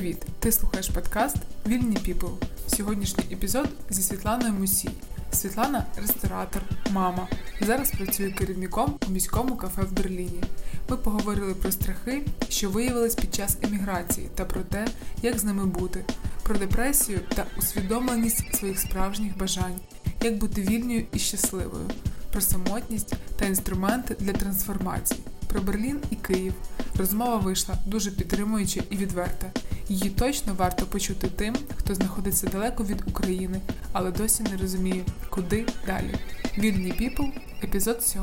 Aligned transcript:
Привіт! 0.00 0.26
Ти 0.38 0.52
слухаєш 0.52 0.88
подкаст 0.88 1.36
Вільні 1.66 1.96
Піпл. 1.96 2.26
Сьогоднішній 2.66 3.24
епізод 3.32 3.68
зі 3.90 4.02
Світланою 4.02 4.52
Мусій. 4.52 4.90
Світлана 5.32 5.86
ресторатор, 5.96 6.62
мама. 6.90 7.28
Зараз 7.60 7.90
працює 7.90 8.30
керівником 8.30 8.98
у 9.08 9.10
міському 9.10 9.56
кафе 9.56 9.82
в 9.82 9.92
Берліні. 9.92 10.42
Ми 10.88 10.96
поговорили 10.96 11.54
про 11.54 11.72
страхи, 11.72 12.22
що 12.48 12.70
виявились 12.70 13.14
під 13.14 13.34
час 13.34 13.56
еміграції, 13.62 14.28
та 14.34 14.44
про 14.44 14.60
те, 14.60 14.86
як 15.22 15.38
з 15.38 15.44
ними 15.44 15.66
бути, 15.66 16.04
про 16.42 16.54
депресію 16.54 17.20
та 17.34 17.46
усвідомленість 17.58 18.56
своїх 18.56 18.78
справжніх 18.78 19.38
бажань, 19.38 19.80
як 20.22 20.38
бути 20.38 20.60
вільною 20.60 21.04
і 21.12 21.18
щасливою, 21.18 21.90
про 22.32 22.40
самотність 22.40 23.14
та 23.36 23.46
інструменти 23.46 24.16
для 24.20 24.32
трансформації, 24.32 25.20
про 25.48 25.60
Берлін 25.60 26.00
і 26.10 26.16
Київ. 26.16 26.54
Розмова 26.96 27.36
вийшла 27.36 27.74
дуже 27.86 28.10
підтримуюча 28.10 28.82
і 28.90 28.96
відверта. 28.96 29.50
Її 29.90 30.10
точно 30.10 30.54
варто 30.54 30.86
почути 30.86 31.28
тим, 31.28 31.56
хто 31.76 31.94
знаходиться 31.94 32.46
далеко 32.46 32.84
від 32.84 33.08
України, 33.08 33.60
але 33.92 34.10
досі 34.10 34.42
не 34.42 34.56
розуміє, 34.56 35.04
куди 35.30 35.66
далі. 35.86 36.14
Вільні 36.58 36.92
Піпл, 36.92 37.22
епізод 37.64 38.02
7. 38.02 38.22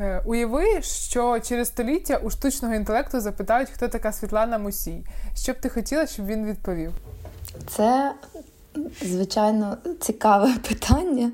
Е, 0.00 0.22
уяви, 0.26 0.82
що 0.82 1.40
через 1.40 1.68
століття 1.68 2.16
у 2.16 2.30
штучного 2.30 2.74
інтелекту 2.74 3.20
запитають, 3.20 3.70
хто 3.70 3.88
така 3.88 4.12
Світлана 4.12 4.58
Мусій. 4.58 5.04
Що 5.36 5.52
б 5.52 5.60
ти 5.60 5.68
хотіла, 5.68 6.06
щоб 6.06 6.26
він 6.26 6.46
відповів? 6.46 6.92
Це, 7.66 8.14
звичайно, 9.02 9.76
цікаве 10.00 10.54
питання. 10.68 11.32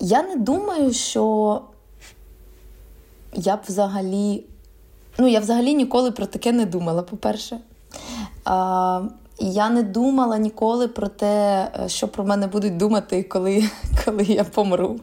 Я 0.00 0.22
не 0.22 0.36
думаю, 0.36 0.92
що 0.92 1.62
я 3.36 3.56
б 3.56 3.60
взагалі. 3.68 4.44
Ну, 5.18 5.28
я 5.28 5.40
взагалі 5.40 5.74
ніколи 5.74 6.10
про 6.10 6.26
таке 6.26 6.52
не 6.52 6.66
думала, 6.66 7.02
по-перше. 7.02 7.58
А, 8.44 9.02
Я 9.38 9.70
не 9.70 9.82
думала 9.82 10.38
ніколи 10.38 10.88
про 10.88 11.08
те, 11.08 11.68
що 11.86 12.08
про 12.08 12.24
мене 12.24 12.46
будуть 12.46 12.76
думати, 12.76 13.22
коли 13.22 13.64
коли 14.04 14.24
я 14.24 14.44
помру. 14.44 15.00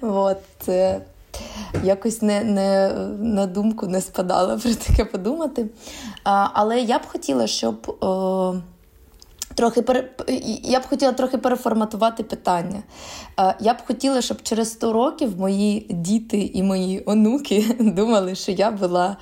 От, 0.00 0.68
якось 1.82 2.22
не, 2.22 2.44
не, 2.44 2.88
на 3.18 3.46
думку 3.46 3.86
не 3.86 4.00
спадала 4.00 4.56
про 4.58 4.74
таке 4.74 5.04
подумати. 5.04 5.66
А, 6.24 6.48
Але 6.52 6.80
я 6.80 6.98
б 6.98 7.06
хотіла, 7.06 7.46
щоб. 7.46 7.96
О, 8.00 8.54
Трохи 9.54 9.82
пере... 9.82 10.10
Я 10.62 10.80
б 10.80 10.86
хотіла 10.86 11.12
трохи 11.12 11.38
переформатувати 11.38 12.22
питання. 12.22 12.82
Я 13.60 13.74
б 13.74 13.76
хотіла, 13.86 14.22
щоб 14.22 14.42
через 14.42 14.70
100 14.72 14.92
років 14.92 15.40
мої 15.40 15.86
діти 15.90 16.50
і 16.54 16.62
мої 16.62 17.02
онуки 17.06 17.76
думали, 17.80 18.34
що 18.34 18.52
я 18.52 18.70
була 18.70 19.16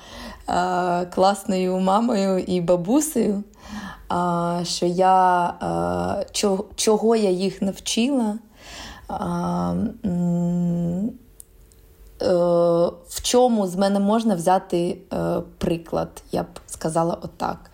класною 1.14 1.78
мамою 1.78 2.38
і 2.38 2.60
бабусею, 2.60 3.44
що 4.62 4.86
я 4.86 5.54
чого 6.76 7.16
я 7.16 7.30
їх 7.30 7.62
навчила. 7.62 8.38
Е, 12.22 12.34
в 13.08 13.22
чому 13.22 13.66
з 13.66 13.76
мене 13.76 14.00
можна 14.00 14.34
взяти 14.34 14.98
е, 15.12 15.40
приклад, 15.58 16.22
я 16.32 16.42
б 16.42 16.46
сказала 16.66 17.18
отак. 17.22 17.70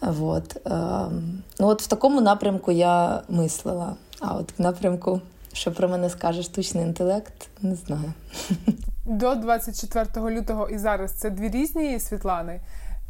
От. 0.00 0.56
Ем, 0.64 1.42
ну 1.58 1.66
от 1.66 1.82
В 1.82 1.86
такому 1.86 2.20
напрямку 2.20 2.70
я 2.70 3.22
мислила. 3.28 3.96
А 4.20 4.34
от 4.34 4.58
в 4.58 4.62
напрямку, 4.62 5.20
що 5.52 5.72
про 5.72 5.88
мене 5.88 6.10
скаже 6.10 6.42
штучний 6.42 6.84
інтелект, 6.84 7.48
не 7.62 7.74
знаю. 7.74 8.12
До 9.04 9.34
24 9.34 10.30
лютого 10.30 10.68
і 10.68 10.78
зараз 10.78 11.12
це 11.12 11.30
дві 11.30 11.48
різні 11.48 12.00
Світлани 12.00 12.60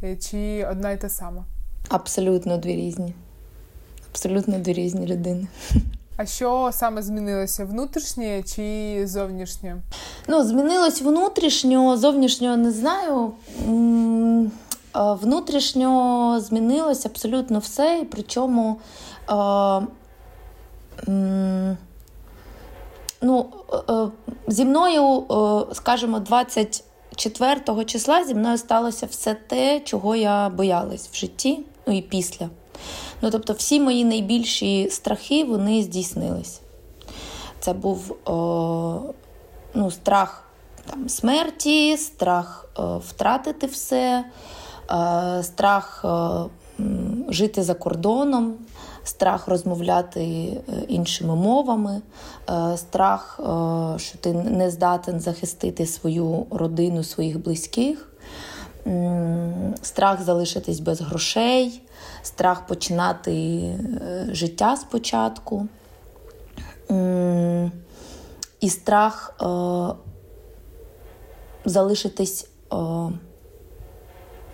е, 0.03 0.15
чи 0.15 0.67
одна 0.71 0.91
й 0.91 0.97
та 0.97 1.09
сама? 1.09 1.45
Абсолютно 1.89 2.57
дві 2.57 2.75
різні. 2.75 3.13
Абсолютно 4.11 4.59
дві 4.59 4.73
різні 4.73 5.07
людини. 5.07 5.47
А 6.19 6.25
що 6.25 6.69
саме 6.73 7.01
змінилося? 7.01 7.65
Внутрішнє 7.65 8.43
чи 8.43 9.01
зовнішнє? 9.07 9.77
Ну, 10.27 10.43
змінилось 10.43 11.01
внутрішньо, 11.01 11.97
зовнішнього 11.97 12.57
не 12.57 12.71
знаю. 12.71 13.31
Внутрішньо 14.97 16.39
змінилось 16.39 17.05
абсолютно 17.05 17.59
все, 17.59 17.99
і 18.01 18.05
причому 18.05 18.79
ну, 23.21 23.45
е, 23.89 24.07
зі 24.47 24.65
мною, 24.65 25.25
скажімо, 25.73 26.19
24 26.19 27.85
числа 27.85 28.23
зі 28.25 28.35
мною 28.35 28.57
сталося 28.57 29.05
все 29.05 29.33
те, 29.33 29.79
чого 29.79 30.15
я 30.15 30.49
боялась 30.49 31.09
в 31.11 31.15
житті, 31.15 31.59
ну 31.87 31.97
і 31.97 32.01
після. 32.01 32.49
Ну, 33.21 33.31
Тобто, 33.31 33.53
всі 33.53 33.79
мої 33.79 34.05
найбільші 34.05 34.89
страхи 34.89 35.43
вони 35.43 35.83
здійснились. 35.83 36.61
Це 37.59 37.73
був 37.73 38.15
о, 38.25 39.13
ну, 39.73 39.91
страх 39.91 40.43
там, 40.89 41.09
смерті, 41.09 41.97
страх 41.97 42.69
о, 42.75 42.97
втратити 42.97 43.67
все. 43.67 44.25
Е, 44.91 45.43
страх 45.43 46.05
е, 46.05 46.79
жити 47.29 47.63
за 47.63 47.73
кордоном, 47.73 48.55
страх 49.03 49.47
розмовляти 49.47 50.21
е, 50.21 50.61
іншими 50.87 51.35
мовами, 51.35 52.01
страх, 52.75 53.39
що 53.97 54.17
ти 54.17 54.33
не 54.33 54.69
здатен 54.71 55.19
захистити 55.19 55.85
свою 55.85 56.45
родину, 56.51 57.03
своїх 57.03 57.43
близьких, 57.43 58.13
страх 59.81 60.21
залишитись 60.21 60.79
без 60.79 61.01
грошей, 61.01 61.81
страх 62.23 62.67
починати 62.67 63.63
життя 64.31 64.77
спочатку. 64.77 65.67
І 68.59 68.69
страх 68.69 69.33
залишитись 71.65 72.49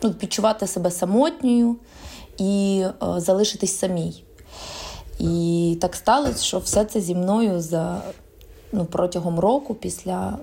відчувати 0.09 0.67
себе 0.67 0.91
самотньою 0.91 1.75
і 2.37 2.83
е, 2.85 3.19
залишитись 3.19 3.79
самій. 3.79 4.23
І 5.19 5.77
так 5.81 5.95
сталося, 5.95 6.43
що 6.43 6.59
все 6.59 6.85
це 6.85 7.01
зі 7.01 7.15
мною 7.15 7.61
за 7.61 8.01
ну, 8.71 8.85
протягом 8.85 9.39
року, 9.39 9.73
після 9.75 10.37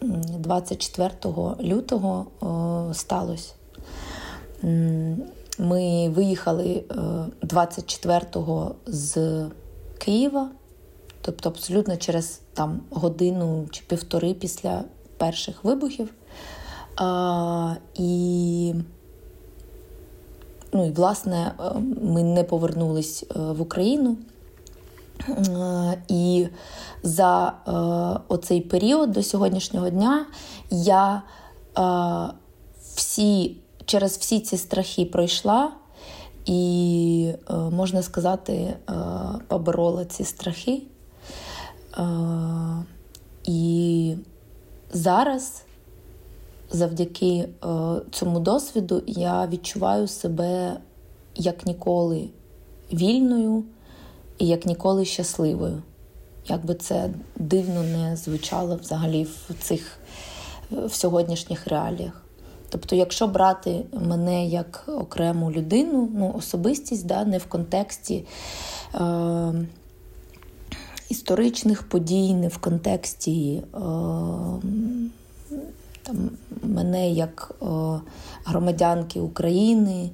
24 0.00 1.10
лютого, 1.60 2.26
е, 2.42 2.94
сталося. 2.94 3.52
Ми 5.58 6.08
виїхали 6.08 6.84
24-го 7.42 8.74
е, 8.88 8.92
з 8.92 9.44
Києва, 9.98 10.48
тобто 11.20 11.48
абсолютно 11.48 11.96
через 11.96 12.40
там 12.54 12.80
годину 12.90 13.66
чи 13.70 13.82
півтори 13.86 14.34
після 14.34 14.84
перших 15.16 15.64
вибухів. 15.64 16.14
А, 16.96 17.74
І 17.94 18.74
Ну 20.72 20.86
і 20.86 20.90
власне 20.90 21.52
е, 21.60 21.62
ми 22.02 22.22
не 22.22 22.44
повернулись 22.44 23.24
е, 23.30 23.38
в 23.38 23.60
Україну. 23.60 24.16
Е, 25.28 26.02
і 26.08 26.48
за 27.02 27.52
оцей 28.28 28.60
період 28.60 29.12
до 29.12 29.22
сьогоднішнього 29.22 29.90
дня 29.90 30.26
я 30.70 31.22
всі, 32.94 33.56
через 33.84 34.18
всі 34.18 34.40
ці 34.40 34.56
страхи 34.56 35.04
пройшла 35.04 35.70
і, 36.46 37.32
можна 37.70 38.02
сказати, 38.02 38.76
поборола 39.48 40.04
ці 40.04 40.24
страхи. 40.24 40.82
І 43.44 44.14
зараз 44.92 45.65
завдяки 46.70 47.28
е, 47.28 47.48
цьому 48.10 48.40
досвіду 48.40 49.02
я 49.06 49.46
відчуваю 49.46 50.08
себе 50.08 50.76
як 51.34 51.66
ніколи 51.66 52.28
вільною 52.92 53.64
і 54.38 54.46
як 54.46 54.66
ніколи 54.66 55.04
щасливою. 55.04 55.82
Як 56.48 56.64
би 56.64 56.74
це 56.74 57.10
дивно 57.36 57.82
не 57.82 58.16
звучало 58.16 58.76
взагалі 58.76 59.24
в 59.24 59.54
цих 59.60 59.98
в 60.70 60.92
сьогоднішніх 60.92 61.66
реаліях. 61.66 62.22
Тобто, 62.68 62.96
якщо 62.96 63.26
брати 63.26 63.84
мене 63.92 64.46
як 64.46 64.84
окрему 64.88 65.52
людину, 65.52 66.10
ну, 66.14 66.34
особистість, 66.38 67.06
да, 67.06 67.24
не 67.24 67.38
в 67.38 67.46
контексті 67.46 68.24
е, 68.94 69.52
історичних 71.08 71.88
подій, 71.88 72.34
не 72.34 72.48
в 72.48 72.58
контексті 72.58 73.62
е, 73.74 73.78
там, 76.06 76.30
мене 76.62 77.10
як 77.10 77.54
е, 77.62 77.66
громадянки 78.44 79.20
України, 79.20 80.10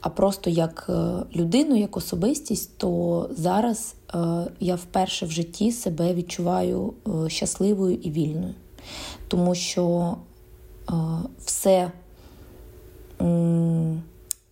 а 0.00 0.08
просто 0.08 0.50
як 0.50 0.86
е, 0.88 1.12
людину, 1.36 1.76
як 1.76 1.96
особистість, 1.96 2.78
то 2.78 3.30
зараз 3.36 3.94
е, 4.14 4.18
я 4.60 4.74
вперше 4.74 5.26
в 5.26 5.30
житті 5.30 5.72
себе 5.72 6.14
відчуваю 6.14 6.94
щасливою 7.28 7.94
і 7.94 8.10
вільною. 8.10 8.54
Тому 9.28 9.54
що 9.54 10.16
все 11.44 11.90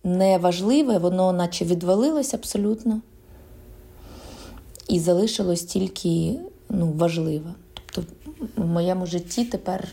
неважливе, 0.03 0.97
воно 0.97 1.33
наче 1.33 1.65
відвалилось 1.65 2.33
абсолютно. 2.33 3.01
І 4.87 4.99
залишилось 4.99 5.63
тільки 5.63 6.39
ну, 6.69 6.91
важливе. 6.91 7.53
Тобто 7.91 8.11
в 8.55 8.65
моєму 8.65 9.05
житті 9.05 9.45
тепер 9.45 9.87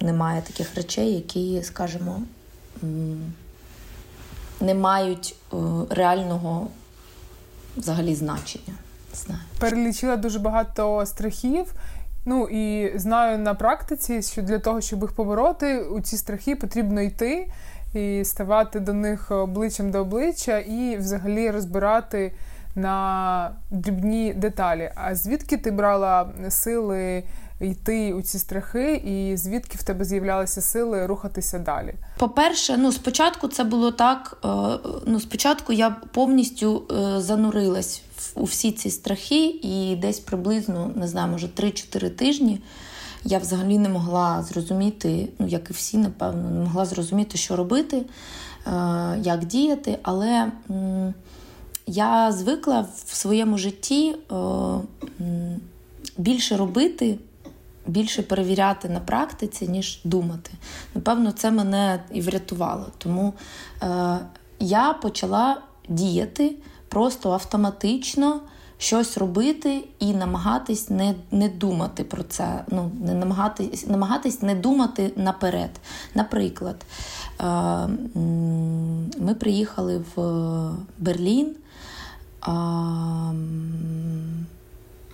немає 0.00 0.42
таких 0.42 0.74
речей, 0.74 1.14
які, 1.14 1.62
скажімо, 1.62 2.22
не 4.60 4.74
мають 4.74 5.36
е, 5.52 5.56
реального 5.90 6.68
взагалі 7.76 8.14
значення. 8.14 8.74
Знаю. 9.14 9.40
Перелічила 9.58 10.16
дуже 10.16 10.38
багато 10.38 11.06
страхів. 11.06 11.74
Ну 12.24 12.48
і 12.48 12.92
знаю 12.98 13.38
на 13.38 13.54
практиці, 13.54 14.22
що 14.22 14.42
для 14.42 14.58
того, 14.58 14.80
щоб 14.80 15.02
їх 15.02 15.12
побороти, 15.12 15.80
у 15.80 16.00
ці 16.00 16.16
страхи 16.16 16.56
потрібно 16.56 17.00
йти 17.00 17.50
і 17.94 18.24
ставати 18.24 18.80
до 18.80 18.92
них 18.92 19.30
обличчям 19.30 19.90
до 19.90 20.00
обличчя, 20.00 20.58
і 20.58 20.96
взагалі 20.96 21.50
розбирати 21.50 22.32
на 22.74 23.50
дрібні 23.70 24.34
деталі. 24.34 24.90
А 24.94 25.14
звідки 25.14 25.56
ти 25.56 25.70
брала 25.70 26.28
сили 26.48 27.24
йти 27.60 28.12
у 28.12 28.22
ці 28.22 28.38
страхи, 28.38 28.94
і 28.94 29.36
звідки 29.36 29.78
в 29.78 29.82
тебе 29.82 30.04
з'являлися 30.04 30.60
сили 30.60 31.06
рухатися 31.06 31.58
далі? 31.58 31.94
По-перше, 32.18 32.76
ну 32.76 32.92
спочатку 32.92 33.48
це 33.48 33.64
було 33.64 33.92
так. 33.92 34.38
Е, 34.44 34.48
ну, 35.06 35.20
спочатку 35.20 35.72
я 35.72 35.90
повністю 35.90 36.82
е, 36.90 37.20
занурилась 37.20 38.02
у 38.34 38.44
всі 38.44 38.72
ці 38.72 38.90
страхи, 38.90 39.46
і 39.62 39.96
десь 39.96 40.20
приблизно 40.20 40.90
не 40.96 41.08
знаю, 41.08 41.32
може 41.32 41.46
3-4 41.46 42.10
тижні. 42.10 42.60
Я 43.24 43.38
взагалі 43.38 43.78
не 43.78 43.88
могла 43.88 44.42
зрозуміти, 44.42 45.28
ну 45.38 45.46
як 45.46 45.70
і 45.70 45.72
всі, 45.72 45.96
напевно, 45.96 46.50
не 46.50 46.60
могла 46.60 46.84
зрозуміти, 46.84 47.38
що 47.38 47.56
робити, 47.56 47.96
е, 47.96 48.02
як 49.22 49.44
діяти. 49.44 49.98
Але 50.02 50.52
я 51.86 52.32
звикла 52.32 52.86
в 53.06 53.14
своєму 53.14 53.58
житті 53.58 54.16
більше 56.18 56.56
робити 56.56 57.18
більше 57.86 58.22
перевіряти 58.22 58.88
на 58.88 59.00
практиці, 59.00 59.68
ніж 59.68 60.00
думати. 60.04 60.50
Напевно, 60.94 61.32
це 61.32 61.50
мене 61.50 62.00
і 62.12 62.20
врятувало. 62.20 62.86
Тому 62.98 63.34
е, 63.82 64.18
я 64.58 64.92
почала 64.92 65.60
діяти 65.88 66.56
просто 66.88 67.32
автоматично. 67.32 68.40
Щось 68.78 69.18
робити 69.18 69.84
і 69.98 70.14
намагатись 70.14 70.90
не 70.90 71.14
не 71.30 71.48
думати 71.48 72.04
про 72.04 72.22
це. 72.22 72.64
Ну, 72.68 72.90
не 73.00 73.14
намагатись 73.14 73.86
намагатись 73.86 74.42
не 74.42 74.54
думати 74.54 75.12
наперед. 75.16 75.70
Наприклад, 76.14 76.76
е, 77.40 77.44
ми 79.18 79.34
приїхали 79.38 80.04
в 80.16 80.20
Берлін 80.98 81.56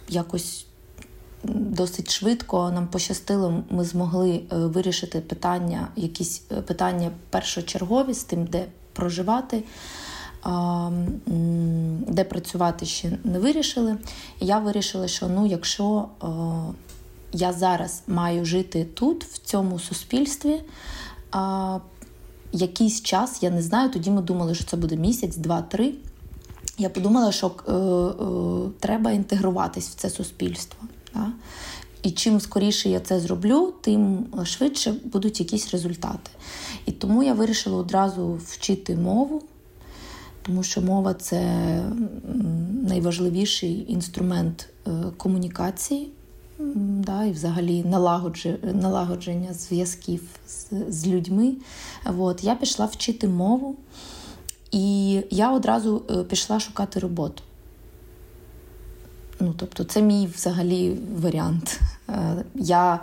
якось 0.09 0.67
досить 1.45 2.11
швидко 2.11 2.71
нам 2.71 2.87
пощастило, 2.87 3.63
ми 3.71 3.85
змогли 3.85 4.31
е, 4.31 4.57
вирішити 4.57 5.21
питання, 5.21 5.89
якісь 5.97 6.43
е, 6.53 6.55
питання 6.55 7.11
першочергові 7.31 8.15
з 8.15 8.25
тим, 8.25 8.45
де 8.45 8.67
проживати. 8.93 9.65
Де 12.07 12.25
працювати 12.25 12.87
ще 12.87 13.19
не 13.25 13.39
вирішили. 13.39 13.97
І 14.41 14.47
я 14.47 14.59
вирішила, 14.59 15.09
що 15.09 15.29
ну, 15.29 15.47
якщо 15.47 16.09
е, 16.23 16.27
я 17.33 17.53
зараз 17.53 18.03
маю 18.07 18.45
жити 18.45 18.85
тут, 18.95 19.25
в 19.25 19.39
цьому 19.39 19.79
суспільстві, 19.79 20.63
якийсь 22.53 23.03
час, 23.03 23.43
я 23.43 23.51
не 23.51 23.63
знаю, 23.63 23.91
тоді 23.91 24.11
ми 24.11 24.23
думали, 24.23 24.55
що 24.55 24.65
це 24.65 24.77
буде 24.77 24.97
місяць, 24.97 25.37
два-три. 25.37 25.95
Я 26.79 26.89
подумала, 26.89 27.33
що 27.33 27.51
треба 28.81 29.11
інтегруватись 29.11 29.89
в 29.89 29.95
це 29.95 30.11
суспільство. 30.11 30.79
Да? 31.15 31.33
І 32.03 32.11
чим 32.11 32.41
скоріше 32.41 32.89
я 32.89 33.01
це 33.01 33.21
зроблю, 33.21 33.75
тим 33.81 34.27
швидше 34.45 34.95
будуть 35.05 35.41
якісь 35.41 35.71
результати. 35.71 36.31
І 36.87 36.93
тому 36.93 37.23
я 37.23 37.35
вирішила 37.35 37.77
одразу 37.77 38.41
вчити 38.47 38.97
мову, 38.97 39.43
тому 40.43 40.63
що 40.63 40.81
мова 40.81 41.15
це 41.15 41.43
найважливіший 42.89 43.85
інструмент 43.89 44.69
е, 44.87 44.91
комунікації 45.17 46.11
да, 46.85 47.25
І 47.25 47.31
взагалі 47.31 47.85
налагодження 48.63 49.53
зв'язків 49.53 50.23
з, 50.47 50.67
з 50.89 51.07
людьми. 51.07 51.53
От, 52.19 52.45
Я 52.45 52.55
пішла 52.55 52.87
вчити 52.87 53.29
мову, 53.29 53.77
і 54.71 55.11
я 55.31 55.53
одразу 55.53 56.03
е, 56.11 56.25
пішла 56.25 56.61
шукати 56.61 57.01
роботу. 57.01 57.43
Ну, 59.43 59.55
тобто, 59.57 59.85
це 59.85 60.03
мій 60.03 60.29
взагалі 60.35 60.97
варіант. 61.23 61.81
Е, 62.09 62.45
я 62.55 63.01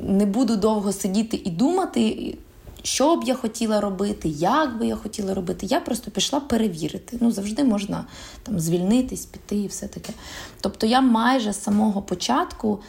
не 0.00 0.26
буду 0.26 0.56
довго 0.56 0.92
сидіти 0.92 1.42
і 1.44 1.50
думати, 1.50 2.34
що 2.82 3.16
б 3.16 3.24
я 3.24 3.34
хотіла 3.34 3.80
робити, 3.80 4.28
як 4.28 4.78
би 4.78 4.86
я 4.86 4.96
хотіла 4.96 5.34
робити. 5.34 5.66
Я 5.66 5.80
просто 5.80 6.10
пішла 6.10 6.40
перевірити. 6.40 7.18
Ну, 7.20 7.32
завжди 7.32 7.64
можна 7.64 8.04
там 8.42 8.60
звільнитись, 8.60 9.26
піти 9.26 9.56
і 9.56 9.66
все 9.66 9.88
таке. 9.88 10.12
Тобто, 10.60 10.86
я 10.86 11.00
майже 11.00 11.52
з 11.52 11.62
самого 11.62 12.02
початку 12.02 12.80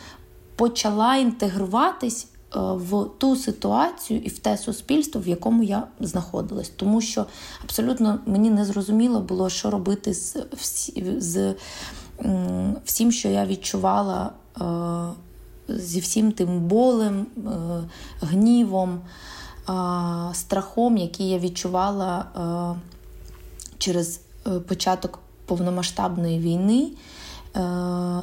почала 0.56 1.15
інтегруватись. 1.15 2.27
Е, 2.56 2.59
в 2.59 3.06
ту 3.18 3.35
ситуацію 3.35 4.21
і 4.24 4.30
в 4.30 4.39
те 4.39 4.57
суспільство, 4.57 5.21
в 5.21 5.27
якому 5.27 5.63
я 5.63 5.88
знаходилась, 6.00 6.69
тому 6.69 7.01
що 7.01 7.25
абсолютно 7.63 8.19
мені 8.25 8.50
не 8.50 8.65
зрозуміло 8.65 9.21
було, 9.21 9.50
що 9.50 9.71
робити 9.71 10.13
з 10.13 10.38
з 11.18 11.56
всім, 12.86 13.12
що 13.12 13.30
я 13.30 13.45
відчувала 13.45 14.31
е, 14.62 14.63
зі 15.75 16.00
всім 16.00 16.31
тим 16.31 16.60
болем, 16.60 17.25
е, 17.38 17.50
гнівом, 18.21 18.92
е, 18.92 19.01
страхом, 20.33 20.98
який 20.98 21.30
я 21.30 21.39
відчувала 21.39 22.25
через 23.78 24.21
початок 24.68 25.19
повномасштабної 25.45 26.40
війни. 26.40 26.92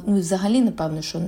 Ну 0.07 0.17
і 0.17 0.21
взагалі, 0.21 0.62
напевно, 0.62 1.03
що 1.03 1.21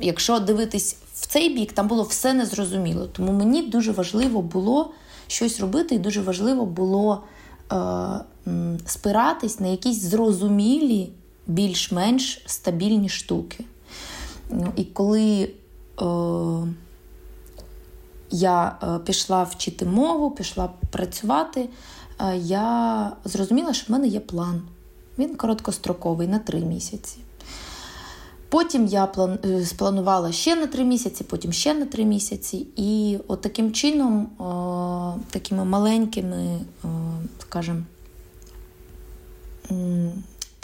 якщо 0.00 0.38
дивитись 0.38 0.96
в 1.14 1.26
цей 1.26 1.54
бік, 1.54 1.72
там 1.72 1.88
було 1.88 2.02
все 2.02 2.34
незрозуміло. 2.34 3.06
Тому 3.06 3.32
мені 3.32 3.62
дуже 3.62 3.92
важливо 3.92 4.42
було 4.42 4.90
щось 5.26 5.60
робити, 5.60 5.94
і 5.94 5.98
дуже 5.98 6.22
важливо 6.22 6.66
було 6.66 7.22
спиратись 8.86 9.60
на 9.60 9.66
якісь 9.66 10.02
зрозумілі 10.02 11.12
більш-менш 11.46 12.42
стабільні 12.46 13.08
штуки. 13.08 13.64
Ну, 14.50 14.72
І 14.76 14.84
коли 14.84 15.42
е, 15.42 16.04
я 18.30 18.76
е, 18.82 18.98
пішла 18.98 19.42
вчити 19.42 19.84
мову, 19.84 20.30
пішла 20.30 20.70
працювати, 20.90 21.68
е, 22.20 22.36
я 22.36 23.12
зрозуміла, 23.24 23.74
що 23.74 23.86
в 23.88 23.92
мене 23.92 24.06
є 24.06 24.20
план. 24.20 24.62
Він 25.18 25.36
короткостроковий 25.36 26.28
на 26.28 26.38
три 26.38 26.60
місяці. 26.60 27.16
Потім 28.48 28.86
я 28.86 29.06
план... 29.06 29.38
Е, 29.44 29.64
спланувала 29.64 30.32
ще 30.32 30.56
на 30.56 30.66
три 30.66 30.84
місяці, 30.84 31.24
потім 31.24 31.52
ще 31.52 31.74
на 31.74 31.86
три 31.86 32.04
місяці. 32.04 32.66
І 32.76 33.18
от 33.28 33.40
таким 33.40 33.72
чином, 33.72 34.26
о, 34.38 35.14
такими 35.30 35.64
маленькими, 35.64 36.58
о, 36.84 36.88
скажімо, 37.38 37.82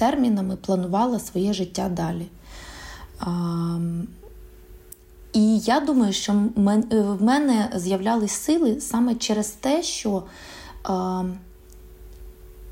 термінами 0.01 0.57
планувала 0.57 1.19
своє 1.19 1.53
життя 1.53 1.89
далі. 1.89 2.27
І 5.33 5.59
я 5.59 5.81
думаю, 5.81 6.13
що 6.13 6.33
в 6.91 7.23
мене 7.23 7.71
з'являлись 7.75 8.33
сили 8.33 8.81
саме 8.81 9.15
через 9.15 9.49
те, 9.49 9.83
що 9.83 10.23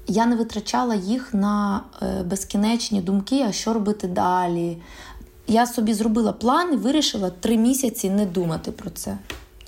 я 0.06 0.26
не 0.26 0.36
витрачала 0.36 0.94
їх 0.94 1.34
на 1.34 1.80
е, 2.02 2.22
безкінечні 2.22 3.00
думки, 3.00 3.44
а 3.48 3.52
що 3.52 3.72
робити 3.72 4.08
далі. 4.08 4.78
Я 5.46 5.66
собі 5.66 5.94
зробила 5.94 6.32
план 6.32 6.74
і 6.74 6.76
вирішила 6.76 7.30
три 7.30 7.56
місяці 7.56 8.10
не 8.10 8.26
думати 8.26 8.72
про 8.72 8.90
це. 8.90 9.18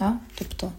Да? 0.00 0.12
Тобто, 0.38 0.72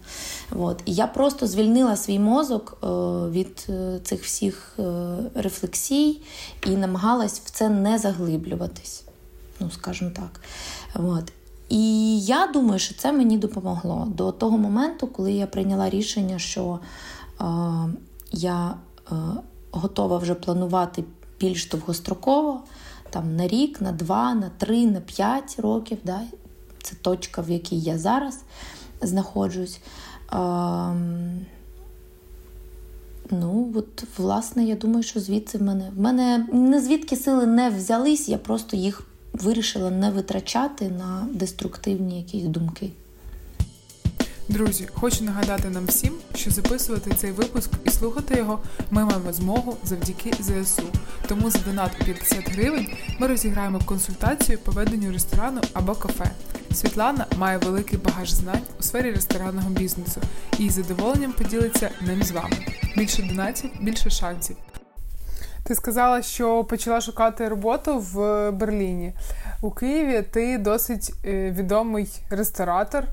от. 0.50 0.82
І 0.84 0.94
я 0.94 1.06
просто 1.06 1.46
звільнила 1.46 1.96
свій 1.96 2.18
мозок 2.18 2.78
е, 2.82 2.86
від 3.30 3.66
е, 3.68 4.00
цих 4.04 4.24
всіх 4.24 4.74
е, 4.78 5.16
рефлексій 5.34 6.20
і 6.66 6.70
намагалась 6.70 7.40
в 7.40 7.50
це 7.50 7.68
не 7.68 7.98
заглиблюватись, 7.98 9.04
ну, 9.60 9.70
скажімо 9.70 10.10
так. 10.14 10.40
От. 10.94 11.32
І 11.68 12.20
я 12.20 12.46
думаю, 12.46 12.78
що 12.78 12.94
це 12.94 13.12
мені 13.12 13.38
допомогло 13.38 14.08
до 14.16 14.32
того 14.32 14.58
моменту, 14.58 15.06
коли 15.06 15.32
я 15.32 15.46
прийняла 15.46 15.90
рішення, 15.90 16.38
що 16.38 16.78
е, 17.40 17.44
я 18.32 18.74
е, 19.12 19.14
готова 19.70 20.18
вже 20.18 20.34
планувати 20.34 21.04
більш 21.40 21.68
довгостроково, 21.68 22.62
там 23.10 23.36
на 23.36 23.48
рік, 23.48 23.80
на 23.80 23.92
два, 23.92 24.34
на 24.34 24.50
три, 24.58 24.86
на 24.86 25.00
п'ять 25.00 25.56
років. 25.58 25.98
Да? 26.04 26.20
Це 26.82 26.96
точка, 26.96 27.42
в 27.42 27.50
якій 27.50 27.80
я 27.80 27.98
зараз. 27.98 28.40
Знаходжусь. 29.02 29.80
Ну, 33.30 33.72
от, 33.74 34.04
власне, 34.18 34.64
я 34.64 34.74
думаю, 34.74 35.02
що 35.02 35.20
звідси 35.20 35.58
в 35.58 35.62
мене. 35.62 35.90
В 35.96 36.00
мене 36.00 36.46
не 36.52 36.80
звідки 36.80 37.16
сили 37.16 37.46
не 37.46 37.70
взялись, 37.70 38.28
я 38.28 38.38
просто 38.38 38.76
їх 38.76 39.02
вирішила 39.32 39.90
не 39.90 40.10
витрачати 40.10 40.88
на 40.88 41.28
деструктивні 41.32 42.18
якісь 42.18 42.44
думки. 42.44 42.90
Друзі, 44.52 44.88
хочу 44.94 45.24
нагадати 45.24 45.68
нам 45.68 45.86
всім, 45.86 46.12
що 46.34 46.50
записувати 46.50 47.10
цей 47.16 47.30
випуск 47.30 47.70
і 47.84 47.90
слухати 47.90 48.34
його 48.36 48.58
ми 48.90 49.04
маємо 49.04 49.32
змогу 49.32 49.76
завдяки 49.84 50.32
ЗСУ. 50.40 50.82
Тому 51.28 51.50
за 51.50 51.58
донат 51.58 51.90
у 52.00 52.04
50 52.04 52.50
гривень 52.50 52.86
ми 53.18 53.26
розіграємо 53.26 53.80
консультацію 53.84 54.58
по 54.58 54.72
веденню 54.72 55.12
ресторану 55.12 55.60
або 55.72 55.94
кафе. 55.94 56.30
Світлана 56.74 57.26
має 57.36 57.58
великий 57.58 57.98
багаж 57.98 58.30
знань 58.30 58.62
у 58.80 58.82
сфері 58.82 59.10
ресторанного 59.10 59.70
бізнесу 59.70 60.20
і 60.58 60.70
з 60.70 60.72
задоволенням 60.72 61.32
поділиться 61.32 61.90
ним 62.00 62.22
з 62.22 62.30
вами. 62.30 62.56
Більше 62.96 63.22
донатів, 63.22 63.70
більше 63.80 64.10
шансів. 64.10 64.56
Ти 65.64 65.74
сказала, 65.74 66.22
що 66.22 66.64
почала 66.64 67.00
шукати 67.00 67.48
роботу 67.48 67.98
в 67.98 68.50
Берліні. 68.50 69.12
У 69.60 69.70
Києві 69.70 70.22
ти 70.22 70.58
досить 70.58 71.12
е, 71.24 71.50
відомий 71.50 72.08
ресторатор. 72.30 73.04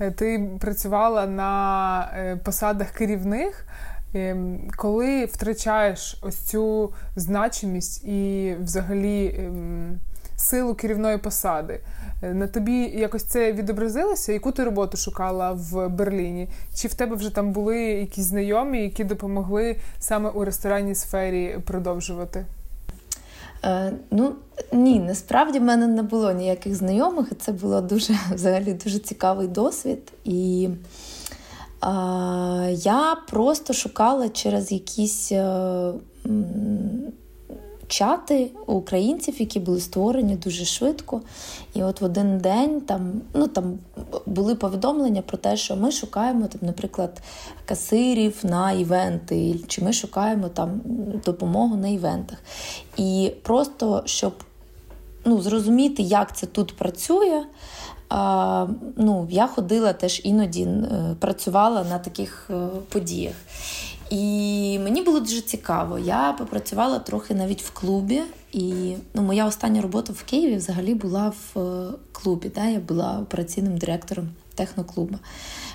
Е, 0.00 0.10
ти 0.10 0.50
працювала 0.60 1.26
на 1.26 2.00
е, 2.16 2.36
посадах 2.36 2.90
керівних. 2.90 3.66
Ем, 4.14 4.60
коли 4.76 5.24
втрачаєш 5.24 6.18
ось 6.22 6.36
цю 6.36 6.92
значимість 7.16 8.04
і 8.04 8.54
взагалі 8.60 9.34
ем, 9.38 9.98
силу 10.36 10.74
керівної 10.74 11.18
посади, 11.18 11.80
е, 12.22 12.34
на 12.34 12.46
тобі 12.46 12.78
якось 12.78 13.24
це 13.24 13.52
відобразилося? 13.52 14.32
Яку 14.32 14.52
ти 14.52 14.64
роботу 14.64 14.96
шукала 14.96 15.52
в 15.52 15.88
Берліні? 15.88 16.48
Чи 16.74 16.88
в 16.88 16.94
тебе 16.94 17.16
вже 17.16 17.34
там 17.34 17.52
були 17.52 17.78
якісь 17.78 18.24
знайомі, 18.24 18.82
які 18.82 19.04
допомогли 19.04 19.76
саме 19.98 20.30
у 20.30 20.44
ресторанній 20.44 20.94
сфері 20.94 21.58
продовжувати? 21.66 22.46
Е, 23.64 23.92
Ну 24.10 24.32
ні, 24.72 25.00
насправді 25.00 25.58
в 25.58 25.62
мене 25.62 25.86
не 25.86 26.02
було 26.02 26.32
ніяких 26.32 26.74
знайомих, 26.74 27.28
і 27.32 27.34
це 27.34 27.52
було 27.52 27.80
дуже 27.80 28.18
взагалі 28.34 28.72
дуже 28.84 28.98
цікавий 28.98 29.48
досвід. 29.48 30.12
І 30.24 30.68
е, 31.84 31.88
я 32.72 33.16
просто 33.28 33.72
шукала 33.72 34.28
через 34.28 34.72
якісь. 34.72 35.32
Е, 35.32 35.92
чати 37.88 38.50
українців, 38.66 39.34
які 39.38 39.60
були 39.60 39.80
створені 39.80 40.36
дуже 40.36 40.64
швидко. 40.64 41.20
І 41.74 41.82
от 41.82 42.00
в 42.00 42.04
один 42.04 42.38
день 42.38 42.80
там 42.80 43.20
ну, 43.34 43.48
там 43.48 43.78
були 44.26 44.54
повідомлення 44.54 45.22
про 45.22 45.38
те, 45.38 45.56
що 45.56 45.76
ми 45.76 45.90
шукаємо, 45.90 46.46
там, 46.46 46.60
наприклад, 46.62 47.22
касирів 47.64 48.36
на 48.42 48.72
івенти, 48.72 49.60
чи 49.66 49.84
ми 49.84 49.92
шукаємо 49.92 50.48
там 50.48 50.80
допомогу 51.24 51.76
на 51.76 51.88
івентах. 51.88 52.38
І 52.96 53.32
просто 53.42 54.02
щоб 54.04 54.32
ну, 55.24 55.42
зрозуміти, 55.42 56.02
як 56.02 56.36
це 56.36 56.46
тут 56.46 56.76
працює. 56.76 57.44
А, 58.08 58.66
ну, 58.96 59.26
Я 59.30 59.46
ходила 59.46 59.92
теж 59.92 60.20
іноді 60.24 60.62
е, 60.62 61.16
працювала 61.18 61.84
на 61.84 61.98
таких 61.98 62.50
е, 62.50 62.66
подіях. 62.88 63.34
І 64.10 64.78
мені 64.78 65.02
було 65.02 65.20
дуже 65.20 65.40
цікаво. 65.40 65.98
Я 65.98 66.34
попрацювала 66.38 66.98
трохи 66.98 67.34
навіть 67.34 67.62
в 67.62 67.70
клубі. 67.70 68.22
І 68.52 68.94
ну, 69.14 69.22
моя 69.22 69.46
остання 69.46 69.82
робота 69.82 70.12
в 70.12 70.22
Києві 70.22 70.56
взагалі 70.56 70.94
була 70.94 71.32
в 71.54 71.58
е, 71.58 71.92
клубі. 72.12 72.50
Да? 72.54 72.64
Я 72.64 72.78
була 72.78 73.18
операційним 73.18 73.78
директором 73.78 74.28
техноклубу. 74.54 75.18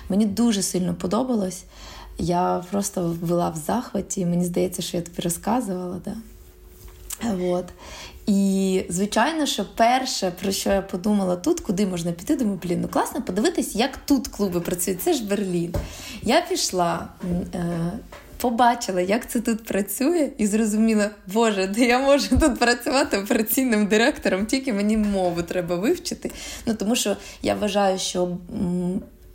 Мені 0.08 0.26
дуже 0.26 0.62
сильно 0.62 0.94
подобалось. 0.94 1.64
Я 2.18 2.64
просто 2.70 3.16
була 3.22 3.50
в 3.50 3.56
захваті, 3.56 4.26
мені 4.26 4.44
здається, 4.44 4.82
що 4.82 4.96
я 4.96 5.02
тобі 5.02 5.22
розказувала. 5.22 6.00
Да? 6.04 6.14
От. 7.42 7.64
І, 8.26 8.82
звичайно, 8.88 9.46
що 9.46 9.66
перше, 9.76 10.32
про 10.42 10.52
що 10.52 10.70
я 10.70 10.82
подумала 10.82 11.36
тут, 11.36 11.60
куди 11.60 11.86
можна 11.86 12.12
піти, 12.12 12.36
думаю, 12.36 12.60
блін, 12.62 12.80
ну 12.80 12.88
класно 12.88 13.22
подивитись, 13.22 13.74
як 13.74 13.96
тут 13.96 14.28
клуби 14.28 14.60
працюють. 14.60 15.02
Це 15.02 15.12
ж 15.12 15.24
Берлін. 15.24 15.74
Я 16.22 16.40
пішла. 16.40 17.08
Побачила, 18.44 19.00
як 19.00 19.30
це 19.30 19.40
тут 19.40 19.64
працює, 19.64 20.30
і 20.38 20.46
зрозуміла, 20.46 21.10
Боже, 21.32 21.66
де 21.66 21.84
я 21.84 21.98
можу 21.98 22.38
тут 22.38 22.58
працювати 22.58 23.18
операційним 23.18 23.86
директором, 23.86 24.46
тільки 24.46 24.72
мені 24.72 24.96
мову 24.96 25.42
треба 25.42 25.76
вивчити. 25.76 26.30
Ну 26.66 26.74
тому 26.74 26.96
що 26.96 27.16
я 27.42 27.54
вважаю, 27.54 27.98
що 27.98 28.38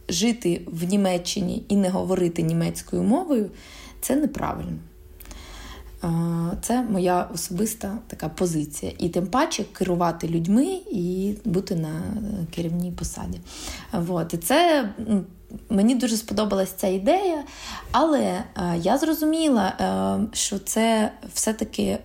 жити 0.09 0.61
в 0.67 0.83
Німеччині 0.83 1.63
і 1.69 1.75
не 1.75 1.89
говорити 1.89 2.41
німецькою 2.41 3.03
мовою 3.03 3.51
це 4.01 4.15
неправильно. 4.15 4.77
Це 6.61 6.81
моя 6.81 7.29
особиста 7.33 7.97
така 8.07 8.29
позиція. 8.29 8.91
І 8.97 9.09
тим 9.09 9.27
паче 9.27 9.63
керувати 9.73 10.27
людьми 10.27 10.65
і 10.91 11.33
бути 11.45 11.75
на 11.75 12.01
керівній 12.55 12.91
посаді. 12.91 13.39
От. 14.07 14.33
І 14.33 14.37
це 14.37 14.89
Мені 15.69 15.95
дуже 15.95 16.17
сподобалась 16.17 16.71
ця 16.71 16.87
ідея, 16.87 17.43
але 17.91 18.19
е, 18.19 18.43
я 18.81 18.97
зрозуміла, 18.97 19.67
е, 19.67 20.35
що 20.37 20.59
це 20.59 21.11
все-таки 21.33 21.83
е, 21.83 21.99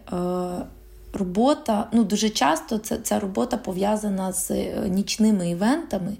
робота. 1.13 1.89
Ну, 1.93 2.05
дуже 2.05 2.31
часто 2.31 2.79
ця 2.79 3.21
робота 3.21 3.57
пов'язана 3.57 4.33
з 4.33 4.51
нічними 4.89 5.51
івентами, 5.51 6.17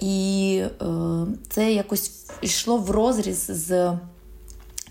і 0.00 0.62
це 1.50 1.72
якось 1.72 2.12
йшло 2.42 2.78
в 2.78 2.90
розріз 2.90 3.46
з 3.46 3.92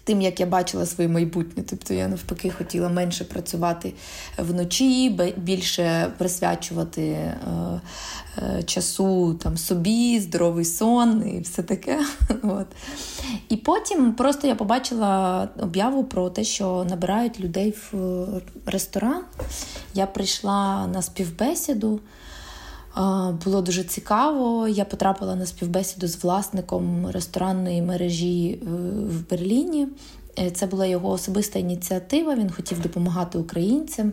тим, 0.04 0.22
як 0.22 0.40
я 0.40 0.46
бачила 0.46 0.86
своє 0.86 1.10
майбутнє. 1.10 1.64
Тобто 1.70 1.94
я 1.94 2.08
навпаки 2.08 2.50
хотіла 2.50 2.90
менше 2.90 3.24
працювати 3.24 3.94
вночі, 4.38 5.10
більше 5.38 6.14
присвячувати 6.18 7.02
е, 7.02 7.38
е, 8.38 8.64
часу 8.64 9.34
там 9.34 9.58
собі, 9.58 10.20
здоровий 10.20 10.66
сон 10.66 11.28
і 11.36 11.40
все 11.40 11.64
таке. 11.64 12.00
От. 12.44 12.68
І 13.50 13.58
потім 13.58 14.14
просто 14.14 14.48
я 14.48 14.56
побачила 14.56 15.48
об'яву 15.60 16.04
про 16.04 16.30
те, 16.30 16.44
що 16.44 16.86
набирають 16.90 17.40
людей 17.40 17.76
в 17.92 18.26
ресторан. 18.66 19.24
Я 19.94 20.06
прийшла 20.06 20.88
на 20.88 21.02
співбесіду. 21.02 22.00
Було 23.46 23.62
дуже 23.62 23.84
цікаво. 23.84 24.68
Я 24.68 24.86
потрапила 24.86 25.36
на 25.36 25.46
співбесіду 25.46 26.08
з 26.08 26.24
власником 26.24 27.08
ресторанної 27.08 27.82
мережі 27.82 28.60
е, 28.62 28.66
в 29.06 29.30
Берліні. 29.30 29.88
Е, 30.40 30.52
це 30.52 30.66
була 30.66 30.86
його 30.86 31.10
особиста 31.10 31.60
ініціатива. 31.60 32.36
Він 32.36 32.52
хотів 32.52 32.82
допомагати 32.82 33.38
українцям. 33.38 34.12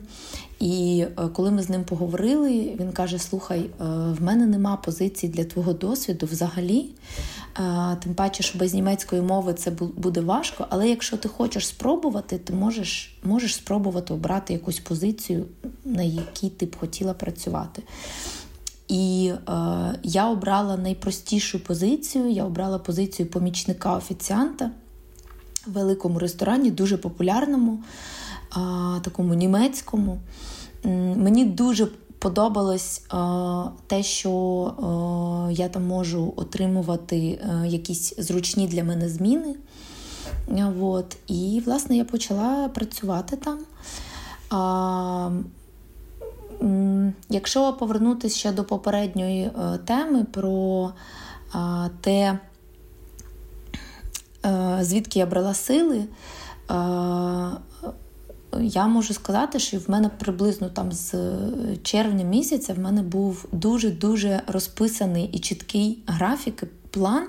І 0.61 1.05
е, 1.19 1.29
коли 1.29 1.51
ми 1.51 1.63
з 1.63 1.69
ним 1.69 1.85
поговорили, 1.85 2.77
він 2.81 2.93
каже: 2.93 3.19
Слухай, 3.19 3.71
в 4.19 4.23
мене 4.23 4.47
нема 4.47 4.77
позиції 4.77 5.33
для 5.33 5.45
твого 5.45 5.73
досвіду 5.73 6.27
взагалі. 6.27 6.91
Тим 8.03 8.15
паче, 8.15 8.43
що 8.43 8.59
без 8.59 8.75
німецької 8.75 9.23
мови 9.23 9.55
це 9.55 9.71
буде 9.97 10.21
важко. 10.21 10.67
Але 10.71 10.89
якщо 10.89 11.17
ти 11.17 11.29
хочеш 11.29 11.67
спробувати, 11.67 12.39
ти 12.39 12.53
можеш 12.53 13.19
можеш 13.23 13.55
спробувати 13.55 14.15
обрати 14.15 14.53
якусь 14.53 14.79
позицію, 14.79 15.45
на 15.85 16.03
якій 16.03 16.49
ти 16.49 16.67
б 16.67 16.77
хотіла 16.77 17.15
працювати. 17.15 17.83
І 18.89 19.33
е, 19.49 19.53
я 20.03 20.31
обрала 20.31 20.77
найпростішу 20.77 21.65
позицію. 21.65 22.31
Я 22.31 22.45
обрала 22.45 22.79
позицію 22.79 23.29
помічника 23.31 23.97
офіціанта 23.97 24.71
в 25.67 25.73
великому 25.73 26.19
ресторані, 26.19 26.71
дуже 26.71 26.97
популярному, 26.97 27.79
е, 27.83 28.61
такому 29.01 29.35
німецькому. 29.35 30.19
Мені 31.17 31.45
дуже 31.45 31.89
подобалось 32.19 33.03
е, 33.13 33.17
те, 33.87 34.03
що 34.03 34.31
е, 35.49 35.53
я 35.53 35.69
там 35.69 35.87
можу 35.87 36.33
отримувати 36.37 37.17
е, 37.17 37.67
якісь 37.67 38.15
зручні 38.19 38.67
для 38.67 38.85
мене 38.85 39.09
зміни. 39.09 39.55
От. 40.81 41.17
І, 41.27 41.63
власне, 41.67 41.97
я 41.97 42.05
почала 42.05 42.69
працювати 42.69 43.37
там. 43.37 43.59
Якщо 47.29 47.73
повернутися 47.73 48.39
ще 48.39 48.53
до 48.53 48.65
попередньої 48.65 49.43
е, 49.43 49.79
теми 49.85 50.25
про 50.25 50.93
те, 52.01 52.39
е, 54.47 54.79
звідки 54.81 55.19
я 55.19 55.27
брала 55.27 55.55
сили, 55.55 56.05
я 58.61 58.87
можу 58.87 59.15
сказати, 59.15 59.59
що 59.59 59.79
в 59.79 59.91
мене 59.91 60.09
приблизно 60.09 60.69
там 60.69 60.93
з 60.93 61.15
червня 61.83 62.25
місяця 62.25 62.75
в 62.75 62.79
мене 62.79 63.03
був 63.03 63.47
дуже-дуже 63.53 64.43
розписаний 64.47 65.25
і 65.33 65.39
чіткий 65.39 65.99
графік, 66.07 66.65
план, 66.91 67.29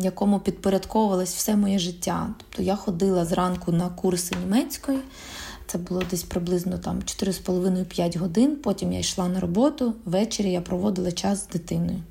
якому 0.00 0.40
підпорядковувалось 0.40 1.34
все 1.34 1.56
моє 1.56 1.78
життя. 1.78 2.28
Тобто 2.38 2.62
я 2.62 2.76
ходила 2.76 3.24
зранку 3.24 3.72
на 3.72 3.88
курси 3.88 4.36
німецької. 4.44 4.98
Це 5.68 5.78
було 5.78 6.02
десь 6.10 6.22
приблизно 6.22 6.78
там 6.78 6.98
4,5-5 6.98 8.18
годин. 8.18 8.56
Потім 8.56 8.92
я 8.92 8.98
йшла 8.98 9.28
на 9.28 9.40
роботу. 9.40 9.94
Ввечері 10.04 10.52
я 10.52 10.60
проводила 10.60 11.12
час 11.12 11.44
з 11.44 11.48
дитиною. 11.48 12.02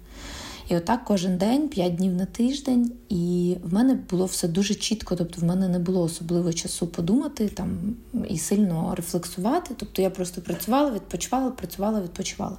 І 0.69 0.75
отак 0.75 1.05
кожен 1.05 1.37
день, 1.37 1.69
5 1.69 1.95
днів 1.95 2.13
на 2.13 2.25
тиждень, 2.25 2.91
і 3.09 3.55
в 3.63 3.73
мене 3.73 3.99
було 4.09 4.25
все 4.25 4.47
дуже 4.47 4.75
чітко. 4.75 5.15
Тобто, 5.15 5.41
в 5.41 5.43
мене 5.43 5.67
не 5.67 5.79
було 5.79 6.01
особливо 6.01 6.53
часу 6.53 6.87
подумати 6.87 7.47
там 7.47 7.95
і 8.29 8.37
сильно 8.37 8.95
рефлексувати. 8.95 9.73
Тобто 9.77 10.01
я 10.01 10.09
просто 10.09 10.41
працювала, 10.41 10.91
відпочивала, 10.91 11.51
працювала, 11.51 12.01
відпочивала 12.01 12.57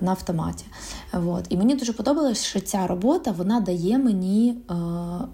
на 0.00 0.10
автоматі. 0.10 0.64
От. 1.12 1.44
І 1.48 1.56
мені 1.56 1.74
дуже 1.74 1.92
подобалось, 1.92 2.44
що 2.44 2.60
ця 2.60 2.86
робота 2.86 3.30
вона 3.30 3.60
дає 3.60 3.98
мені 3.98 4.54
е, 4.70 4.74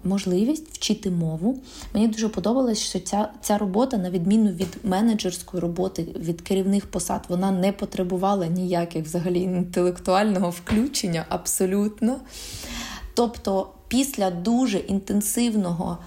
можливість 0.03 0.69
вчити 0.69 1.11
мову. 1.11 1.59
Мені 1.93 2.07
дуже 2.07 2.29
подобалось, 2.29 2.79
що 2.79 2.99
ця 2.99 3.29
ця 3.41 3.57
робота, 3.57 3.97
на 3.97 4.09
відміну 4.09 4.51
від 4.51 4.77
менеджерської 4.83 5.61
роботи, 5.61 6.07
від 6.19 6.41
керівних 6.41 6.85
посад, 6.85 7.25
вона 7.29 7.51
не 7.51 7.71
потребувала 7.71 8.47
ніяких 8.47 9.05
взагалі 9.05 9.41
інтелектуального 9.41 10.49
включення 10.49 11.25
абсолютно. 11.29 12.17
Тобто, 13.13 13.69
після 13.87 14.31
дуже 14.31 14.77
інтенсивного 14.77 15.97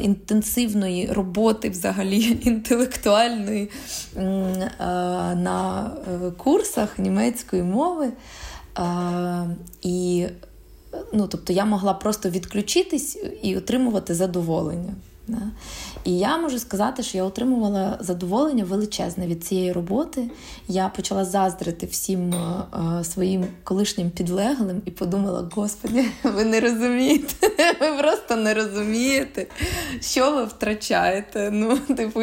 інтенсивної 0.00 1.12
роботи, 1.12 1.70
взагалі 1.70 2.38
інтелектуальної 2.44 3.70
на 4.16 5.90
е, 6.08 6.30
курсах 6.30 6.98
німецької 6.98 7.62
мови. 7.62 8.12
І 9.82 10.26
ну, 11.12 11.26
тобто 11.26 11.52
я 11.52 11.64
могла 11.64 11.94
просто 11.94 12.30
відключитись 12.30 13.18
і 13.42 13.56
отримувати 13.56 14.14
задоволення. 14.14 14.94
І 16.04 16.18
я 16.18 16.38
можу 16.38 16.58
сказати, 16.58 17.02
що 17.02 17.18
я 17.18 17.24
отримувала 17.24 17.98
задоволення 18.00 18.64
величезне 18.64 19.26
від 19.26 19.44
цієї 19.44 19.72
роботи. 19.72 20.30
Я 20.68 20.88
почала 20.88 21.24
заздрити 21.24 21.86
всім 21.86 22.34
е, 22.34 23.04
своїм 23.04 23.46
колишнім 23.64 24.10
підлеглим 24.10 24.82
і 24.84 24.90
подумала: 24.90 25.48
Господи, 25.52 26.04
ви 26.24 26.44
не 26.44 26.60
розумієте, 26.60 27.50
ви 27.80 27.98
просто 27.98 28.36
не 28.36 28.54
розумієте, 28.54 29.46
що 30.00 30.30
ви 30.30 30.44
втрачаєте. 30.44 31.50
Ну, 31.52 31.78
типу, 31.96 32.20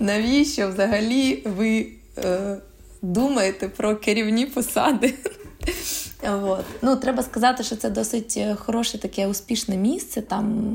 навіщо 0.00 0.68
взагалі 0.68 1.42
ви 1.56 1.86
е, 2.18 2.56
думаєте 3.02 3.68
про 3.68 3.96
керівні 3.96 4.46
посади? 4.46 5.14
От. 6.22 6.64
Ну, 6.82 6.96
Треба 6.96 7.22
сказати, 7.22 7.62
що 7.62 7.76
це 7.76 7.90
досить 7.90 8.34
е, 8.36 8.54
хороше 8.54 8.98
таке 8.98 9.26
успішне 9.26 9.76
місце. 9.76 10.22
Там 10.22 10.72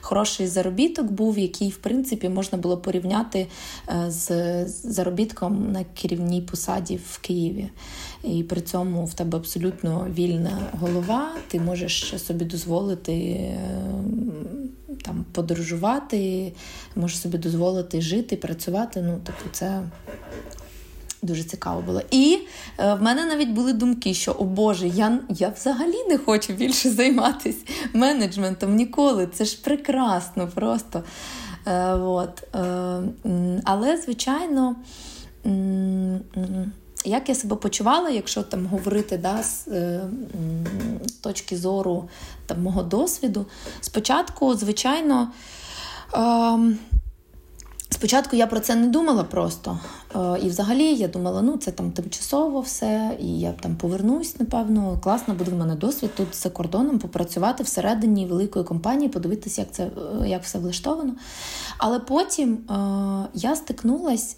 хороший 0.00 0.46
заробіток 0.46 1.06
був, 1.06 1.38
який, 1.38 1.70
в 1.70 1.76
принципі, 1.76 2.28
можна 2.28 2.58
було 2.58 2.76
порівняти 2.76 3.46
е, 3.88 4.10
з 4.10 4.66
заробітком 4.66 5.72
на 5.72 5.84
керівній 5.84 6.42
посаді 6.42 7.00
в 7.10 7.18
Києві. 7.18 7.68
І 8.24 8.42
при 8.42 8.60
цьому 8.60 9.04
в 9.04 9.14
тебе 9.14 9.38
абсолютно 9.38 10.06
вільна 10.14 10.58
голова, 10.80 11.30
ти 11.48 11.60
можеш 11.60 12.14
собі 12.26 12.44
дозволити 12.44 13.12
е, 13.12 13.60
там 15.02 15.24
подорожувати, 15.32 16.52
можеш 16.96 17.18
собі 17.18 17.38
дозволити 17.38 18.00
жити, 18.00 18.36
працювати. 18.36 19.02
Ну, 19.02 19.20
тобто, 19.24 19.44
це 19.52 19.82
Дуже 21.22 21.44
цікаво 21.44 21.80
було. 21.80 22.02
І 22.10 22.38
е, 22.78 22.94
в 22.94 23.02
мене 23.02 23.26
навіть 23.26 23.48
були 23.48 23.72
думки, 23.72 24.14
що 24.14 24.32
о 24.32 24.44
Боже, 24.44 24.88
я 24.88 25.18
я 25.28 25.48
взагалі 25.48 26.04
не 26.08 26.18
хочу 26.18 26.52
більше 26.52 26.90
займатися 26.90 27.58
менеджментом 27.92 28.74
ніколи. 28.74 29.28
Це 29.32 29.44
ж 29.44 29.62
прекрасно 29.62 30.48
просто. 30.54 31.04
Е, 31.66 31.94
от. 31.94 32.42
Е, 32.54 33.02
але, 33.64 33.96
звичайно, 33.96 34.76
як 37.04 37.28
я 37.28 37.34
себе 37.34 37.56
почувала, 37.56 38.10
якщо 38.10 38.42
там 38.42 38.66
говорити 38.66 39.18
да, 39.18 39.42
з 39.42 39.68
е, 39.68 40.00
точки 41.20 41.56
зору 41.56 42.08
там, 42.46 42.62
мого 42.62 42.82
досвіду, 42.82 43.46
спочатку, 43.80 44.54
звичайно. 44.54 45.28
Е, 46.14 46.58
Спочатку 47.90 48.36
я 48.36 48.46
про 48.46 48.60
це 48.60 48.74
не 48.74 48.86
думала 48.86 49.24
просто. 49.24 49.78
Е, 50.16 50.38
і 50.42 50.48
взагалі 50.48 50.94
я 50.94 51.08
думала, 51.08 51.42
ну 51.42 51.56
це 51.56 51.70
там 51.70 51.90
тимчасово 51.90 52.60
все, 52.60 53.16
і 53.20 53.40
я 53.40 53.52
там 53.52 53.76
повернусь, 53.76 54.40
напевно, 54.40 54.98
класно 55.02 55.34
буде 55.34 55.50
в 55.50 55.54
мене 55.54 55.74
досвід 55.74 56.10
тут 56.16 56.34
за 56.36 56.50
кордоном 56.50 56.98
попрацювати 56.98 57.62
всередині 57.62 58.26
великої 58.26 58.64
компанії, 58.64 59.08
подивитися, 59.08 59.60
як 59.60 59.72
це 59.72 59.84
е, 59.84 60.28
як 60.28 60.42
все 60.42 60.58
влаштовано. 60.58 61.14
Але 61.78 62.00
потім 62.00 62.54
е, 62.54 62.74
я 63.34 63.56
стикнулась. 63.56 64.36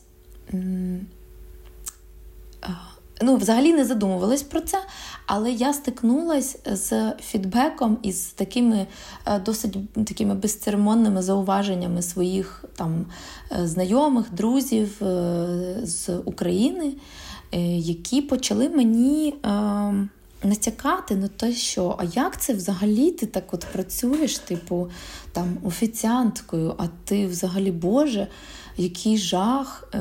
Ну, 3.23 3.37
взагалі 3.37 3.73
не 3.73 3.85
задумувалась 3.85 4.43
про 4.43 4.61
це, 4.61 4.79
але 5.27 5.53
я 5.53 5.73
стикнулася 5.73 6.59
з 6.67 7.13
фідбеком 7.13 7.99
і 8.03 8.13
з 8.13 8.27
такими 8.27 8.87
е, 9.27 9.39
досить 9.39 9.95
такими 9.95 10.35
безцеремонними 10.35 11.23
зауваженнями 11.23 12.03
своїх 12.03 12.65
там 12.77 13.07
е, 13.53 13.67
знайомих, 13.67 14.27
друзів 14.33 15.03
е, 15.03 15.47
з 15.83 16.17
України, 16.17 16.93
які 17.77 18.23
почали 18.23 18.69
мені. 18.69 19.35
Натякати 20.43 21.17
на 21.17 21.29
те, 21.29 21.53
що 21.53 21.97
а 21.99 22.05
як 22.05 22.41
це 22.41 22.55
взагалі 22.55 23.11
ти 23.11 23.27
так 23.27 23.55
от 23.55 23.67
працюєш, 23.73 24.39
типу 24.39 24.89
там 25.33 25.57
офіціанткою, 25.65 26.75
а 26.79 26.85
ти 27.05 27.27
взагалі 27.27 27.71
Боже, 27.71 28.27
який 28.77 29.19
жах, 29.19 29.93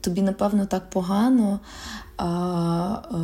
тобі 0.00 0.22
напевно 0.22 0.66
так 0.66 0.90
погано. 0.90 1.60
А, 2.22 2.24
а, 2.24 3.16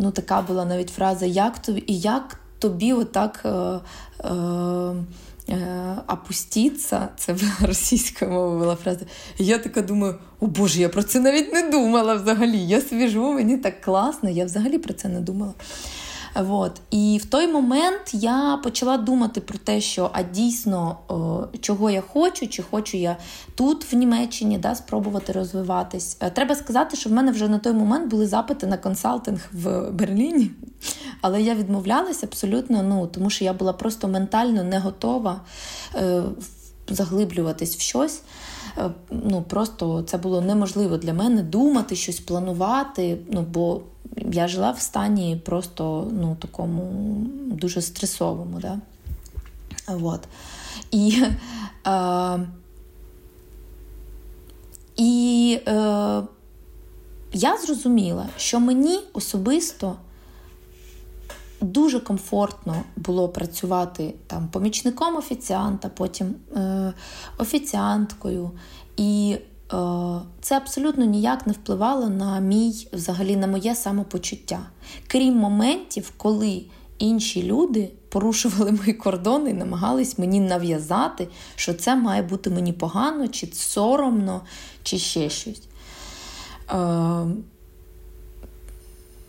ну, 0.00 0.10
Така 0.10 0.42
була 0.42 0.64
навіть 0.64 0.90
фраза, 0.90 1.26
як 1.26 1.58
тобі 1.58 1.84
і 1.86 1.98
як 1.98 2.40
тобі 2.58 2.92
отак 2.92 3.40
а, 3.44 3.80
е, 5.48 5.54
е, 5.54 7.10
це 7.16 7.36
російською 7.60 8.30
мовою 8.30 8.58
була 8.58 8.76
фраза. 8.76 9.00
І 9.38 9.44
я 9.44 9.58
така 9.58 9.82
думаю, 9.82 10.14
о 10.40 10.46
Боже, 10.46 10.80
я 10.80 10.88
про 10.88 11.02
це 11.02 11.20
навіть 11.20 11.52
не 11.52 11.70
думала 11.70 12.14
взагалі. 12.14 12.58
Я 12.58 12.80
свіжу, 12.80 13.32
мені 13.32 13.56
так 13.56 13.80
класно, 13.80 14.30
я 14.30 14.44
взагалі 14.44 14.78
про 14.78 14.94
це 14.94 15.08
не 15.08 15.20
думала. 15.20 15.54
От. 16.36 16.80
І 16.90 17.20
в 17.22 17.26
той 17.26 17.48
момент 17.48 18.00
я 18.12 18.60
почала 18.64 18.96
думати 18.96 19.40
про 19.40 19.58
те, 19.58 19.80
що 19.80 20.10
а 20.12 20.22
дійсно 20.22 20.96
чого 21.60 21.90
я 21.90 22.00
хочу, 22.00 22.48
чи 22.48 22.62
хочу 22.62 22.96
я 22.96 23.16
тут, 23.54 23.92
в 23.92 23.96
Німеччині, 23.96 24.58
да, 24.58 24.74
спробувати 24.74 25.32
розвиватись. 25.32 26.16
Е, 26.20 26.30
треба 26.30 26.54
сказати, 26.54 26.96
що 26.96 27.10
в 27.10 27.12
мене 27.12 27.32
вже 27.32 27.48
на 27.48 27.58
той 27.58 27.72
момент 27.72 28.10
були 28.10 28.26
запити 28.26 28.66
на 28.66 28.76
консалтинг 28.76 29.40
в 29.52 29.90
Берліні, 29.90 30.50
але 31.20 31.42
я 31.42 31.54
відмовлялася 31.54 32.26
абсолютно, 32.26 32.82
ну, 32.82 33.06
тому 33.06 33.30
що 33.30 33.44
я 33.44 33.52
була 33.52 33.72
просто 33.72 34.08
ментально 34.08 34.64
не 34.64 34.78
готова 34.78 35.40
е, 35.94 36.22
заглиблюватись 36.88 37.76
в 37.76 37.80
щось. 37.80 38.22
Е, 38.78 38.90
ну, 39.10 39.42
Просто 39.42 40.02
це 40.02 40.18
було 40.18 40.40
неможливо 40.40 40.96
для 40.96 41.12
мене 41.12 41.42
думати, 41.42 41.96
щось 41.96 42.20
планувати. 42.20 43.18
ну, 43.30 43.42
бо 43.42 43.80
я 44.16 44.48
жила 44.48 44.70
в 44.70 44.80
стані 44.80 45.40
просто 45.44 46.08
ну, 46.12 46.36
такому 46.40 46.82
дуже 47.46 47.82
стресовому. 47.82 48.60
Да? 48.60 48.78
Вот. 49.88 50.20
І 50.90 51.22
е, 51.86 52.46
і 54.96 55.58
е, 55.68 55.72
я 57.32 57.56
зрозуміла, 57.56 58.26
що 58.36 58.60
мені 58.60 58.98
особисто 59.12 59.96
дуже 61.60 62.00
комфортно 62.00 62.82
було 62.96 63.28
працювати 63.28 64.14
там 64.26 64.48
помічником 64.48 65.16
офіціанта, 65.16 65.88
потім 65.88 66.34
е, 66.56 66.92
офіціанткою. 67.38 68.50
І 68.96 69.36
це 70.40 70.56
абсолютно 70.56 71.04
ніяк 71.04 71.46
не 71.46 71.52
впливало 71.52 72.08
на 72.08 72.40
мій 72.40 72.88
взагалі 72.92 73.36
на 73.36 73.46
моє 73.46 73.74
самопочуття. 73.74 74.60
Крім 75.06 75.34
моментів, 75.34 76.12
коли 76.16 76.64
інші 76.98 77.42
люди 77.42 77.92
порушували 78.08 78.72
мої 78.80 78.92
кордони 78.92 79.50
і 79.50 79.54
намагались 79.54 80.18
мені 80.18 80.40
нав'язати, 80.40 81.28
що 81.54 81.74
це 81.74 81.96
має 81.96 82.22
бути 82.22 82.50
мені 82.50 82.72
погано, 82.72 83.28
чи 83.28 83.46
соромно, 83.52 84.40
чи 84.82 84.98
ще 84.98 85.30
щось. 85.30 85.62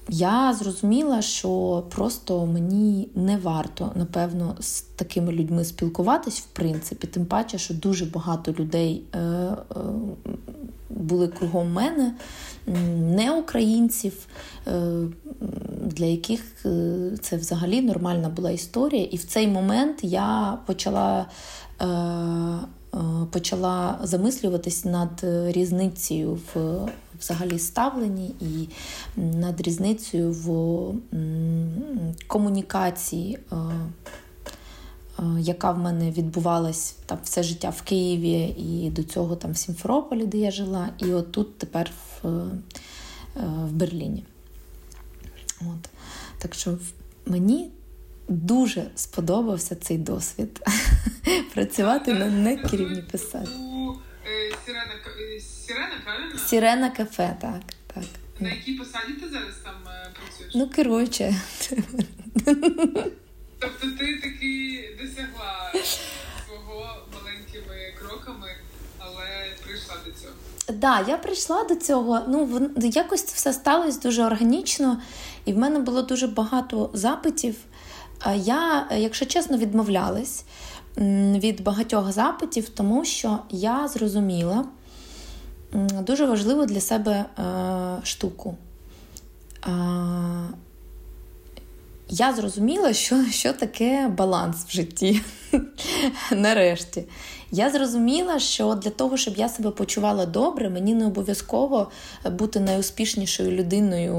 Е, 0.10 0.14
я 0.14 0.54
зрозуміла, 0.54 1.22
що 1.22 1.84
просто 1.90 2.46
мені 2.46 3.10
не 3.16 3.38
варто, 3.38 3.92
напевно, 3.96 4.56
з 4.60 4.82
такими 4.82 5.32
людьми 5.32 5.66
спілкуватись, 5.66 6.40
в 6.40 6.46
принципі, 6.46 7.08
тим 7.08 7.26
паче, 7.26 7.58
що 7.58 7.74
дуже 7.74 8.06
багато 8.06 8.52
людей 8.52 9.04
е, 9.14 9.20
е, 9.20 9.56
були 10.90 11.28
кругом 11.28 11.74
мене, 11.74 12.14
не 12.98 13.32
українців, 13.32 14.14
е, 14.68 14.82
для 15.82 16.06
яких 16.06 16.66
е, 16.66 17.12
це 17.22 17.38
взагалі 17.38 17.82
нормальна 17.82 18.30
була 18.30 18.52
історія. 18.52 19.04
І 19.04 19.18
в 19.18 19.24
цей 19.24 19.48
момент 19.48 20.00
я 20.02 20.58
почала. 20.66 21.26
Е, 21.82 21.86
почала 23.32 24.00
замислюватись 24.04 24.86
над 24.86 25.10
різницею 25.48 26.40
в 26.54 26.80
взагалі 27.20 27.60
ставленні 27.60 28.36
і 28.40 28.70
над 29.16 29.62
різницею 29.62 30.32
в 30.32 30.94
комунікації. 32.28 33.40
Яка 35.40 35.72
в 35.72 35.80
мене 35.80 36.12
відбувалась 36.12 36.96
там 37.06 37.18
все 37.24 37.44
життя 37.44 37.70
в 37.70 37.82
Києві 37.82 38.56
і 38.58 38.90
до 38.90 39.04
цього 39.04 39.36
там 39.36 39.52
в 39.52 39.58
Сімферополі, 39.58 40.26
де 40.26 40.38
я 40.38 40.52
жила, 40.52 40.90
і 40.98 41.14
от 41.14 41.32
тут 41.32 41.58
тепер 41.58 41.92
в 42.24 42.30
в 43.36 43.72
Берліні. 43.72 44.24
От. 45.62 45.90
Так 46.38 46.54
що 46.54 46.78
мені 47.26 47.72
дуже 48.28 48.92
сподобався 48.96 49.76
цей 49.76 49.98
досвід 49.98 50.62
працювати 51.54 52.14
на 52.14 52.26
некерівні 52.26 53.02
писати. 53.02 53.50
Сірена, 55.68 55.96
правильно? 56.06 56.40
Сірена 56.40 56.90
кафе, 56.90 57.38
так. 57.42 57.62
так. 57.94 58.04
На 58.40 58.50
якій 58.50 58.74
посаді 58.74 59.14
ти 59.14 59.30
зараз 59.30 59.56
там 59.64 59.74
е, 59.88 60.10
працюєш? 60.20 60.56
Ну, 60.56 60.70
керуюче. 60.70 61.36
Тобто 63.60 63.88
ти 64.00 64.20
таки 64.22 64.84
досягла 65.02 65.72
свого 66.46 66.98
маленькими 67.14 67.94
кроками, 68.00 68.48
але 68.98 69.26
прийшла 69.66 69.96
до 70.06 70.12
цього. 70.12 70.34
Так, 70.66 70.78
да, 70.78 71.06
я 71.08 71.18
прийшла 71.18 71.64
до 71.64 71.76
цього. 71.76 72.22
Ну, 72.28 72.70
якось 72.78 73.24
все 73.24 73.54
сталося 73.54 74.00
дуже 74.00 74.24
органічно, 74.24 75.02
і 75.46 75.54
в 75.54 75.58
мене 75.58 75.80
було 75.80 76.02
дуже 76.02 76.28
багато 76.28 76.90
запитів. 76.94 77.56
Я, 78.36 78.88
якщо 78.92 79.26
чесно, 79.26 79.58
відмовлялась 79.58 80.44
від 81.38 81.64
багатьох 81.64 82.12
запитів, 82.12 82.70
тому 82.70 83.06
що 83.06 83.40
я 83.50 83.88
зрозуміла 83.88 84.66
дуже 86.02 86.26
важливу 86.26 86.66
для 86.66 86.82
себе 86.82 87.12
е, 87.12 87.26
штуку. 88.04 88.58
Я 92.10 92.34
зрозуміла, 92.34 92.94
що 92.94 93.26
що 93.26 93.54
таке 93.54 94.12
баланс 94.18 94.66
в 94.68 94.72
житті. 94.72 95.22
Нарешті. 96.32 97.04
Я 97.52 97.70
зрозуміла, 97.70 98.40
що 98.40 98.76
для 98.76 98.90
того, 98.90 99.18
щоб 99.18 99.36
я 99.38 99.50
себе 99.50 99.72
почувала 99.72 100.26
добре, 100.26 100.70
мені 100.70 100.94
не 100.94 101.06
обов'язково 101.06 101.92
бути 102.32 102.60
найуспішнішою 102.60 103.52
людиною 103.52 104.16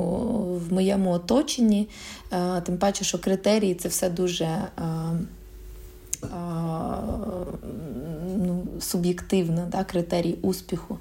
в 0.68 0.72
моєму 0.72 1.10
оточенні. 1.10 1.88
Е, 2.32 2.60
тим 2.60 2.78
паче, 2.78 3.04
що 3.04 3.18
критерії 3.18 3.74
це 3.74 3.88
все 3.88 4.10
дуже. 4.10 4.48
Е, 6.22 6.26
е, 6.26 7.46
ну, 8.36 8.66
Суб'єктивно, 8.80 9.66
да, 9.72 9.84
критерій 9.84 10.38
успіху. 10.42 10.98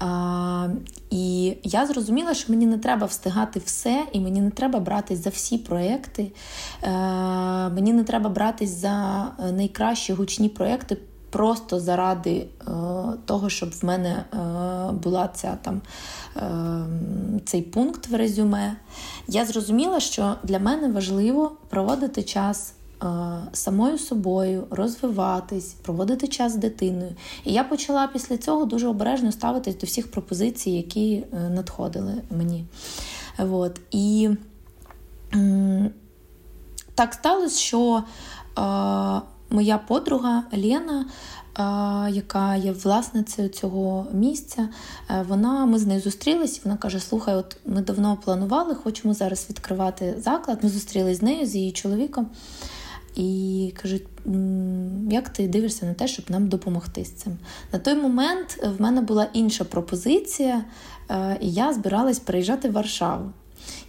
А, 0.00 0.68
І 1.10 1.56
я 1.62 1.86
зрозуміла, 1.86 2.34
що 2.34 2.52
мені 2.52 2.66
не 2.66 2.78
треба 2.78 3.06
встигати 3.06 3.60
все, 3.64 4.04
і 4.12 4.20
мені 4.20 4.40
не 4.40 4.50
треба 4.50 4.80
братись 4.80 5.24
за 5.24 5.30
всі 5.30 5.58
проекти. 5.58 6.32
А, 6.82 7.68
Мені 7.74 7.92
не 7.92 8.04
треба 8.04 8.30
братись 8.30 8.70
за 8.70 9.26
найкращі 9.52 10.12
гучні 10.12 10.48
проекти 10.48 10.96
просто 11.30 11.80
заради 11.80 12.46
а, 12.66 12.70
того, 13.24 13.48
щоб 13.48 13.70
в 13.70 13.84
мене 13.84 14.24
а, 14.30 14.92
була 14.92 15.28
ця 15.28 15.58
там 15.62 15.80
а, 16.36 16.86
цей 17.44 17.62
пункт 17.62 18.06
в 18.06 18.14
резюме. 18.14 18.76
Я 19.28 19.44
зрозуміла, 19.44 20.00
що 20.00 20.34
для 20.42 20.58
мене 20.58 20.88
важливо 20.88 21.52
проводити 21.68 22.22
час 22.22 22.74
самою 23.52 23.98
собою, 23.98 24.66
розвиватись, 24.70 25.72
проводити 25.72 26.28
час 26.28 26.52
з 26.52 26.56
дитиною. 26.56 27.12
І 27.44 27.52
я 27.52 27.64
почала 27.64 28.06
після 28.06 28.36
цього 28.36 28.64
дуже 28.64 28.88
обережно 28.88 29.32
ставитись 29.32 29.78
до 29.78 29.86
всіх 29.86 30.10
пропозицій, 30.10 30.70
які 30.70 31.14
е, 31.14 31.48
надходили 31.48 32.14
мені. 32.30 32.64
От. 33.38 33.80
І 33.90 34.30
так 36.94 37.14
сталося, 37.14 37.58
що 37.58 38.02
моя 39.50 39.78
подруга 39.78 40.42
Лена. 40.52 41.06
Яка 42.10 42.56
є 42.56 42.72
власницею 42.72 43.48
цього 43.48 44.06
місця, 44.12 44.68
е, 45.10 45.24
вона 45.28 45.66
ми 45.66 45.78
з 45.78 45.86
нею 45.86 46.00
зустрілись, 46.00 46.60
вона 46.64 46.76
каже: 46.76 47.00
Слухай, 47.00 47.34
от 47.34 47.56
ми 47.66 47.82
давно 47.82 48.18
планували, 48.24 48.74
хочемо 48.74 49.14
зараз 49.14 49.46
відкривати 49.50 50.14
заклад. 50.18 50.58
Ми 50.62 50.68
зустрілись 50.68 51.18
з 51.18 51.22
нею, 51.22 51.46
з 51.46 51.54
її 51.54 51.72
чоловіком 51.72 52.26
і 53.18 53.72
кажуть, 53.82 54.06
як 55.10 55.28
ти 55.28 55.48
дивишся 55.48 55.86
на 55.86 55.94
те, 55.94 56.08
щоб 56.08 56.24
нам 56.28 56.48
допомогти 56.48 57.04
з 57.04 57.10
цим? 57.10 57.38
На 57.72 57.78
той 57.78 57.94
момент 57.94 58.60
в 58.78 58.82
мене 58.82 59.00
була 59.00 59.28
інша 59.32 59.64
пропозиція, 59.64 60.64
е, 61.10 61.38
і 61.40 61.52
я 61.52 61.72
збиралась 61.72 62.18
переїжджати 62.18 62.68
в 62.68 62.72
Варшаву. 62.72 63.30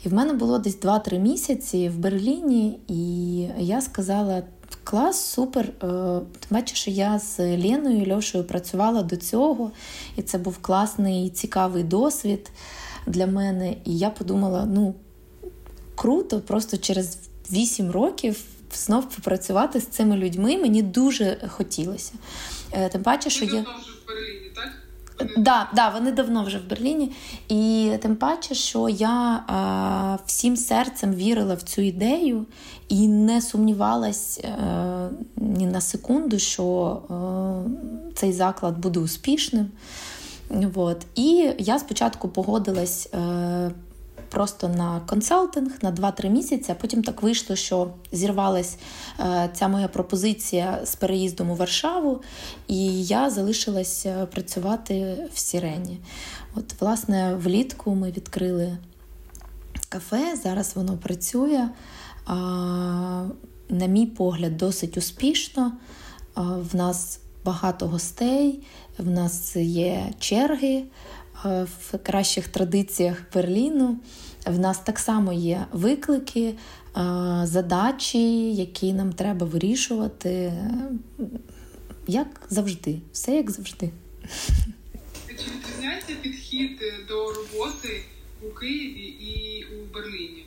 І 0.05 0.09
в 0.09 0.13
мене 0.13 0.33
було 0.33 0.59
десь 0.59 0.79
2-3 0.79 1.19
місяці 1.19 1.89
в 1.89 1.97
Берліні, 1.97 2.79
і 2.87 3.37
я 3.57 3.81
сказала: 3.81 4.43
клас, 4.83 5.25
супер. 5.25 5.65
Е, 5.65 5.71
тим 6.39 6.49
паче, 6.49 6.75
що 6.75 6.91
я 6.91 7.19
з 7.19 7.39
Леною 7.39 8.03
і 8.03 8.13
Льошою 8.13 8.43
працювала 8.43 9.03
до 9.03 9.17
цього, 9.17 9.71
і 10.15 10.21
це 10.21 10.37
був 10.37 10.57
класний 10.57 11.25
і 11.25 11.29
цікавий 11.29 11.83
досвід 11.83 12.51
для 13.07 13.27
мене. 13.27 13.75
І 13.85 13.97
я 13.97 14.09
подумала: 14.09 14.65
ну, 14.65 14.95
круто, 15.95 16.39
просто 16.39 16.77
через 16.77 17.17
8 17.51 17.91
років 17.91 18.45
знов 18.73 19.09
попрацювати 19.09 19.79
з 19.79 19.87
цими 19.87 20.17
людьми 20.17 20.57
мені 20.57 20.81
дуже 20.81 21.37
хотілося. 21.47 22.13
Е, 22.71 22.89
тим 22.89 23.03
паче, 23.03 23.29
що 23.29 23.45
Берліні. 24.07 24.51
Вони... 25.19 25.33
Да, 25.37 25.69
да, 25.75 25.89
вони 25.89 26.11
давно 26.11 26.43
вже 26.43 26.57
в 26.57 26.69
Берліні. 26.69 27.11
І 27.47 27.91
тим 28.01 28.15
паче, 28.15 28.55
що 28.55 28.89
я 28.89 29.43
а, 29.47 30.17
всім 30.25 30.57
серцем 30.57 31.13
вірила 31.13 31.55
в 31.55 31.61
цю 31.61 31.81
ідею 31.81 32.45
і 32.89 33.07
не 33.07 33.41
сумнівалась 33.41 34.39
а, 34.43 34.47
е, 34.47 35.09
ні 35.35 35.65
на 35.65 35.81
секунду, 35.81 36.39
що 36.39 37.01
а, 37.09 37.13
е, 37.13 38.13
цей 38.15 38.33
заклад 38.33 38.77
буде 38.77 38.99
успішним. 38.99 39.71
От. 40.75 41.05
І 41.15 41.51
я 41.57 41.79
спочатку 41.79 42.29
погодилась 42.29 43.09
просто 44.29 44.67
на 44.67 44.99
консалтинг 44.99 45.71
на 45.81 45.91
2-3 45.91 46.29
місяці. 46.29 46.71
а 46.71 46.75
Потім 46.75 47.03
так 47.03 47.23
вийшло, 47.23 47.55
що 47.55 47.93
зірвалась 48.11 48.77
е, 49.19 49.49
ця 49.53 49.67
моя 49.67 49.87
пропозиція 49.87 50.79
з 50.83 50.95
переїздом 50.95 51.49
у 51.49 51.55
Варшаву, 51.55 52.21
і 52.67 53.03
я 53.03 53.29
залишилась 53.29 54.05
е, 54.05 54.25
працювати 54.25 55.17
в 55.33 55.39
Сірені. 55.39 55.99
От, 56.55 56.81
власне, 56.81 57.35
влітку 57.35 57.95
ми 57.95 58.11
відкрили 58.11 58.77
кафе, 59.89 60.35
зараз 60.43 60.75
воно 60.75 60.97
працює. 60.97 61.69
На 63.69 63.85
мій 63.85 64.05
погляд, 64.05 64.57
досить 64.57 64.97
успішно. 64.97 65.71
В 66.35 66.75
нас 66.75 67.19
багато 67.45 67.87
гостей, 67.87 68.59
в 68.97 69.09
нас 69.09 69.55
є 69.55 70.13
черги. 70.19 70.83
Е, 71.45 71.63
в 71.63 71.97
кращих 71.97 72.47
традиціях 72.47 73.17
Берліну. 73.33 73.99
В 74.45 74.59
нас 74.59 74.79
так 74.79 74.99
само 74.99 75.33
є 75.33 75.65
виклики, 75.71 76.41
е, 76.49 76.55
задачі, 77.43 78.53
які 78.53 78.93
нам 78.93 79.13
треба 79.13 79.45
вирішувати. 79.45 80.53
Як 82.07 82.27
завжди, 82.49 82.99
все 83.11 83.35
як 83.35 83.51
завжди. 83.51 83.89
Чи 85.27 85.51
відрізняється 85.51 86.13
підхід 86.21 86.81
до 87.07 87.33
роботи 87.33 88.03
у 88.41 88.49
Києві 88.49 89.05
і 89.05 89.65
у 89.65 89.93
Берліні? 89.93 90.45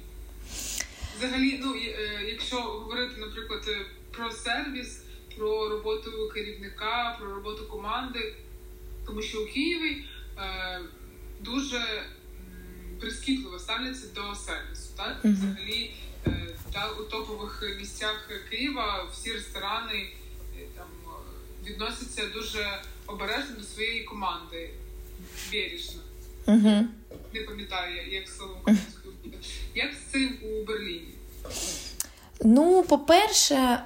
Взагалі, 1.18 1.60
ну 1.62 1.74
е, 1.74 2.24
якщо 2.28 2.56
говорити, 2.56 3.12
наприклад, 3.20 3.60
про 4.10 4.30
сервіс, 4.30 5.02
про 5.36 5.68
роботу 5.68 6.10
керівника, 6.34 7.16
про 7.20 7.34
роботу 7.34 7.66
команди, 7.70 8.34
тому 9.06 9.22
що 9.22 9.42
у 9.42 9.46
Києві 9.46 10.04
Е, 10.11 10.11
дуже 11.40 12.02
прискіпливо 13.00 13.58
ставляться 13.58 14.06
до 14.14 14.34
сервісу. 14.34 14.90
Так? 14.96 15.20
Взагалі, 15.24 15.94
е, 16.26 16.48
та, 16.72 16.90
у 16.90 17.04
топових 17.04 17.76
місцях 17.78 18.30
Києва 18.50 19.08
всі 19.12 19.32
ресторани 19.32 20.08
е, 20.56 20.64
там 20.76 20.86
відносяться 21.66 22.26
дуже 22.28 22.82
обережно 23.06 23.56
до 23.58 23.64
своєї 23.64 24.04
команди. 24.04 24.70
Вірішно. 25.52 26.00
Mm-hmm. 26.46 26.84
Не 27.34 27.40
пам'ятаю, 27.40 28.12
як 28.12 28.28
слово 28.28 28.56
українською 28.60 29.14
буде. 29.24 29.36
Як 29.74 29.92
з 29.94 30.12
цим 30.12 30.38
у 30.42 30.64
Берліні? 30.64 31.14
Ну, 32.44 32.84
по-перше, 32.88 33.78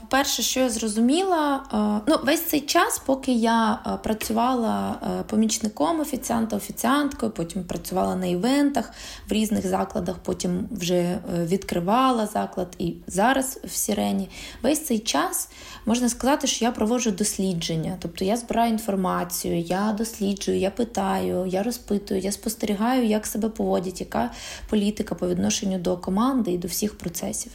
по-перше, 0.00 0.42
що 0.42 0.60
я 0.60 0.70
зрозуміла, 0.70 1.62
ну, 2.06 2.16
весь 2.24 2.46
цей 2.46 2.60
час, 2.60 3.02
поки 3.06 3.32
я 3.32 3.78
працювала 4.02 4.96
помічником 5.26 6.00
офіціанта, 6.00 6.56
офіціанткою, 6.56 7.32
потім 7.32 7.64
працювала 7.64 8.16
на 8.16 8.26
івентах 8.26 8.92
в 9.28 9.32
різних 9.32 9.66
закладах, 9.66 10.16
потім 10.18 10.68
вже 10.70 10.94
е, 10.94 11.20
відкривала 11.44 12.26
заклад 12.26 12.68
і 12.78 12.94
зараз 13.06 13.60
в 13.64 13.70
Сірені. 13.70 14.28
Весь 14.62 14.84
цей 14.84 14.98
час 14.98 15.48
можна 15.86 16.08
сказати, 16.08 16.46
що 16.46 16.64
я 16.64 16.70
проводжу 16.70 17.10
дослідження. 17.10 17.96
Тобто 18.00 18.24
я 18.24 18.36
збираю 18.36 18.72
інформацію, 18.72 19.58
я 19.58 19.94
досліджую, 19.98 20.58
я 20.58 20.70
питаю, 20.70 21.46
я 21.46 21.62
розпитую, 21.62 22.20
я 22.20 22.32
спостерігаю, 22.32 23.06
як 23.06 23.26
себе 23.26 23.48
поводять, 23.48 24.00
яка 24.00 24.30
політика 24.70 25.14
по 25.14 25.28
відношенню 25.28 25.78
до 25.78 25.96
команди 25.96 26.52
і 26.52 26.58
до 26.58 26.68
всіх 26.68 26.98
процесів. 26.98 27.52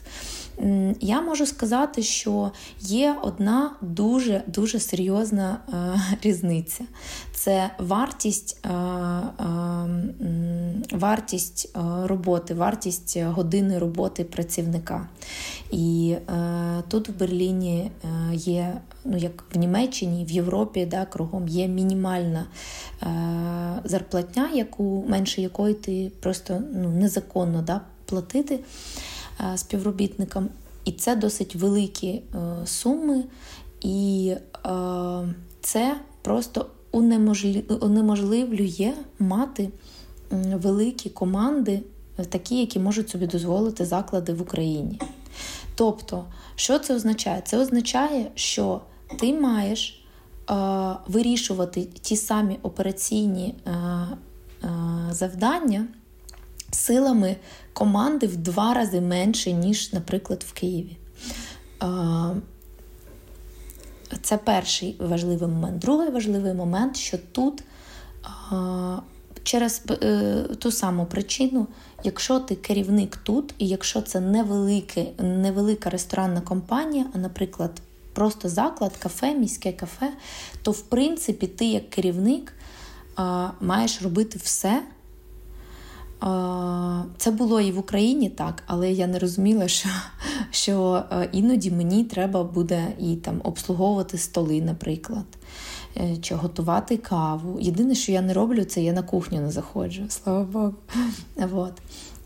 Я 0.99 1.21
можу 1.21 1.45
сказати, 1.45 2.01
що 2.03 2.51
є 2.79 3.15
одна 3.21 3.71
дуже 3.81 4.43
дуже 4.47 4.79
серйозна 4.79 5.57
е, 5.73 5.99
різниця. 6.21 6.83
Це 7.33 7.69
вартість 7.79 8.59
е, 8.65 8.69
е, 8.69 9.33
вартість 10.91 11.77
роботи, 12.03 12.53
вартість 12.53 13.17
години 13.21 13.79
роботи 13.79 14.23
працівника. 14.23 15.07
І 15.71 16.15
тут 16.87 17.09
в 17.09 17.19
Берліні 17.19 17.91
є, 18.33 18.81
ну 19.05 19.17
як 19.17 19.43
в 19.53 19.57
Німеччині, 19.57 20.25
в 20.25 20.31
Європі, 20.31 20.85
да, 20.85 21.05
кругом 21.05 21.47
є 21.47 21.67
мінімальна 21.67 22.45
зарплатня, 23.83 24.49
яку 24.53 25.05
менше 25.07 25.41
якої 25.41 25.73
ти 25.73 26.11
просто 26.19 26.61
ну, 26.73 26.89
незаконно 26.89 27.61
да, 27.61 27.81
платити. 28.05 28.59
Е, 29.39 29.57
співробітникам. 29.57 30.49
І 30.85 30.91
це 30.91 31.15
досить 31.15 31.55
великі 31.55 32.07
е, 32.07 32.21
суми, 32.65 33.23
і 33.81 34.33
е, 34.65 34.69
це 35.61 35.97
просто 36.21 36.65
унеможливлює 37.81 38.93
мати 39.19 39.69
великі 40.53 41.09
команди, 41.09 41.81
такі, 42.29 42.59
які 42.59 42.79
можуть 42.79 43.09
собі 43.09 43.27
дозволити 43.27 43.85
заклади 43.85 44.33
в 44.33 44.41
Україні. 44.41 44.99
Тобто, 45.75 46.25
що 46.55 46.79
це 46.79 46.95
означає? 46.95 47.41
Це 47.45 47.57
означає, 47.57 48.31
що 48.35 48.81
ти 49.19 49.33
маєш 49.33 50.05
вирішувати 51.07 51.87
ті 52.01 52.17
самі 52.17 52.59
операційні 52.63 53.55
завдання 55.11 55.87
силами 56.75 57.35
команди 57.73 58.27
в 58.27 58.37
два 58.37 58.73
рази 58.73 59.01
менше, 59.01 59.51
ніж, 59.51 59.93
наприклад, 59.93 60.45
в 60.47 60.53
Києві. 60.53 60.97
Це 64.21 64.37
перший 64.37 64.95
важливий 64.99 65.49
момент. 65.49 65.79
Другий 65.79 66.09
важливий 66.09 66.53
момент, 66.53 66.97
що 66.97 67.17
тут 67.31 67.63
через 69.43 69.81
е, 70.03 70.43
ту 70.59 70.71
саму 70.71 71.05
причину, 71.05 71.67
якщо 72.03 72.39
ти 72.39 72.55
керівник 72.55 73.15
тут, 73.15 73.53
і 73.57 73.67
якщо 73.67 74.01
це 74.01 74.19
невелике, 74.19 75.05
невелика 75.17 75.89
ресторанна 75.89 76.41
компанія, 76.41 77.05
а, 77.13 77.17
наприклад, 77.17 77.71
просто 78.13 78.49
заклад, 78.49 78.97
кафе, 78.97 79.33
міське 79.33 79.71
кафе, 79.71 80.13
то 80.61 80.71
в 80.71 80.81
принципі 80.81 81.47
ти 81.47 81.65
як 81.65 81.89
керівник 81.89 82.53
маєш 83.61 84.01
робити 84.01 84.39
все. 84.43 84.83
Це 87.17 87.31
було 87.31 87.61
і 87.61 87.71
в 87.71 87.79
Україні 87.79 88.29
так, 88.29 88.63
але 88.67 88.91
я 88.91 89.07
не 89.07 89.19
розуміла, 89.19 89.67
що 89.67 89.89
що 90.51 91.03
е, 91.11 91.29
іноді 91.31 91.71
мені 91.71 92.03
треба 92.03 92.43
буде 92.43 92.87
і 92.99 93.15
там 93.15 93.41
обслуговувати 93.43 94.17
столи, 94.17 94.61
наприклад, 94.61 95.25
е, 95.97 96.17
чи 96.17 96.35
готувати 96.35 96.97
каву. 96.97 97.59
Єдине, 97.59 97.95
що 97.95 98.11
я 98.11 98.21
не 98.21 98.33
роблю, 98.33 98.63
це 98.63 98.83
я 98.83 98.93
на 98.93 99.03
кухню 99.03 99.41
не 99.41 99.51
заходжу, 99.51 100.03
слава 100.09 100.43
Богу. 100.43 100.73
От. 101.53 101.73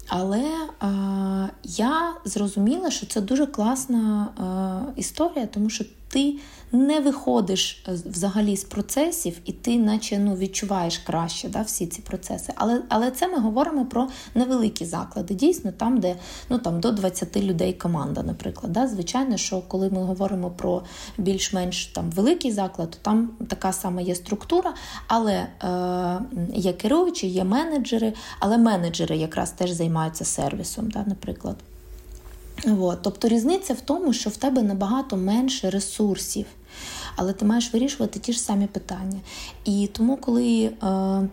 Але 0.09 0.51
а, 0.79 1.47
я 1.63 2.13
зрозуміла, 2.25 2.91
що 2.91 3.05
це 3.05 3.21
дуже 3.21 3.45
класна 3.45 4.27
а, 4.37 4.99
історія, 4.99 5.45
тому 5.45 5.69
що 5.69 5.85
ти 6.09 6.35
не 6.71 6.99
виходиш 6.99 7.83
е, 7.87 7.91
взагалі 8.05 8.57
з 8.57 8.63
процесів, 8.63 9.39
і 9.45 9.51
ти, 9.51 9.77
наче 9.77 10.19
ну, 10.19 10.35
відчуваєш 10.35 10.97
краще 10.97 11.49
да, 11.49 11.61
всі 11.61 11.87
ці 11.87 12.01
процеси. 12.01 12.53
Але 12.55 12.81
але 12.89 13.11
це 13.11 13.27
ми 13.27 13.39
говоримо 13.39 13.85
про 13.85 14.07
невеликі 14.35 14.85
заклади. 14.85 15.33
Дійсно, 15.33 15.71
там, 15.71 15.99
де 15.99 16.15
ну, 16.49 16.57
там, 16.57 16.79
до 16.79 16.91
20 16.91 17.37
людей 17.37 17.73
команда, 17.73 18.23
наприклад. 18.23 18.73
Да. 18.73 18.87
Звичайно, 18.87 19.37
що 19.37 19.61
коли 19.61 19.89
ми 19.89 20.03
говоримо 20.03 20.49
про 20.49 20.83
більш-менш 21.17 21.85
там 21.85 22.11
великий 22.11 22.51
заклад, 22.51 22.91
то 22.91 22.97
там 23.01 23.29
така 23.47 23.73
сама 23.73 24.01
є 24.01 24.15
структура, 24.15 24.73
але 25.07 25.33
е, 25.33 25.47
є 26.53 26.73
керуючі, 26.73 27.27
є 27.27 27.43
менеджери, 27.43 28.13
але 28.39 28.57
менеджери 28.57 29.17
якраз 29.17 29.51
теж 29.51 29.71
займаються 29.71 30.25
сервісом, 30.25 30.91
да, 30.91 31.03
наприклад. 31.07 31.55
От. 32.67 33.01
Тобто 33.01 33.27
різниця 33.27 33.73
в 33.73 33.81
тому, 33.81 34.13
що 34.13 34.29
в 34.29 34.37
тебе 34.37 34.63
набагато 34.63 35.17
менше 35.17 35.69
ресурсів, 35.69 36.45
але 37.15 37.33
ти 37.33 37.45
маєш 37.45 37.73
вирішувати 37.73 38.19
ті 38.19 38.33
ж 38.33 38.39
самі 38.39 38.67
питання. 38.67 39.19
І 39.65 39.89
тому, 39.93 40.17
коли 40.17 40.63
е, 40.63 41.27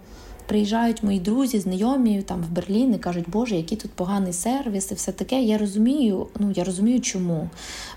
приїжджають 0.47 1.03
мої 1.03 1.21
друзі, 1.21 1.61
знайомі 1.61 2.23
там 2.23 2.43
в 2.43 2.51
Берлін 2.51 2.95
і 2.95 2.99
кажуть, 2.99 3.25
Боже, 3.29 3.57
який 3.57 3.79
тут 3.79 3.91
поганий 3.91 4.33
сервіс, 4.33 4.91
і 4.91 4.95
все 4.95 5.13
таке, 5.13 5.43
я 5.43 5.59
розумію, 5.59 6.27
ну 6.39 6.53
я 6.57 6.65
розумію, 6.65 7.01
чому. 7.01 7.51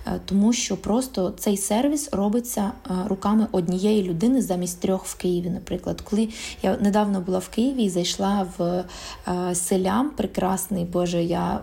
Е, 0.07 0.19
тому 0.25 0.53
що 0.53 0.77
просто 0.77 1.33
цей 1.37 1.57
сервіс 1.57 2.09
робиться 2.11 2.71
е, 2.85 2.93
руками 3.07 3.47
однієї 3.51 4.03
людини 4.03 4.41
замість 4.41 4.79
трьох 4.79 5.05
в 5.05 5.15
Києві. 5.15 5.49
Наприклад, 5.49 6.01
коли 6.01 6.29
я 6.63 6.77
недавно 6.77 7.21
була 7.21 7.39
в 7.39 7.49
Києві 7.49 7.83
і 7.83 7.89
зайшла 7.89 8.47
в 8.57 8.83
е, 9.27 9.55
селям, 9.55 10.09
прекрасний 10.09 10.85
Боже, 10.85 11.23
я 11.23 11.59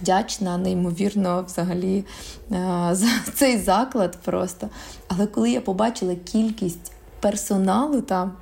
вдячна, 0.00 0.58
неймовірно, 0.58 1.44
взагалі 1.46 2.04
е, 2.52 2.88
за 2.92 3.08
цей 3.34 3.58
заклад 3.58 4.18
просто. 4.24 4.68
Але 5.08 5.26
коли 5.26 5.50
я 5.50 5.60
побачила 5.60 6.14
кількість 6.14 6.92
персоналу 7.20 8.00
там. 8.00 8.32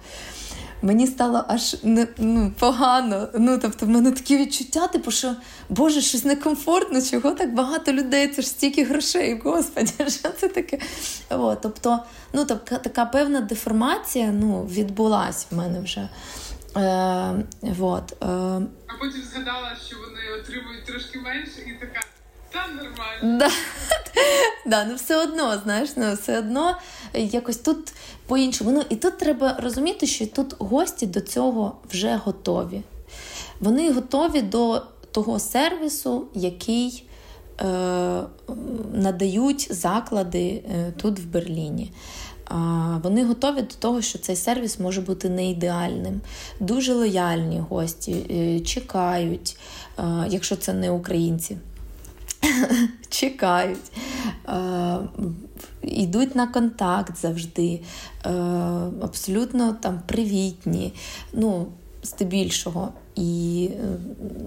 Мені 0.82 1.06
стало 1.06 1.44
аж 1.48 1.76
ну, 1.82 2.52
погано. 2.58 3.28
Ну, 3.34 3.58
тобто, 3.58 3.86
в 3.86 3.88
мене 3.88 4.10
такі 4.10 4.36
відчуття, 4.36 4.86
типу, 4.86 5.10
що 5.10 5.34
Боже, 5.68 6.00
щось 6.00 6.24
некомфортно, 6.24 7.02
чого 7.02 7.30
так 7.30 7.54
багато 7.54 7.92
людей, 7.92 8.28
це 8.28 8.42
ж 8.42 8.48
стільки 8.48 8.84
грошей, 8.84 9.40
господі, 9.44 9.92
що 9.98 10.28
це 10.28 10.48
таке? 10.48 10.78
О, 11.30 11.54
тобто, 11.54 11.98
ну, 12.32 12.44
така, 12.44 12.78
така 12.78 13.04
певна 13.04 13.40
деформація 13.40 14.32
ну, 14.32 14.62
відбулась 14.62 15.46
в 15.50 15.56
мене 15.56 15.80
вже. 15.80 16.08
Е, 16.76 17.44
вот, 17.62 18.12
е. 18.12 18.26
А 18.86 18.98
потім 19.00 19.22
згадала, 19.32 19.76
що 19.86 19.96
вони 19.96 20.40
отримують 20.40 20.84
трошки 20.84 21.18
менше, 21.18 21.60
і 21.66 21.72
така. 21.80 22.00
Та 22.52 22.66
нормально. 22.68 23.38
Да. 23.38 23.50
да, 24.66 24.84
ну 24.84 24.94
все 24.94 25.16
одно, 25.22 25.58
знаєш, 25.64 25.90
ну 25.96 26.14
все 26.14 26.38
одно 26.38 26.78
якось 27.14 27.56
тут 27.56 27.92
по-іншому. 28.26 28.70
Ну 28.70 28.84
і 28.88 28.96
тут 28.96 29.18
треба 29.18 29.56
розуміти, 29.62 30.06
що 30.06 30.26
тут 30.26 30.54
гості 30.58 31.06
до 31.06 31.20
цього 31.20 31.76
вже 31.90 32.20
готові. 32.24 32.82
Вони 33.60 33.92
готові 33.92 34.42
до 34.42 34.82
того 35.12 35.38
сервісу, 35.38 36.28
який 36.34 37.04
е, 37.60 37.64
надають 38.92 39.68
заклади 39.70 40.64
е, 40.70 40.92
тут 40.96 41.18
в 41.18 41.24
Берліні. 41.24 41.92
Вони 43.02 43.24
готові 43.24 43.62
до 43.62 43.74
того, 43.78 44.02
що 44.02 44.18
цей 44.18 44.36
сервіс 44.36 44.78
може 44.78 45.00
бути 45.00 45.28
не 45.28 45.50
ідеальним. 45.50 46.20
Дуже 46.60 46.94
лояльні 46.94 47.60
гості, 47.68 48.16
е, 48.30 48.60
чекають, 48.60 49.56
якщо 50.28 50.56
це 50.56 50.72
не 50.72 50.90
українці. 50.90 51.56
Чекають, 53.08 53.92
йдуть 55.82 56.36
на 56.36 56.46
контакт 56.46 57.16
завжди, 57.16 57.80
абсолютно 59.02 59.72
там 59.72 60.00
привітні, 60.06 60.92
ну, 61.32 61.66
здебільшого. 62.02 62.88
І 63.16 63.70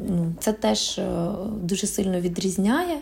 ну, 0.10 0.34
це 0.40 0.54
теж 0.54 1.00
е, 1.00 1.28
дуже 1.62 1.88
сильно 1.88 2.20
відрізняє 2.20 2.98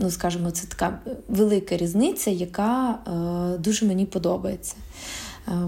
ну 0.00 0.10
скажімо, 0.10 0.50
це 0.50 0.66
така 0.66 0.98
велика 1.28 1.76
різниця, 1.76 2.30
яка 2.30 2.90
е, 2.90 3.58
дуже 3.58 3.86
мені 3.86 4.06
подобається. 4.06 4.74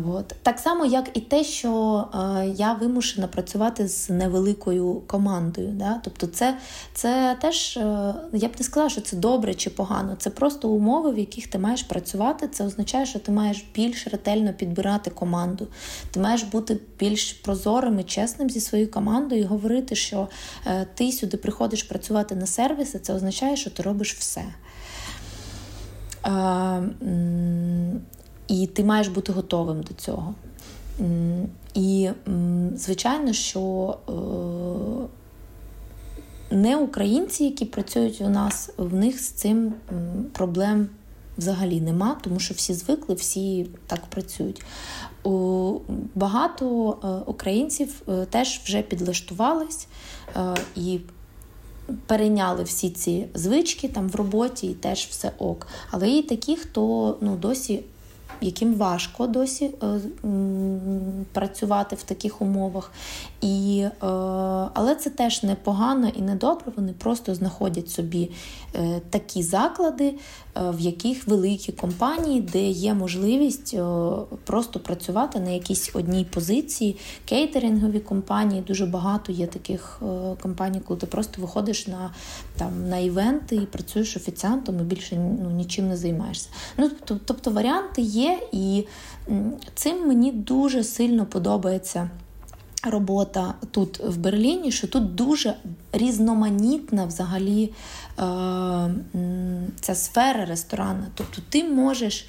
От. 0.08 0.34
Так 0.42 0.58
само, 0.58 0.84
як 0.84 1.10
і 1.14 1.20
те, 1.20 1.44
що 1.44 2.04
е, 2.14 2.46
я 2.56 2.72
вимушена 2.72 3.26
працювати 3.26 3.88
з 3.88 4.10
невеликою 4.10 5.02
командою. 5.06 5.68
Да? 5.68 6.00
Тобто, 6.04 6.26
це 6.26 6.58
це 6.94 7.36
теж, 7.40 7.76
е, 7.76 8.14
я 8.32 8.48
б 8.48 8.52
не 8.58 8.64
сказала, 8.64 8.90
що 8.90 9.00
це 9.00 9.16
добре 9.16 9.54
чи 9.54 9.70
погано. 9.70 10.16
Це 10.18 10.30
просто 10.30 10.68
умови, 10.68 11.12
в 11.12 11.18
яких 11.18 11.46
ти 11.46 11.58
маєш 11.58 11.82
працювати. 11.82 12.48
Це 12.48 12.64
означає, 12.64 13.06
що 13.06 13.18
ти 13.18 13.32
маєш 13.32 13.64
більш 13.74 14.06
ретельно 14.06 14.52
підбирати 14.52 15.10
команду. 15.10 15.66
Ти 16.10 16.20
маєш 16.20 16.42
бути 16.42 16.78
більш 16.98 17.32
прозорим 17.32 18.00
і 18.00 18.04
чесним 18.04 18.50
зі 18.50 18.60
своєю 18.60 18.90
командою 18.90 19.40
і 19.40 19.44
говорити, 19.44 19.94
що 19.94 20.28
е, 20.66 20.86
ти 20.94 21.12
сюди 21.12 21.36
приходиш 21.36 21.82
працювати 21.82 22.34
на 22.34 22.46
сервіси, 22.46 22.98
це 22.98 23.14
означає, 23.14 23.56
що 23.56 23.70
ти 23.70 23.82
робиш 23.82 24.14
все. 24.14 24.44
І 28.52 28.66
ти 28.66 28.84
маєш 28.84 29.08
бути 29.08 29.32
готовим 29.32 29.82
до 29.82 29.94
цього. 29.94 30.34
І, 31.74 32.10
звичайно, 32.74 33.32
що 33.32 33.96
е, 34.08 34.12
не 36.56 36.76
українці, 36.76 37.44
які 37.44 37.64
працюють 37.64 38.20
у 38.20 38.28
нас, 38.28 38.70
в 38.76 38.94
них 38.94 39.20
з 39.20 39.30
цим 39.30 39.74
проблем 40.32 40.88
взагалі 41.38 41.80
нема, 41.80 42.16
тому 42.22 42.40
що 42.40 42.54
всі 42.54 42.74
звикли, 42.74 43.14
всі 43.14 43.66
так 43.86 44.00
працюють. 44.06 44.62
Багато 46.14 46.96
е, 47.04 47.08
українців 47.30 48.02
е, 48.08 48.26
теж 48.30 48.60
вже 48.64 48.82
підлаштувались 48.82 49.86
і 50.76 51.00
перейняли 52.06 52.64
всі 52.64 52.90
ці 52.90 53.26
звички 53.34 53.88
там 53.88 54.08
в 54.08 54.14
роботі 54.14 54.66
і 54.66 54.74
теж 54.74 55.06
все 55.10 55.32
ок. 55.38 55.66
Але 55.90 56.08
є 56.08 56.22
такі, 56.22 56.56
хто 56.56 57.16
ну, 57.20 57.36
досі 57.36 57.82
яким 58.42 58.74
важко 58.74 59.26
досі 59.26 59.64
е, 59.64 60.00
працювати 61.32 61.96
в 61.96 62.02
таких 62.02 62.42
умовах. 62.42 62.92
І, 63.40 63.84
е, 63.84 64.06
Але 64.74 64.94
це 64.94 65.10
теж 65.10 65.42
непогано 65.42 66.08
і 66.08 66.22
недобре. 66.22 66.72
Вони 66.76 66.92
просто 66.92 67.34
знаходять 67.34 67.90
собі 67.90 68.30
такі 69.10 69.42
заклади, 69.42 70.14
в 70.56 70.80
яких 70.80 71.28
великі 71.28 71.72
компанії, 71.72 72.40
де 72.40 72.68
є 72.68 72.94
можливість 72.94 73.76
просто 74.44 74.80
працювати 74.80 75.40
на 75.40 75.50
якійсь 75.50 75.90
одній 75.94 76.24
позиції. 76.24 76.96
Кейтерингові 77.24 78.00
компанії, 78.00 78.62
дуже 78.66 78.86
багато 78.86 79.32
є 79.32 79.46
таких 79.46 80.00
компаній, 80.42 80.80
коли 80.86 81.00
ти 81.00 81.06
просто 81.06 81.42
виходиш 81.42 81.86
на 81.86 82.10
там, 82.56 82.88
на 82.88 82.98
івенти 82.98 83.56
і 83.56 83.66
працюєш 83.66 84.16
офіціантом 84.16 84.80
і 84.80 84.82
більше 84.82 85.16
ну, 85.16 85.50
нічим 85.50 85.88
не 85.88 85.96
займаєшся. 85.96 86.48
Ну, 86.78 86.90
Тобто 87.24 87.50
варіанти 87.50 88.02
є 88.02 88.38
і 88.52 88.86
цим 89.74 90.08
мені 90.08 90.32
дуже 90.32 90.84
сильно 90.84 91.26
подобається. 91.26 92.10
Робота 92.84 93.54
тут 93.70 94.00
в 94.00 94.16
Берліні, 94.16 94.72
що 94.72 94.86
тут 94.86 95.14
дуже 95.14 95.54
різноманітна 95.92 97.04
взагалі 97.04 97.64
е, 97.64 97.72
ця 99.80 99.94
сфера 99.94 100.44
ресторану. 100.44 101.06
Тобто 101.14 101.42
ти 101.48 101.64
можеш 101.64 102.26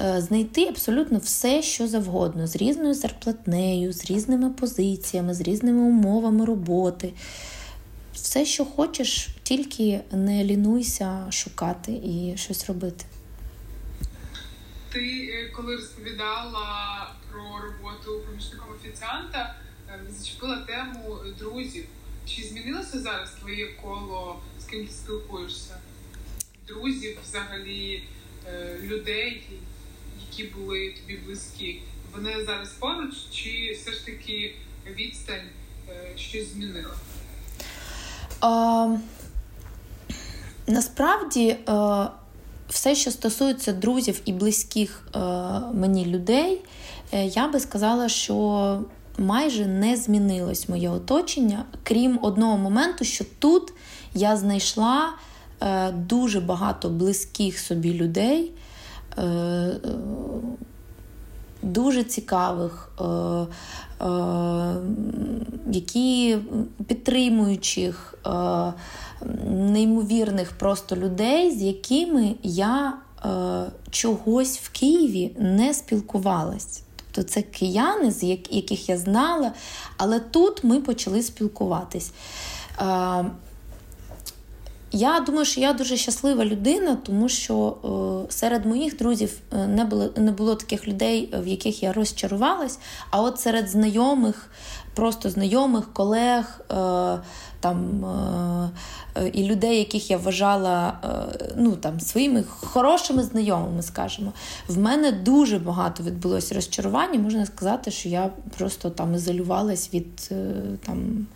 е, 0.00 0.20
знайти 0.20 0.68
абсолютно 0.68 1.18
все, 1.18 1.62
що 1.62 1.88
завгодно, 1.88 2.46
з 2.46 2.56
різною 2.56 2.94
зарплатнею, 2.94 3.92
з 3.92 4.04
різними 4.04 4.50
позиціями, 4.50 5.34
з 5.34 5.40
різними 5.40 5.82
умовами 5.82 6.44
роботи. 6.44 7.12
Все, 8.14 8.44
що 8.44 8.64
хочеш, 8.64 9.28
тільки 9.42 10.00
не 10.12 10.44
лінуйся 10.44 11.26
шукати 11.30 11.92
і 11.92 12.32
щось 12.36 12.66
робити. 12.66 13.04
Ти 14.92 15.00
е, 15.00 15.52
коли 15.56 15.76
розповідала 15.76 16.66
про 17.30 17.42
роботу 17.42 18.26
помічником 18.26 18.68
офіціанта, 18.80 19.54
зачепила 20.18 20.56
тему 20.56 21.18
друзів. 21.38 21.84
Чи 22.26 22.42
змінилося 22.42 23.00
зараз 23.00 23.30
твоє 23.40 23.66
коло, 23.82 24.40
з 24.60 24.64
ким 24.64 24.86
ти 24.86 24.92
спілкуєшся? 24.92 25.76
Друзів, 26.68 27.18
взагалі, 27.28 28.02
е, 28.48 28.78
людей, 28.82 29.42
які 30.30 30.44
були 30.44 30.94
тобі 31.00 31.16
близькі? 31.16 31.82
Вони 32.12 32.44
зараз 32.44 32.68
поруч, 32.68 33.14
чи 33.32 33.78
все 33.80 33.92
ж 33.92 34.06
таки 34.06 34.54
відстань 34.96 35.48
щось 36.16 36.52
змінила? 36.52 36.94
А, 38.40 38.96
Насправді 40.66 41.56
все, 42.68 42.94
що 42.94 43.10
стосується 43.10 43.72
друзів 43.72 44.20
і 44.24 44.32
близьких 44.32 45.02
е, 45.14 45.18
мені 45.74 46.06
людей, 46.06 46.62
е, 47.12 47.26
я 47.26 47.48
би 47.48 47.60
сказала, 47.60 48.08
що 48.08 48.80
майже 49.18 49.66
не 49.66 49.96
змінилось 49.96 50.68
моє 50.68 50.90
оточення, 50.90 51.64
крім 51.82 52.18
одного 52.22 52.58
моменту, 52.58 53.04
що 53.04 53.24
тут 53.38 53.72
я 54.14 54.36
знайшла 54.36 55.08
е, 55.62 55.92
дуже 55.92 56.40
багато 56.40 56.88
близьких 56.88 57.58
собі 57.58 57.94
людей. 57.94 58.52
Дуже 61.62 62.04
цікавих, 62.04 62.90
які 65.70 66.38
підтримуючих, 66.86 68.14
неймовірних 69.50 70.52
просто 70.52 70.96
людей, 70.96 71.50
з 71.50 71.62
якими 71.62 72.34
я 72.42 72.92
е, 73.24 73.72
чогось 73.90 74.58
в 74.58 74.70
Києві 74.70 75.36
не 75.38 75.74
спілкувалась. 75.74 76.83
Тобто 77.14 77.30
це 77.30 77.42
кияни, 77.42 78.10
з 78.10 78.22
яких 78.50 78.88
я 78.88 78.98
знала, 78.98 79.52
але 79.96 80.20
тут 80.20 80.64
ми 80.64 80.80
почали 80.80 81.22
спілкуватись. 81.22 82.12
Е, 82.80 83.24
я 84.92 85.20
думаю, 85.20 85.44
що 85.44 85.60
я 85.60 85.72
дуже 85.72 85.96
щаслива 85.96 86.44
людина, 86.44 86.96
тому 87.06 87.28
що 87.28 87.76
е, 88.28 88.32
серед 88.32 88.66
моїх 88.66 88.96
друзів 88.96 89.38
е, 89.52 89.66
не 89.66 89.84
було 89.84 90.10
не 90.16 90.32
було 90.32 90.54
таких 90.54 90.88
людей, 90.88 91.34
в 91.42 91.46
яких 91.46 91.82
я 91.82 91.92
розчарувалась. 91.92 92.78
А 93.10 93.22
от 93.22 93.40
серед 93.40 93.68
знайомих, 93.68 94.50
просто 94.94 95.30
знайомих, 95.30 95.92
колег, 95.92 96.60
е, 96.70 96.74
там 97.60 98.04
е, 99.16 99.28
і 99.28 99.44
людей, 99.44 99.78
яких 99.78 100.10
я 100.10 100.16
вважала 100.16 100.98
е, 101.04 101.54
ну, 101.56 101.72
там, 101.72 102.00
своїми 102.00 102.42
хорошими 102.42 103.22
знайомими, 103.22 103.82
скажімо. 103.82 104.32
В 104.68 104.78
мене 104.78 105.12
дуже 105.12 105.58
багато 105.58 106.02
відбулося 106.02 106.54
розчарування. 106.54 107.18
Можна 107.18 107.46
сказати, 107.46 107.90
що 107.90 108.08
я 108.08 108.30
просто 108.58 108.90
там 108.90 109.14
ізолювалась 109.14 109.94
від 109.94 110.30
там, 110.86 111.26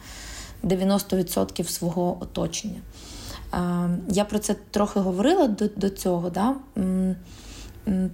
90% 0.64 1.68
свого 1.68 2.16
оточення. 2.20 2.80
Я 4.08 4.24
про 4.24 4.38
це 4.38 4.56
трохи 4.70 5.00
говорила 5.00 5.46
до 5.46 5.68
до 5.76 5.90
цього. 5.90 6.30
Да? 6.30 6.54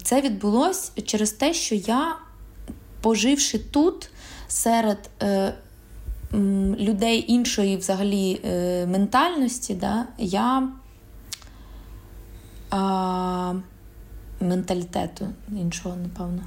Це 0.02 0.20
відбулося 0.20 0.90
через 1.04 1.33
те, 1.33 1.54
що 1.54 1.74
я, 1.74 2.16
поживши 3.00 3.59
тут 3.59 4.11
серед 4.55 5.11
людей 6.79 7.25
іншої 7.29 7.77
взагалі 7.77 8.40
е, 8.45 8.87
ментальності, 8.87 9.75
да, 9.75 10.07
я 10.19 10.69
а, 12.71 13.55
менталітету 14.40 15.29
іншого, 15.53 15.97
напевно, 15.97 16.43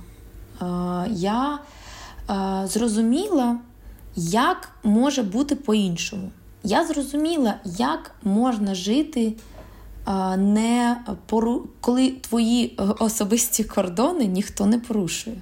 я 1.09 1.59
зрозуміла, 2.67 3.57
як 4.15 4.69
може 4.83 5.23
бути 5.23 5.55
по-іншому. 5.55 6.31
Я 6.63 6.85
зрозуміла, 6.85 7.55
як 7.65 8.15
можна 8.23 8.75
жити, 8.75 9.33
не 10.37 10.97
пору... 11.25 11.67
коли 11.81 12.11
твої 12.11 12.79
особисті 12.99 13.63
кордони 13.63 14.25
ніхто 14.25 14.65
не 14.65 14.79
порушує. 14.79 15.41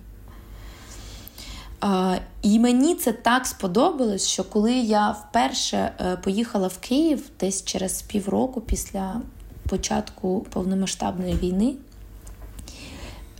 І 2.42 2.60
мені 2.60 2.96
це 2.96 3.12
так 3.12 3.46
сподобалось, 3.46 4.28
що 4.28 4.44
коли 4.44 4.74
я 4.74 5.12
вперше 5.12 5.92
е, 6.00 6.18
поїхала 6.18 6.68
в 6.68 6.78
Київ 6.78 7.30
десь 7.40 7.66
через 7.66 8.02
півроку 8.02 8.62
після 8.62 9.22
початку 9.70 10.46
повномасштабної 10.50 11.34
війни, 11.34 11.74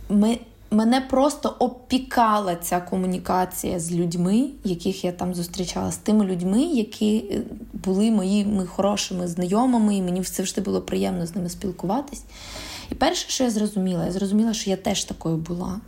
ми, 0.08 0.38
мене 0.70 1.00
просто 1.00 1.56
опікала 1.58 2.56
ця 2.56 2.80
комунікація 2.80 3.80
з 3.80 3.92
людьми, 3.92 4.48
яких 4.64 5.04
я 5.04 5.12
там 5.12 5.34
зустрічала, 5.34 5.92
з 5.92 5.96
тими 5.96 6.24
людьми, 6.24 6.62
які 6.62 7.16
е, 7.16 7.42
були 7.72 8.10
моїми 8.10 8.66
хорошими 8.66 9.28
знайомими, 9.28 9.96
і 9.96 10.02
мені 10.02 10.22
завжди 10.22 10.60
було 10.60 10.82
приємно 10.82 11.26
з 11.26 11.34
ними 11.34 11.48
спілкуватись. 11.48 12.24
І 12.90 12.94
перше, 12.94 13.28
що 13.28 13.44
я 13.44 13.50
зрозуміла, 13.50 14.04
я 14.04 14.12
зрозуміла, 14.12 14.54
що 14.54 14.70
я 14.70 14.76
теж 14.76 15.04
такою 15.04 15.36
була. 15.36 15.80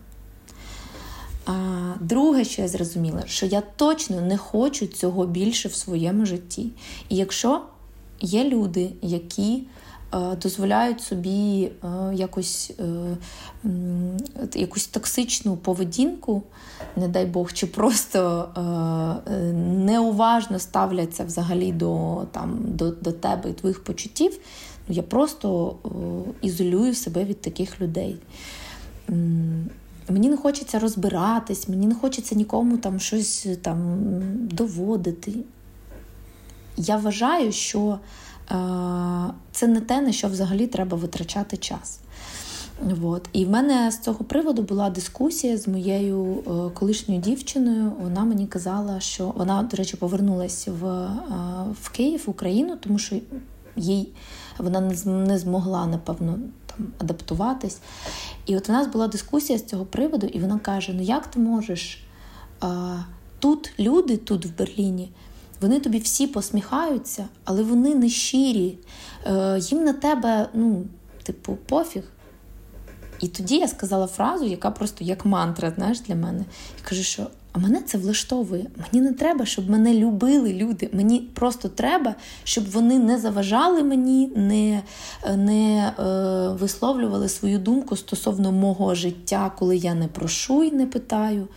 А 1.49 1.95
друге, 2.01 2.45
що 2.45 2.63
я 2.63 2.69
зрозуміла, 2.69 3.23
що 3.27 3.47
я 3.47 3.61
точно 3.77 4.21
не 4.21 4.37
хочу 4.37 4.87
цього 4.87 5.27
більше 5.27 5.69
в 5.69 5.75
своєму 5.75 6.27
житті. 6.27 6.71
І 7.09 7.17
якщо 7.17 7.63
є 8.21 8.45
люди, 8.45 8.91
які 9.03 9.63
дозволяють 10.43 11.01
собі 11.01 11.71
якось 12.13 12.73
якусь 14.55 14.87
токсичну 14.87 15.57
поведінку, 15.57 16.43
не 16.97 17.09
дай 17.09 17.27
Бог, 17.27 17.53
чи 17.53 17.67
просто 17.67 18.49
неуважно 19.65 20.59
ставляться 20.59 21.25
взагалі 21.25 21.73
до 21.73 22.23
там, 22.33 22.59
до, 22.65 22.91
до 22.91 23.13
тебе 23.13 23.51
і 23.51 23.53
твоїх 23.53 23.85
почуттів, 23.85 24.39
ну, 24.89 24.95
я 24.95 25.03
просто 25.03 25.77
ізолюю 26.43 26.95
себе 26.95 27.25
від 27.25 27.41
таких 27.41 27.81
людей. 27.81 28.17
Мені 30.11 30.29
не 30.29 30.37
хочеться 30.37 30.79
розбиратись, 30.79 31.69
мені 31.69 31.87
не 31.87 31.95
хочеться 31.95 32.35
нікому 32.35 32.79
там 32.79 33.01
щось 33.01 33.49
там 33.63 33.99
доводити. 34.33 35.33
Я 36.77 36.97
вважаю, 36.97 37.53
що 37.53 37.99
е, 38.51 38.55
це 39.53 39.67
не 39.67 39.81
те, 39.81 40.01
на 40.01 40.13
що 40.13 40.29
взагалі 40.29 40.67
треба 40.67 40.97
витрачати 40.97 41.57
час. 41.57 42.01
От. 43.03 43.29
І 43.33 43.45
в 43.45 43.51
мене 43.51 43.91
з 43.91 43.99
цього 43.99 44.25
приводу 44.25 44.63
була 44.63 44.91
дискусія 44.91 45.57
з 45.57 45.69
моєю 45.69 46.45
е, 46.47 46.71
колишньою 46.75 47.21
дівчиною. 47.21 47.93
Вона 48.01 48.25
мені 48.25 48.47
казала, 48.47 49.01
що 49.01 49.33
вона, 49.37 49.63
до 49.63 49.77
речі, 49.77 49.97
повернулася 49.97 50.73
в 50.73 50.87
е, 50.87 51.11
в 51.83 51.89
Київ, 51.89 52.23
в 52.27 52.31
Україну, 52.31 52.77
тому 52.81 52.99
що 52.99 53.17
їй 53.77 54.09
вона 54.59 54.81
не 55.05 55.39
змогла, 55.39 55.87
напевно, 55.87 56.39
адаптуватись. 56.99 57.79
І 58.47 58.57
от 58.57 58.69
у 58.69 58.73
нас 58.73 58.87
була 58.87 59.09
дискусія 59.09 59.59
з 59.59 59.65
цього 59.65 59.85
приводу, 59.85 60.27
і 60.27 60.41
вона 60.41 60.59
каже: 60.59 60.93
Ну 60.93 61.03
як 61.03 61.27
ти 61.27 61.41
можеш? 61.41 62.05
Тут 63.39 63.73
люди, 63.79 64.17
тут 64.17 64.47
в 64.47 64.59
Берліні, 64.59 65.11
вони 65.61 65.81
тобі 65.81 65.99
всі 65.99 66.27
посміхаються, 66.27 67.29
але 67.45 67.63
вони 67.63 67.95
не 67.95 68.09
щирі. 68.09 68.79
Е, 69.27 69.59
Їм 69.63 69.85
на 69.85 69.93
тебе, 69.93 70.49
ну, 70.55 70.85
типу, 71.23 71.59
пофіг. 71.67 72.03
І 73.21 73.29
тоді 73.29 73.57
я 73.57 73.69
сказала 73.69 74.07
фразу, 74.07 74.45
яка 74.45 74.71
просто 74.71 75.05
як 75.05 75.25
мантра 75.25 75.73
знаєш, 75.77 76.01
для 76.01 76.15
мене. 76.15 76.45
Я 76.83 76.89
кажу, 76.89 77.03
що 77.03 77.27
а 77.53 77.59
мене 77.59 77.83
це 77.83 77.99
влаштовує. 77.99 78.67
Мені 78.77 79.07
не 79.07 79.13
треба, 79.13 79.45
щоб 79.45 79.71
мене 79.71 79.95
любили 79.95 80.53
люди. 80.53 80.91
Мені 80.93 81.21
просто 81.21 81.69
треба, 81.69 82.15
щоб 82.45 82.71
вони 82.71 82.99
не 82.99 83.19
заважали 83.19 83.83
мені, 83.83 84.33
не 84.37 84.83
не 85.37 85.93
е, 85.99 86.03
висловлювали 86.53 87.29
свою 87.29 87.59
думку 87.59 87.97
стосовно 87.97 88.53
мого 88.53 88.95
життя, 88.95 89.53
коли 89.59 89.77
я 89.77 89.95
не 89.95 90.09
прошу 90.09 90.65
і 90.65 90.71
не 90.71 90.87
питаю. 90.87 91.49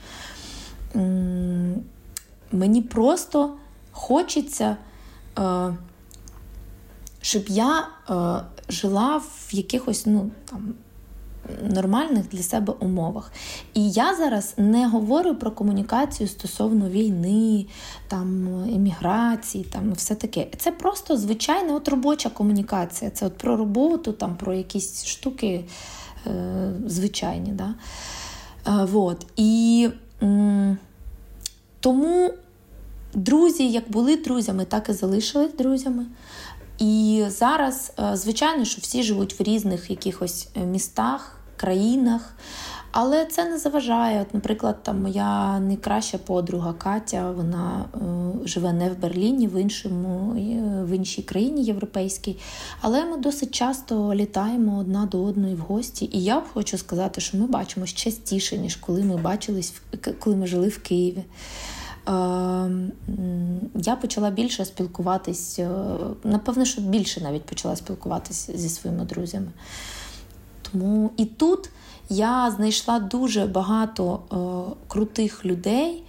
Мені 2.51 2.81
просто 2.81 3.53
хочеться, 3.91 4.77
е, 5.39 5.73
щоб 7.21 7.43
я 7.47 7.87
е, 8.09 8.13
жила 8.69 9.17
в 9.17 9.49
якихось, 9.51 10.05
ну, 10.05 10.31
там, 10.45 10.73
нормальних 11.63 12.27
для 12.29 12.43
себе 12.43 12.73
умовах. 12.79 13.31
І 13.73 13.91
я 13.91 14.15
зараз 14.15 14.53
не 14.57 14.87
говорю 14.87 15.35
про 15.35 15.51
комунікацію 15.51 16.29
стосовно 16.29 16.89
війни, 16.89 17.65
там 18.07 18.47
еміграції, 18.75 19.63
там 19.63 19.93
все 19.93 20.15
таке. 20.15 20.47
Це 20.57 20.71
просто 20.71 21.17
звичайна 21.17 21.73
от 21.75 21.87
робоча 21.87 22.29
комунікація. 22.29 23.11
Це 23.11 23.25
от 23.25 23.37
про 23.37 23.57
роботу, 23.57 24.11
там 24.11 24.35
про 24.35 24.53
якісь 24.53 25.05
штуки 25.05 25.65
е, 26.27 26.73
звичайні. 26.85 27.51
Да? 27.51 27.73
Е, 28.67 28.85
вот. 28.85 29.25
І 29.35 29.89
м, 30.23 30.77
тому 31.79 32.33
друзі, 33.13 33.71
як 33.71 33.91
були 33.91 34.15
друзями, 34.15 34.65
так 34.65 34.89
і 34.89 34.93
залишились 34.93 35.53
друзями. 35.53 36.05
І 36.81 37.23
зараз, 37.27 37.93
е, 37.99 38.15
звичайно, 38.17 38.65
що 38.65 38.81
всі 38.81 39.03
живуть 39.03 39.39
в 39.39 39.43
різних 39.43 39.89
якихось 39.89 40.47
е, 40.55 40.65
містах, 40.65 41.37
країнах. 41.55 42.33
Але 42.91 43.25
це 43.25 43.45
не 43.45 43.57
заважає. 43.57 44.21
От, 44.21 44.33
Наприклад, 44.33 44.83
там 44.83 45.01
моя 45.01 45.59
найкраща 45.59 46.17
подруга 46.17 46.73
Катя, 46.73 47.31
вона 47.31 47.85
е, 47.95 48.47
живе 48.47 48.73
не 48.73 48.89
в 48.89 48.99
Берліні, 48.99 49.47
в 49.47 49.61
іншому, 49.61 50.35
е, 50.37 50.83
в 50.83 50.89
іншій 50.89 51.21
країні 51.21 51.63
європейській. 51.63 52.37
Але 52.81 53.05
ми 53.05 53.17
досить 53.17 53.51
часто 53.51 54.15
літаємо 54.15 54.77
одна 54.79 55.05
до 55.05 55.23
одної 55.23 55.55
в 55.55 55.59
гості. 55.59 56.09
І 56.13 56.23
я 56.23 56.43
хочу 56.53 56.77
сказати, 56.77 57.21
що 57.21 57.37
ми 57.37 57.47
бачимося 57.47 57.95
частіше, 57.95 58.57
ніж 58.57 58.75
коли 58.75 59.03
ми 59.03 59.17
бачились, 59.17 59.73
коли 60.19 60.35
ми 60.35 60.47
жили 60.47 60.67
в 60.67 60.83
Києві. 60.83 61.23
Ем, 62.07 62.91
я 63.75 63.95
почала 63.95 64.29
більше 64.29 64.65
спілкуватись, 64.65 65.59
е, 65.59 65.69
напевно, 66.23 66.65
що 66.65 66.81
більше 66.81 67.21
навіть 67.21 67.43
почала 67.43 67.75
спілкуватися 67.75 68.57
зі 68.57 68.69
своїми 68.69 69.05
друзями. 69.05 69.51
Тому 70.71 71.11
і 71.17 71.25
тут 71.25 71.69
я 72.09 72.53
знайшла 72.55 72.99
дуже 72.99 73.45
багато 73.45 74.19
е, 74.19 74.35
крутих 74.87 75.45
людей, 75.45 76.03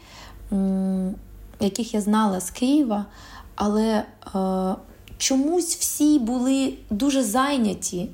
яких 1.61 1.95
я 1.95 2.01
знала 2.01 2.41
з 2.41 2.51
Києва, 2.51 3.07
але 3.55 4.05
е, 4.35 4.75
чомусь 5.19 5.77
всі 5.77 6.19
були 6.19 6.75
дуже 6.91 7.23
зайняті. 7.23 8.09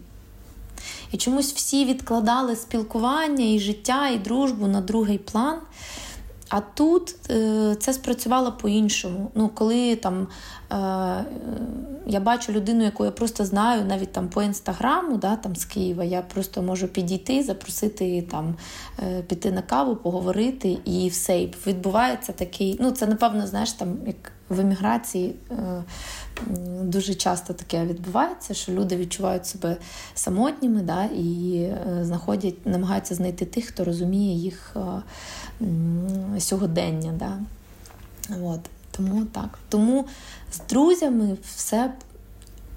І 1.13 1.17
чомусь 1.17 1.53
всі 1.53 1.85
відкладали 1.85 2.57
спілкування 2.57 3.45
і 3.45 3.59
життя, 3.59 4.09
і 4.09 4.19
дружбу 4.19 4.67
на 4.67 4.81
другий 4.81 5.19
план. 5.19 5.59
А 6.49 6.61
тут 6.61 7.15
е, 7.31 7.77
це 7.81 7.93
спрацювало 7.93 8.53
по-іншому. 8.53 9.31
Ну, 9.35 9.49
Коли 9.49 9.97
там 9.97 10.29
е, 10.73 10.77
я 12.07 12.21
бачу 12.21 12.53
людину, 12.53 12.85
яку 12.85 13.05
я 13.05 13.11
просто 13.11 13.45
знаю, 13.45 13.85
навіть 13.85 14.13
там 14.13 14.29
по 14.29 14.43
інстаграму, 14.43 15.17
да, 15.17 15.37
там 15.37 15.57
з 15.57 15.65
Києва, 15.65 16.05
я 16.05 16.23
просто 16.23 16.63
можу 16.63 16.89
підійти, 16.89 17.43
запросити 17.43 18.23
там, 18.23 18.55
е, 19.03 19.23
піти 19.23 19.53
на 19.53 19.63
каву, 19.63 19.97
поговорити, 19.97 20.79
і 20.85 21.09
все. 21.09 21.41
І 21.41 21.55
відбувається 21.67 22.33
такий. 22.33 22.77
Ну, 22.81 22.91
це, 22.91 23.07
напевно, 23.07 23.47
знаєш, 23.47 23.73
там 23.73 23.97
як 24.07 24.33
в 24.49 24.61
еміграції 24.61 25.35
е, 25.51 25.83
дуже 26.83 27.15
часто 27.15 27.55
таке 27.55 27.85
відбувається, 27.85 28.55
що 28.55 28.73
люди 28.73 28.97
відчувають 28.97 29.47
себе 29.47 29.77
самотніми 30.15 30.83
да, 30.83 31.05
і 31.05 31.57
е, 31.63 31.99
знаходять, 32.03 32.67
намагаються 32.67 33.15
знайти 33.15 33.45
тих, 33.45 33.65
хто 33.65 33.85
розуміє 33.85 34.35
їх 34.35 34.77
е, 34.77 36.41
сьогодення. 36.41 37.13
Да. 37.13 37.39
От. 38.43 38.61
Тому 38.91 39.25
так. 39.25 39.59
Тому 39.69 40.07
з 40.53 40.61
друзями 40.71 41.37
все 41.57 41.93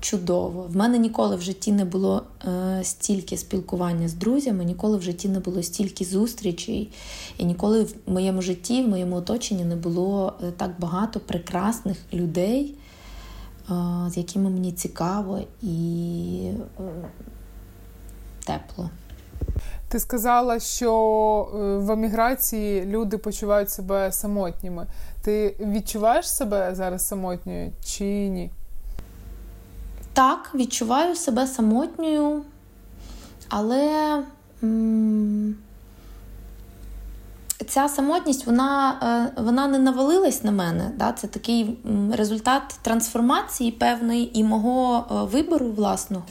чудово. 0.01 0.63
В 0.63 0.75
мене 0.75 0.97
ніколи 0.97 1.35
в 1.35 1.41
житті 1.41 1.71
не 1.71 1.85
було 1.85 2.23
е, 2.45 2.79
стільки 2.83 3.37
спілкування 3.37 4.07
з 4.07 4.13
друзями, 4.13 4.65
ніколи 4.65 4.97
в 4.97 5.01
житті 5.01 5.29
не 5.29 5.39
було 5.39 5.63
стільки 5.63 6.05
зустрічей, 6.05 6.91
і 7.37 7.45
ніколи 7.45 7.83
в 7.83 7.93
моєму 8.07 8.41
житті, 8.41 8.83
в 8.83 8.87
моєму 8.87 9.15
оточенні 9.15 9.65
не 9.65 9.75
було 9.75 10.33
е, 10.43 10.51
так 10.57 10.71
багато 10.79 11.19
прекрасних 11.19 11.97
людей, 12.13 12.75
е, 13.69 13.73
з 14.09 14.17
якими 14.17 14.49
мені 14.49 14.71
цікаво 14.71 15.39
і 15.61 16.51
е, 16.79 16.83
тепло. 18.45 18.89
Ти 19.91 19.99
сказала, 19.99 20.59
що 20.59 20.91
е, 21.53 21.57
в 21.77 21.91
еміграції 21.91 22.85
люди 22.85 23.17
почувають 23.17 23.69
себе 23.69 24.11
самотніми. 24.11 24.87
Ти 25.21 25.55
відчуваєш 25.59 26.29
себе 26.29 26.75
зараз 26.75 27.07
самотньою 27.07 27.71
чи 27.85 28.03
ні? 28.29 28.51
Так, 30.13 30.51
відчуваю 30.55 31.15
себе 31.15 31.47
самотньою, 31.47 32.43
але 33.49 34.23
м- 34.63 35.55
ця 37.67 37.87
самотність 37.89 38.45
вона 38.45 38.99
е, 39.37 39.41
вона 39.41 39.67
не 39.67 39.79
навалилась 39.79 40.43
на 40.43 40.51
мене. 40.51 40.91
Да? 40.97 41.11
Це 41.11 41.27
такий 41.27 41.77
результат 42.13 42.79
трансформації 42.81 43.71
певної 43.71 44.39
і 44.39 44.43
мого 44.43 45.05
е, 45.11 45.13
вибору 45.23 45.71
власного. 45.71 46.23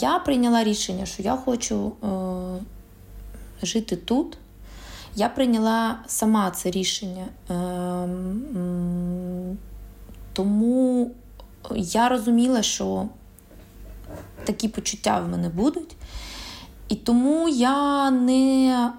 Я 0.00 0.18
прийняла 0.18 0.64
рішення, 0.64 1.06
що 1.06 1.22
я 1.22 1.36
хочу 1.36 1.92
е, 2.04 2.08
жити 3.66 3.96
тут. 3.96 4.38
Я 5.16 5.28
прийняла 5.28 5.98
сама 6.06 6.50
це 6.50 6.70
рішення. 6.70 7.26
Тому 10.32 11.10
я 11.76 12.08
розуміла, 12.08 12.62
що 12.62 13.08
такі 14.44 14.68
почуття 14.68 15.20
в 15.20 15.28
мене 15.28 15.48
будуть. 15.48 15.96
І 16.88 16.94
тому 16.94 17.48
я 17.48 18.10
не, 18.10 18.90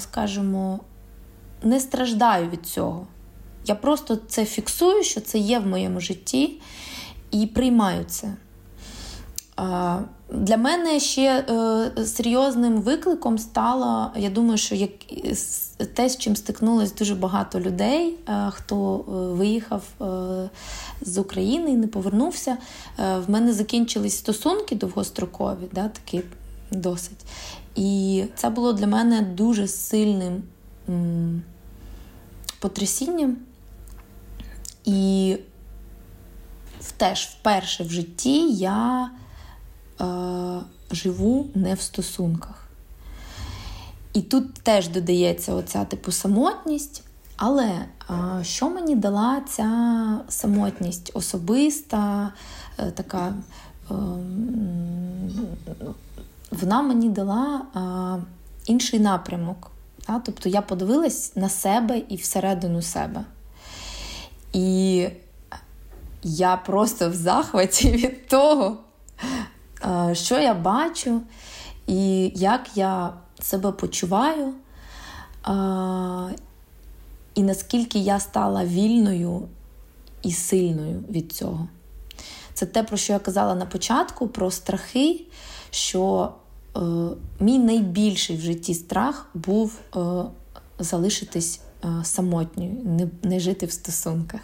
скажімо, 0.00 0.80
не 1.62 1.80
страждаю 1.80 2.50
від 2.50 2.66
цього. 2.66 3.06
Я 3.66 3.74
просто 3.74 4.16
це 4.16 4.44
фіксую, 4.44 5.02
що 5.02 5.20
це 5.20 5.38
є 5.38 5.58
в 5.58 5.66
моєму 5.66 6.00
житті, 6.00 6.60
і 7.30 7.46
приймаю 7.46 8.04
це. 8.04 8.34
Для 10.34 10.56
мене 10.56 11.00
ще 11.00 11.44
е, 11.98 12.06
серйозним 12.06 12.82
викликом 12.82 13.38
стало, 13.38 14.10
я 14.16 14.30
думаю, 14.30 14.58
що 14.58 14.74
як 14.74 14.90
те, 15.94 16.08
з 16.08 16.18
чим 16.18 16.36
стикнулось 16.36 16.94
дуже 16.94 17.14
багато 17.14 17.60
людей, 17.60 18.16
е, 18.28 18.50
хто 18.50 19.04
е, 19.08 19.12
виїхав 19.36 19.82
е, 20.00 20.50
з 21.00 21.18
України 21.18 21.70
і 21.70 21.76
не 21.76 21.86
повернувся. 21.86 22.56
Е, 22.98 23.18
в 23.18 23.30
мене 23.30 23.52
закінчились 23.52 24.16
стосунки 24.16 24.74
довгострокові, 24.74 25.68
да, 25.72 25.88
такі 25.88 26.22
досить. 26.70 27.24
І 27.74 28.24
це 28.34 28.50
було 28.50 28.72
для 28.72 28.86
мене 28.86 29.22
дуже 29.22 29.68
сильним 29.68 30.42
м, 30.88 31.42
потрясінням. 32.58 33.36
І 34.84 35.36
теж 36.96 37.24
вперше 37.24 37.84
в 37.84 37.90
житті 37.90 38.52
я 38.52 39.10
живу 40.90 41.46
не 41.54 41.74
в 41.74 41.80
стосунках. 41.80 42.68
І 44.12 44.22
тут 44.22 44.54
теж 44.54 44.88
додається 44.88 45.54
оця 45.54 45.84
типу 45.84 46.12
самотність. 46.12 47.02
Але 47.36 47.64
е, 47.64 47.84
що 48.44 48.70
мені 48.70 48.96
дала 48.96 49.40
ця 49.48 50.20
самотність 50.28 51.10
особиста, 51.14 52.32
е, 52.78 52.90
така, 52.90 53.34
е, 53.90 53.94
вона 56.50 56.82
мені 56.82 57.08
дала 57.08 57.62
інший 58.66 59.00
напрямок. 59.00 59.70
Тобто 60.24 60.48
я 60.48 60.62
подивилась 60.62 61.36
на 61.36 61.48
себе 61.48 62.02
і 62.08 62.16
всередину 62.16 62.82
себе. 62.82 63.24
І 64.52 65.08
я 66.22 66.56
просто 66.56 67.10
в 67.10 67.14
захваті 67.14 67.90
від 67.90 68.28
того, 68.28 68.76
що 70.12 70.40
я 70.40 70.54
бачу, 70.54 71.20
і 71.86 72.32
як 72.34 72.70
я 72.74 73.12
себе 73.40 73.72
почуваю, 73.72 74.54
і 77.34 77.42
наскільки 77.42 77.98
я 77.98 78.20
стала 78.20 78.64
вільною 78.64 79.48
і 80.22 80.32
сильною 80.32 81.04
від 81.10 81.32
цього. 81.32 81.68
Це 82.54 82.66
те, 82.66 82.82
про 82.82 82.96
що 82.96 83.12
я 83.12 83.18
казала 83.18 83.54
на 83.54 83.66
початку, 83.66 84.28
про 84.28 84.50
страхи, 84.50 85.20
що 85.70 86.32
е, 86.76 86.80
мій 87.40 87.58
найбільший 87.58 88.36
в 88.36 88.40
житті 88.40 88.74
страх 88.74 89.30
був 89.34 89.78
е, 89.96 90.00
залишитись 90.78 91.60
е, 91.84 92.04
самотньою, 92.04 92.72
не, 92.84 93.08
не 93.22 93.40
жити 93.40 93.66
в 93.66 93.72
стосунках. 93.72 94.40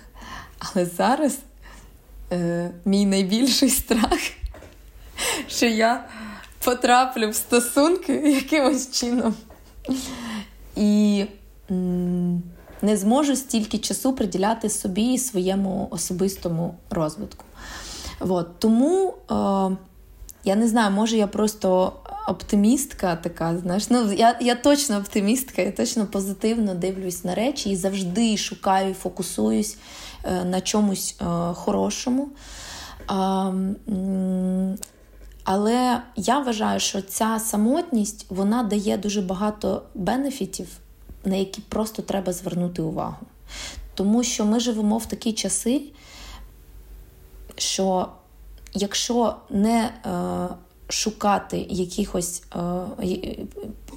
Але 0.58 0.86
зараз 0.86 1.38
е, 2.32 2.70
мій 2.84 3.06
найбільший 3.06 3.70
страх, 3.80 4.20
що 5.48 5.66
я 5.66 6.04
потраплю 6.64 7.30
в 7.30 7.34
стосунки 7.34 8.12
якимось 8.34 8.90
чином. 8.90 9.34
І 10.76 11.24
не 12.82 12.96
зможу 12.96 13.36
стільки 13.36 13.78
часу 13.78 14.12
приділяти 14.12 14.70
собі 14.70 15.12
і 15.12 15.18
своєму 15.18 15.88
особистому 15.90 16.74
розвитку. 16.90 17.44
От. 18.20 18.58
Тому 18.58 19.08
е, 19.08 19.34
я 20.44 20.56
не 20.56 20.68
знаю, 20.68 20.90
може 20.90 21.16
я 21.16 21.26
просто 21.26 21.92
оптимістка 22.28 23.16
така, 23.16 23.58
знаєш, 23.58 23.90
ну 23.90 24.12
я 24.12 24.38
я 24.40 24.54
точно 24.54 24.96
оптимістка, 24.96 25.62
я 25.62 25.72
точно 25.72 26.06
позитивно 26.06 26.74
дивлюсь 26.74 27.24
на 27.24 27.34
речі 27.34 27.70
і 27.70 27.76
завжди 27.76 28.36
шукаю, 28.36 28.94
фокусуюсь 28.94 29.76
е, 30.24 30.44
на 30.44 30.60
чомусь 30.60 31.16
е, 31.20 31.24
хорошому. 31.54 32.28
Але 35.50 36.02
я 36.16 36.38
вважаю, 36.38 36.80
що 36.80 37.02
ця 37.02 37.38
самотність 37.38 38.26
вона 38.28 38.62
дає 38.62 38.98
дуже 38.98 39.22
багато 39.22 39.82
бенефітів, 39.94 40.68
на 41.24 41.36
які 41.36 41.60
просто 41.60 42.02
треба 42.02 42.32
звернути 42.32 42.82
увагу. 42.82 43.26
Тому 43.94 44.24
що 44.24 44.44
ми 44.44 44.60
живемо 44.60 44.98
в 44.98 45.06
такі 45.06 45.32
часи, 45.32 45.82
що 47.56 48.08
якщо 48.74 49.36
не 49.50 49.78
е, 49.84 49.90
шукати 50.88 51.66
якихось, 51.70 52.42
е, 52.56 52.58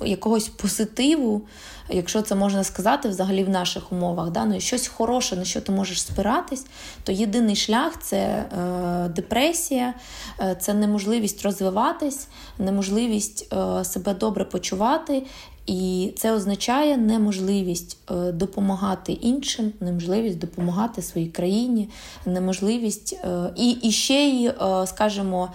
якогось 0.06 0.50
позитиву, 0.50 1.42
якщо 1.90 2.22
це 2.22 2.36
можна 2.36 2.64
сказати, 2.64 3.10
взагалі 3.10 3.44
в 3.44 3.50
наших 3.50 3.92
умовах, 3.92 4.30
да? 4.30 4.46
ну, 4.46 4.60
щось 4.60 4.88
хороше, 4.88 5.36
на 5.36 5.46
що 5.46 5.62
ти 5.62 5.72
можеш 5.72 6.02
спиратись, 6.02 6.66
то 7.04 7.12
єдиний 7.12 7.56
шлях 7.56 7.94
це 8.02 8.18
е, 8.18 9.10
депресія, 9.16 9.94
е, 10.40 10.56
це 10.60 10.74
неможливість 10.74 11.44
розвиватись, 11.44 12.28
неможливість 12.60 13.54
е, 13.54 13.84
себе 13.86 14.14
добре 14.14 14.46
почувати. 14.46 15.24
І 15.68 16.14
це 16.18 16.32
означає 16.32 16.98
неможливість 16.98 17.98
е, 18.12 18.32
допомагати 18.32 19.12
іншим, 19.12 19.74
неможливість 19.80 20.40
допомагати 20.40 21.02
своїй 21.02 21.28
країні, 21.28 21.90
неможливість 22.26 23.20
е, 23.24 23.54
і, 23.56 23.72
і 23.72 23.92
ще 23.92 24.14
й, 24.14 24.48
е, 24.48 24.88
скажімо, 24.88 25.50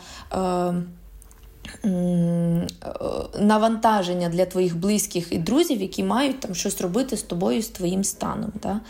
навантаження 3.40 4.28
для 4.28 4.46
твоїх 4.46 4.76
близьких 4.76 5.32
і 5.32 5.38
друзів, 5.38 5.82
які 5.82 6.04
мають 6.04 6.40
там 6.40 6.54
щось 6.54 6.80
робити 6.80 7.16
з 7.16 7.22
тобою, 7.22 7.62
з 7.62 7.68
твоїм 7.68 8.04
станом. 8.04 8.52
Да? 8.62 8.80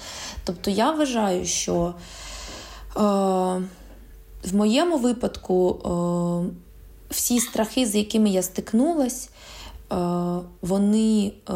Тобто 0.45 0.71
я 0.71 0.91
вважаю, 0.91 1.47
що 1.47 1.95
е, 2.97 3.01
в 4.47 4.55
моєму 4.55 4.99
випадку 4.99 5.77
е, 5.77 5.89
всі 7.11 7.41
страхи, 7.41 7.87
з 7.87 7.95
якими 7.95 8.29
я 8.31 8.43
стикнулась, 8.43 9.29
е, 9.93 9.97
вони 10.63 11.33
е, 11.49 11.53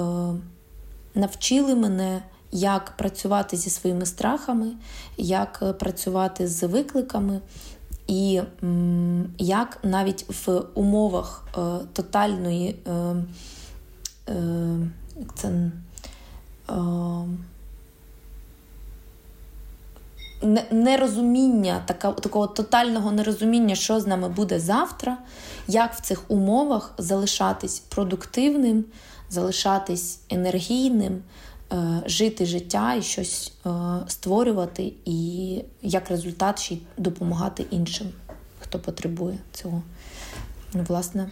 навчили 1.14 1.74
мене. 1.74 2.22
Як 2.52 2.96
працювати 2.96 3.56
зі 3.56 3.70
своїми 3.70 4.06
страхами, 4.06 4.72
як 5.16 5.78
працювати 5.78 6.48
з 6.48 6.66
викликами, 6.66 7.40
і 8.10 8.42
як 9.38 9.78
навіть 9.82 10.46
в 10.46 10.62
умовах 10.74 11.44
е, 11.58 11.60
тотальної 11.92 12.76
е, 12.86 12.92
е, 14.28 14.34
це, 15.34 15.48
е, 15.48 16.74
нерозуміння, 20.70 21.82
такого 21.86 22.46
тотального 22.46 23.12
нерозуміння, 23.12 23.74
що 23.74 24.00
з 24.00 24.06
нами 24.06 24.28
буде 24.28 24.60
завтра, 24.60 25.18
як 25.68 25.94
в 25.94 26.00
цих 26.00 26.30
умовах 26.30 26.94
залишатись 26.98 27.78
продуктивним, 27.78 28.84
залишатись 29.28 30.20
енергійним. 30.30 31.22
Е, 31.72 32.02
жити 32.06 32.46
життя 32.46 32.94
і 32.94 33.02
щось 33.02 33.52
е, 33.66 33.70
створювати, 34.06 34.92
і 35.04 35.62
як 35.82 36.10
результат 36.10 36.58
ще 36.58 36.74
й 36.74 36.80
допомагати 36.96 37.64
іншим, 37.70 38.06
хто 38.60 38.78
потребує 38.78 39.38
цього. 39.52 39.82
Ну, 40.74 40.84
власне, 40.88 41.30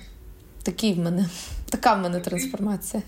такий 0.62 0.94
в 0.94 0.98
мене, 0.98 1.28
така 1.70 1.94
в 1.94 1.98
мене 1.98 2.20
трансформація. 2.20 3.02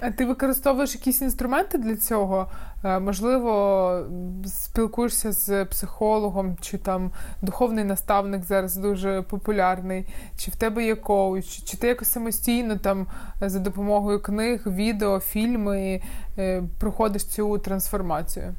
А 0.00 0.10
ти 0.10 0.24
використовуєш 0.26 0.94
якісь 0.94 1.22
інструменти 1.22 1.78
для 1.78 1.96
цього? 1.96 2.50
Е, 2.84 2.98
можливо, 2.98 4.06
спілкуєшся 4.46 5.32
з 5.32 5.64
психологом, 5.64 6.56
чи 6.60 6.78
там 6.78 7.10
духовний 7.42 7.84
наставник 7.84 8.44
зараз 8.44 8.76
дуже 8.76 9.22
популярний, 9.22 10.06
чи 10.38 10.50
в 10.50 10.56
тебе 10.56 10.84
є 10.84 10.94
коуч, 10.94 11.44
чи 11.64 11.76
ти 11.76 11.86
якось 11.86 12.12
самостійно 12.12 12.76
там 12.76 13.06
за 13.40 13.58
допомогою 13.58 14.22
книг, 14.22 14.62
відео, 14.66 15.20
фільми 15.20 16.02
е, 16.38 16.62
проходиш 16.80 17.24
цю 17.24 17.58
трансформацію? 17.58 18.54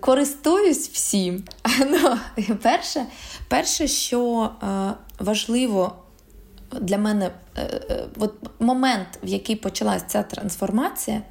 Користуюсь 0.00 0.88
всім. 0.88 1.44
Ну, 1.86 2.18
Перше, 2.62 3.06
перше, 3.48 3.88
що 3.88 4.50
е, 4.62 4.92
важливо 5.18 5.92
для 6.80 6.98
мене 6.98 7.30
е, 7.56 7.62
е, 7.90 8.04
от 8.18 8.34
момент, 8.60 9.08
в 9.22 9.28
який 9.28 9.56
почалась 9.56 10.02
ця 10.06 10.22
трансформація, 10.22 11.16
е, 11.16 11.22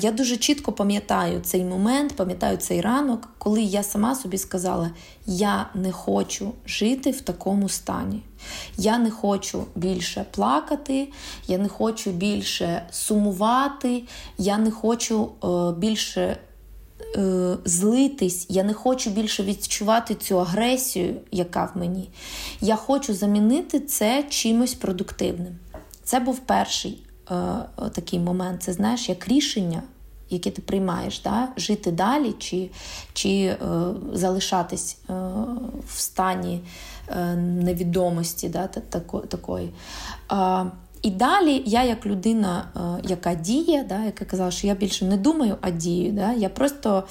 я 0.00 0.12
дуже 0.12 0.36
чітко 0.36 0.72
пам'ятаю 0.72 1.40
цей 1.40 1.64
момент, 1.64 2.16
пам'ятаю 2.16 2.56
цей 2.56 2.80
ранок, 2.80 3.28
коли 3.38 3.62
я 3.62 3.82
сама 3.82 4.14
собі 4.14 4.38
сказала: 4.38 4.90
я 5.26 5.66
не 5.74 5.92
хочу 5.92 6.52
жити 6.66 7.10
в 7.10 7.20
такому 7.20 7.68
стані. 7.68 8.22
Я 8.76 8.98
не 8.98 9.10
хочу 9.10 9.64
більше 9.74 10.24
плакати, 10.30 11.08
я 11.46 11.58
не 11.58 11.68
хочу 11.68 12.10
більше 12.10 12.86
сумувати, 12.90 14.02
я 14.38 14.58
не 14.58 14.70
хочу 14.70 15.30
більше 15.78 16.36
е, 17.16 17.56
злитись, 17.64 18.46
я 18.48 18.62
не 18.62 18.74
хочу 18.74 19.10
більше 19.10 19.42
відчувати 19.42 20.14
цю 20.14 20.40
агресію, 20.40 21.14
яка 21.30 21.64
в 21.74 21.78
мені. 21.78 22.10
Я 22.60 22.76
хочу 22.76 23.14
замінити 23.14 23.80
це 23.80 24.24
чимось 24.28 24.74
продуктивним. 24.74 25.58
Це 26.04 26.20
був 26.20 26.38
перший 26.38 27.02
е, 27.30 27.34
такий 27.94 28.18
момент. 28.18 28.62
Це 28.62 28.72
знаєш, 28.72 29.08
як 29.08 29.28
рішення 29.28 29.82
яке 30.30 30.50
ти 30.50 30.62
приймаєш, 30.62 31.20
да? 31.20 31.48
жити 31.56 31.92
далі 31.92 32.34
чи 32.38 32.70
чи 33.12 33.28
е, 33.30 33.56
залишатись 34.12 34.98
е, 35.10 35.12
в 35.86 35.98
стані 35.98 36.60
е, 37.08 37.34
невідомості 37.36 38.48
да, 38.48 38.66
тако, 38.66 39.20
такої. 39.20 39.70
Е, 40.32 40.64
і 41.02 41.10
далі 41.10 41.62
я, 41.66 41.84
як 41.84 42.06
людина, 42.06 42.64
е, 42.76 43.08
яка 43.08 43.34
діє, 43.34 43.84
да, 43.88 44.04
яка 44.04 44.24
казала, 44.24 44.50
що 44.50 44.66
я 44.66 44.74
більше 44.74 45.04
не 45.04 45.16
думаю, 45.16 45.56
а 45.60 45.70
дію. 45.70 46.12
Да, 46.12 46.32
Я 46.32 46.48
просто 46.48 47.04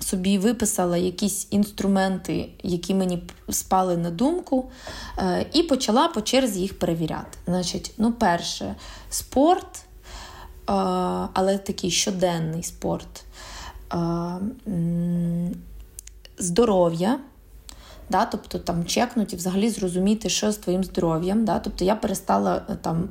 собі 0.00 0.38
виписала 0.38 0.96
якісь 0.96 1.46
інструменти, 1.50 2.48
які 2.62 2.94
мені 2.94 3.22
спали 3.48 3.96
на 3.96 4.10
думку, 4.10 4.70
е, 5.18 5.46
і 5.52 5.62
почала 5.62 6.08
по 6.08 6.20
черзі 6.20 6.60
їх 6.60 6.78
перевіряти. 6.78 7.38
Значить, 7.46 7.92
ну, 7.98 8.12
перше, 8.12 8.74
спорт, 9.10 9.76
е, 9.76 9.82
але 11.32 11.58
такий 11.58 11.90
щоденний 11.90 12.62
спорт, 12.62 13.24
здоров'я. 16.38 17.18
Да, 18.10 18.24
Тобто 18.24 18.58
там 18.58 18.84
чекнуть 18.84 19.32
і 19.32 19.36
взагалі 19.36 19.70
зрозуміти, 19.70 20.28
що 20.28 20.52
з 20.52 20.56
твоїм 20.56 20.84
здоров'ям. 20.84 21.44
Да? 21.44 21.58
Тобто 21.58 21.84
я 21.84 21.94
перестала 21.94 22.62
е, 22.70 22.76
там 22.82 23.08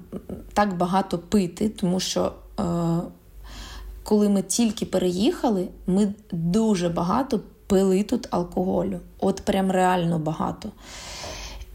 так 0.53 0.77
багато 0.77 1.17
пити, 1.17 1.69
тому 1.69 1.99
що 1.99 2.33
е, 2.59 2.63
коли 4.03 4.29
ми 4.29 4.41
тільки 4.41 4.85
переїхали, 4.85 5.67
ми 5.87 6.13
дуже 6.31 6.89
багато 6.89 7.39
пили 7.67 8.03
тут 8.03 8.27
алкоголю. 8.31 8.99
От 9.19 9.41
прям 9.41 9.71
реально 9.71 10.19
багато. 10.19 10.69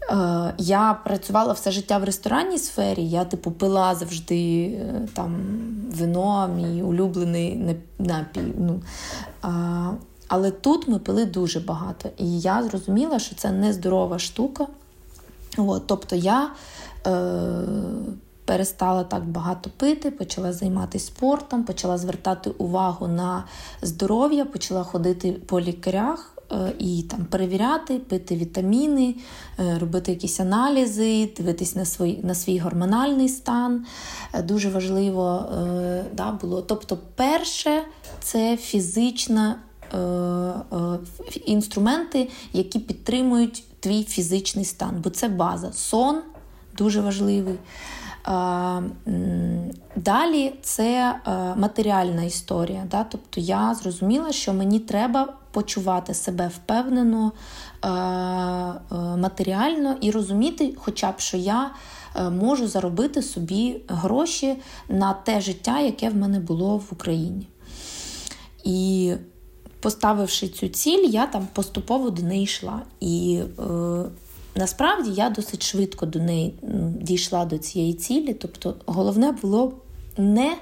Е, 0.09 0.53
Я 0.57 0.99
працювала 1.05 1.53
все 1.53 1.71
життя 1.71 1.97
в 1.97 2.03
ресторанній 2.03 2.57
сфері, 2.57 3.09
я 3.09 3.25
типу 3.25 3.51
пила 3.51 3.95
завжди 3.95 4.63
е, 4.63 5.07
там 5.13 5.35
вино, 5.91 6.49
мій 6.55 6.81
улюблений 6.81 7.75
напій. 7.99 8.53
Ну, 8.57 8.81
але 10.27 10.51
тут 10.51 10.87
ми 10.87 10.99
пили 10.99 11.25
дуже 11.25 11.59
багато. 11.59 12.09
І 12.17 12.39
я 12.39 12.63
зрозуміла, 12.63 13.19
що 13.19 13.35
це 13.35 13.51
не 13.51 13.73
здорова 13.73 14.19
штука. 14.19 14.67
От, 15.57 15.87
Тобто 15.87 16.15
я 16.15 16.49
е, 17.07 17.63
перестала 18.45 19.03
так 19.03 19.25
багато 19.25 19.69
пити, 19.77 20.11
почала 20.11 20.53
займатися 20.53 21.07
спортом, 21.07 21.63
почала 21.63 21.97
звертати 21.97 22.49
увагу 22.49 23.07
на 23.07 23.43
здоров'я, 23.81 24.45
почала 24.45 24.83
ходити 24.83 25.31
по 25.31 25.61
лікарях. 25.61 26.37
Е, 26.51 26.73
і 26.79 27.03
там 27.03 27.25
перевіряти, 27.25 27.99
пити 27.99 28.35
вітаміни, 28.35 29.15
е, 29.59 29.79
робити 29.79 30.11
якісь 30.11 30.39
аналізи, 30.39 31.29
дивитись 31.37 31.75
на 31.75 31.85
свій 31.85 32.19
на 32.23 32.35
свій 32.35 32.59
гормональний 32.59 33.29
стан. 33.29 33.85
Е, 34.33 34.41
дуже 34.41 34.69
важливо 34.69 35.45
да, 36.13 36.31
було. 36.31 36.61
Тобто, 36.61 36.97
перше 37.15 37.83
це 38.19 38.57
фізична 38.57 39.55
інструменти, 41.45 42.29
які 42.53 42.79
підтримують 42.79 43.63
твій 43.79 44.03
фізичний 44.03 44.65
стан, 44.65 45.01
бо 45.03 45.09
це 45.09 45.29
база. 45.29 45.73
Сон 45.73 46.21
дуже 46.77 47.01
важливий. 47.01 47.55
Е, 47.55 48.81
далі 49.95 50.53
це 50.61 51.15
матеріальна 51.57 52.23
історія. 52.23 52.87
Тобто 53.11 53.41
я 53.41 53.73
зрозуміла, 53.73 54.31
що 54.31 54.53
мені 54.53 54.79
треба 54.79 55.33
почувати 55.51 56.13
себе 56.13 56.51
впевнено 56.55 57.31
матеріально 59.17 59.95
і 60.01 60.11
розуміти, 60.11 60.75
хоча 60.77 61.11
б 61.11 61.19
що 61.19 61.37
я 61.37 61.71
можу 62.31 62.67
заробити 62.67 63.21
собі 63.21 63.81
гроші 63.87 64.55
на 64.89 65.13
те 65.13 65.41
життя, 65.41 65.79
яке 65.79 66.09
в 66.09 66.15
мене 66.15 66.39
було 66.39 66.77
в 66.77 66.87
Україні. 66.91 67.47
І 68.63 69.13
поставивши 69.79 70.47
цю 70.47 70.67
ціль, 70.67 71.09
я 71.09 71.27
там 71.27 71.47
поступово 71.53 72.09
до 72.09 72.21
неї 72.21 72.43
йшла. 72.43 72.81
І 72.99 73.41
е, 73.59 73.63
насправді 74.55 75.11
я 75.11 75.29
досить 75.29 75.63
швидко 75.63 76.05
до 76.05 76.19
неї 76.19 76.53
дійшла 77.01 77.45
до 77.45 77.57
цієї 77.57 77.93
цілі. 77.93 78.33
Тобто, 78.33 78.75
головне 78.85 79.31
було 79.31 79.73
не, 80.17 80.57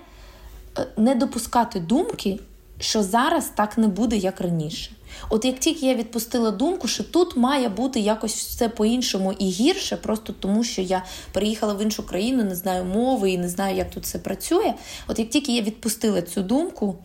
е, 0.78 0.88
не 0.98 1.16
допускати 1.16 1.80
думки, 1.80 2.40
що 2.80 3.04
зараз 3.04 3.52
так 3.56 3.78
не 3.78 3.88
буде, 3.88 4.18
як 4.18 4.42
раніше. 4.42 4.92
От 5.30 5.46
як 5.46 5.60
тільки 5.60 5.86
я 5.86 5.96
відпустила 5.96 6.52
думку, 6.52 6.88
що 6.88 7.04
тут 7.04 7.38
має 7.38 7.70
бути 7.70 8.00
якось 8.00 8.34
все 8.34 8.70
по-іншому 8.70 9.34
і 9.40 9.50
гірше, 9.50 9.98
просто 9.98 10.34
тому 10.40 10.64
що 10.64 10.82
я 10.82 11.04
переїхала 11.32 11.74
в 11.74 11.82
іншу 11.82 12.06
країну, 12.06 12.44
не 12.44 12.56
знаю 12.56 12.86
мови 12.86 13.32
і 13.32 13.38
не 13.38 13.50
знаю, 13.50 13.78
як 13.78 13.92
тут 13.92 14.04
все 14.04 14.20
працює. 14.20 14.74
От 15.08 15.20
як 15.20 15.30
тільки 15.30 15.56
я 15.56 15.62
відпустила 15.62 16.22
цю 16.22 16.42
думку, 16.42 16.96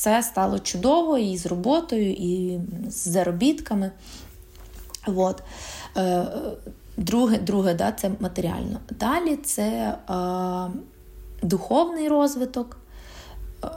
все 0.00 0.22
стало 0.22 0.58
чудово 0.58 1.18
і 1.18 1.36
з 1.36 1.46
роботою, 1.46 2.12
і 2.12 2.60
з 2.88 3.08
заробітками. 3.08 3.90
От. 5.06 5.42
Е, 5.96 6.26
друге, 6.96 7.38
друге 7.38 7.74
да, 7.74 7.92
це 7.92 8.10
матеріально. 8.20 8.80
Далі 8.90 9.36
це 9.36 9.62
е, 9.62 10.16
духовний 11.42 12.08
розвиток. 12.08 12.76
Е, 13.64 13.68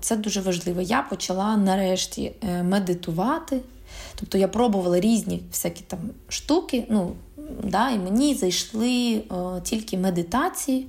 це 0.00 0.16
дуже 0.16 0.40
важливо. 0.40 0.80
Я 0.80 1.02
почала 1.02 1.56
нарешті 1.56 2.32
е, 2.42 2.62
медитувати. 2.62 3.60
Тобто 4.14 4.38
я 4.38 4.48
пробувала 4.48 5.00
різні 5.00 5.42
всякі 5.50 5.84
там 5.86 5.98
штуки, 6.28 6.86
ну, 6.90 7.12
да, 7.64 7.90
і 7.90 7.98
мені 7.98 8.34
зайшли 8.34 9.14
е, 9.14 9.60
тільки 9.62 9.98
медитації 9.98 10.86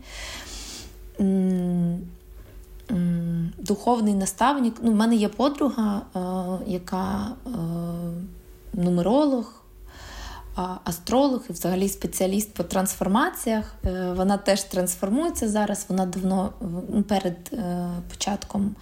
духовний 3.58 4.14
наставник. 4.14 4.76
Ну, 4.82 4.92
в 4.92 4.96
мене 4.96 5.16
є 5.16 5.30
подруга, 5.30 6.02
е, 6.16 6.20
яка 6.72 7.28
е, 7.46 7.50
нумеролог. 8.74 9.54
Астролог 10.84 11.42
і 11.50 11.54
взагалі 11.54 11.90
спеціаліст 11.90 12.54
по 12.54 12.64
трансформаціях. 12.64 13.74
Е, 13.86 14.14
вона 14.18 14.38
теж 14.38 14.64
трансформується 14.64 15.50
зараз. 15.50 15.86
Вона 15.90 16.06
давно 16.06 16.54
ну, 16.90 17.04
перед 17.04 17.52
початком 18.10 18.76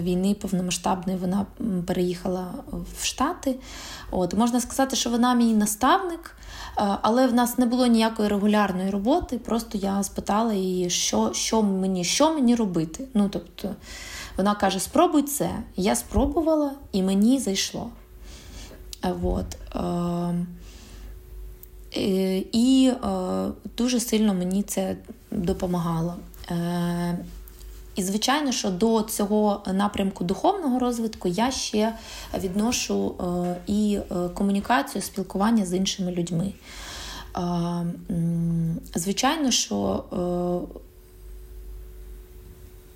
війни 0.00 0.34
повномасштабної 0.34 1.18
вона 1.18 1.46
переїхала 1.86 2.54
в 3.00 3.04
Штати. 3.04 3.56
От 4.10 4.34
Можна 4.34 4.60
сказати, 4.60 4.96
що 4.96 5.10
вона 5.10 5.34
мій 5.34 5.54
наставник. 5.54 6.34
Але 6.74 7.26
в 7.26 7.34
нас 7.34 7.58
не 7.58 7.66
було 7.66 7.86
ніякої 7.86 8.28
регулярної 8.28 8.90
роботи. 8.90 9.38
Просто 9.38 9.78
я 9.78 10.02
спитала 10.02 10.52
її, 10.52 10.90
що 10.90 11.32
що 11.32 11.62
мені 11.62 12.04
що 12.04 12.34
мені 12.34 12.54
робити. 12.54 13.04
Ну, 13.14 13.28
тобто, 13.28 13.74
Вона 14.36 14.54
каже: 14.54 14.80
спробуй 14.80 15.22
це. 15.22 15.50
Я 15.76 15.96
спробувала 15.96 16.72
і 16.92 17.02
мені 17.02 17.38
зайшло. 17.38 17.90
От. 19.22 19.56
І 22.52 22.92
дуже 23.76 24.00
сильно 24.00 24.34
мені 24.34 24.62
це 24.62 24.96
допомагало. 25.30 26.14
Е, 27.98 28.00
і, 28.00 28.02
звичайно, 28.02 28.52
що 28.52 28.70
до 28.70 29.02
цього 29.02 29.62
напрямку 29.72 30.24
духовного 30.24 30.78
розвитку 30.78 31.28
я 31.28 31.50
ще 31.50 31.92
відношу 32.38 33.14
е, 33.20 33.56
і 33.66 33.98
е, 34.10 34.28
комунікацію, 34.28 35.02
спілкування 35.02 35.66
з 35.66 35.74
іншими 35.74 36.12
людьми. 36.12 36.52
Звичайно, 38.94 39.50
що 39.50 40.04
е, 40.12 40.88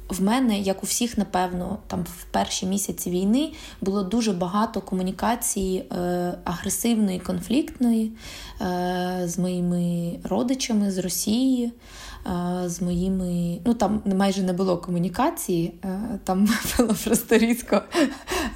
в 0.08 0.22
мене, 0.22 0.58
як 0.58 0.82
у 0.82 0.86
всіх, 0.86 1.18
напевно, 1.18 1.78
там 1.86 2.02
в 2.02 2.24
перші 2.24 2.66
місяці 2.66 3.10
війни 3.10 3.52
було 3.80 4.02
дуже 4.02 4.32
багато 4.32 4.80
комунікації 4.80 5.78
е, 5.78 5.94
агресивної, 6.44 7.18
конфліктної 7.18 8.12
е, 8.60 9.22
з 9.24 9.38
моїми 9.38 10.12
родичами 10.24 10.90
з 10.90 10.98
Росії, 10.98 11.66
е, 11.66 11.72
з 12.66 12.82
моїми. 12.82 13.58
Ну 13.64 13.74
там 13.74 14.02
майже 14.04 14.42
не 14.42 14.52
було 14.52 14.78
комунікації, 14.78 15.74
е, 15.84 16.18
там 16.24 16.48
було 16.78 16.94
просто 17.04 17.38
різко 17.38 17.82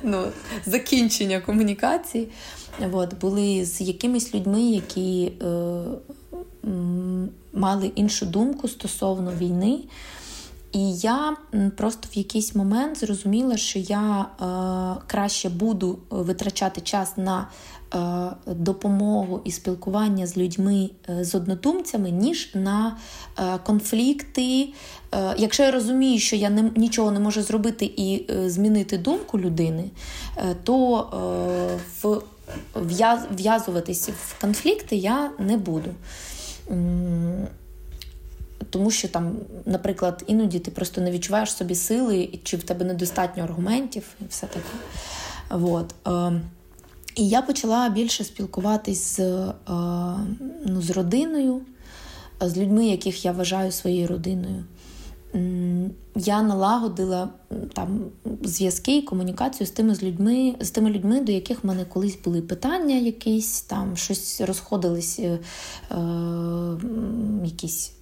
ну, 0.03 0.25
закінчення 0.67 1.41
комунікації. 1.41 2.29
От, 2.93 3.21
були 3.21 3.65
з 3.65 3.81
якимись 3.81 4.35
людьми, 4.35 4.63
які 4.63 5.33
е, 5.43 5.83
мали 7.53 7.87
іншу 7.95 8.27
думку 8.27 8.69
стосовно 8.69 9.33
війни. 9.33 9.79
І 10.77 10.93
я 10.97 11.37
просто 11.77 12.09
в 12.13 12.19
якийсь 12.19 12.55
момент 12.55 12.99
зрозуміла, 12.99 13.57
що 13.57 13.79
я 13.79 14.21
е, 14.21 14.45
краще 15.07 15.49
буду 15.49 15.99
витрачати 16.11 16.81
час 16.81 17.17
на 17.17 17.49
е, 17.95 17.99
допомогу 18.47 19.41
і 19.45 19.51
спілкування 19.51 20.27
з 20.27 20.37
людьми, 20.37 20.91
е, 21.09 21.25
з 21.25 21.35
однодумцями, 21.35 22.11
ніж 22.11 22.51
на 22.55 22.97
е, 23.39 23.59
конфлікти. 23.59 24.69
Е, 25.15 25.35
якщо 25.39 25.63
я 25.63 25.71
розумію, 25.71 26.19
що 26.19 26.37
я 26.37 26.51
не, 26.51 26.71
нічого 26.77 27.11
не 27.11 27.21
можу 27.21 27.43
зробити 27.43 27.93
і 27.97 28.27
е, 28.31 28.51
змінити 28.51 28.99
думку 28.99 29.39
людини, 29.39 29.91
е, 30.37 30.57
то 30.65 31.09
в, 32.03 32.23
в'язуватись 33.31 34.09
в 34.09 34.41
конфлікти 34.41 34.97
я 34.97 35.31
не 35.39 35.57
буду. 35.57 35.91
Тому 38.77 38.91
що 38.91 39.09
там, 39.09 39.37
наприклад, 39.67 40.25
іноді 40.27 40.59
ти 40.59 40.71
просто 40.71 41.01
не 41.01 41.11
відчуваєш 41.11 41.53
собі 41.53 41.75
сили, 41.75 42.39
чи 42.43 42.57
в 42.57 42.63
тебе 42.63 42.85
недостатньо 42.85 43.43
аргументів, 43.43 44.03
і 44.21 44.25
все 44.29 44.47
таке. 44.47 44.69
От. 45.51 45.95
Е, 46.07 46.41
і 47.15 47.29
я 47.29 47.43
почала 47.43 47.89
більше 47.89 48.25
спілкуватись 48.25 49.17
з, 49.17 49.21
е, 49.21 49.53
ну, 50.67 50.83
з 50.83 50.91
родиною, 50.91 51.61
з 52.41 52.57
людьми, 52.57 52.87
яких 52.87 53.25
я 53.25 53.33
вважаю 53.33 53.73
своєю 53.73 54.09
родиною. 54.09 54.65
Я 56.17 56.43
налагодила 56.43 57.29
там 57.73 58.01
зв'язки 58.43 58.97
і 58.97 59.03
комунікацію 59.03 59.67
з 59.67 59.71
тими 59.71 59.95
з 59.95 60.03
людьми, 60.03 60.55
з 60.61 60.71
тими 60.71 60.91
людьми, 60.91 61.21
до 61.21 61.33
яких 61.33 61.65
в 61.65 61.67
мене 61.67 61.85
колись 61.85 62.19
були 62.25 62.43
питання, 62.43 62.97
якісь 62.97 63.61
там 63.61 63.97
щось 63.97 64.41
розходились, 64.41 65.19
е, 65.19 65.39
е, 65.91 65.99
якісь 67.45 67.97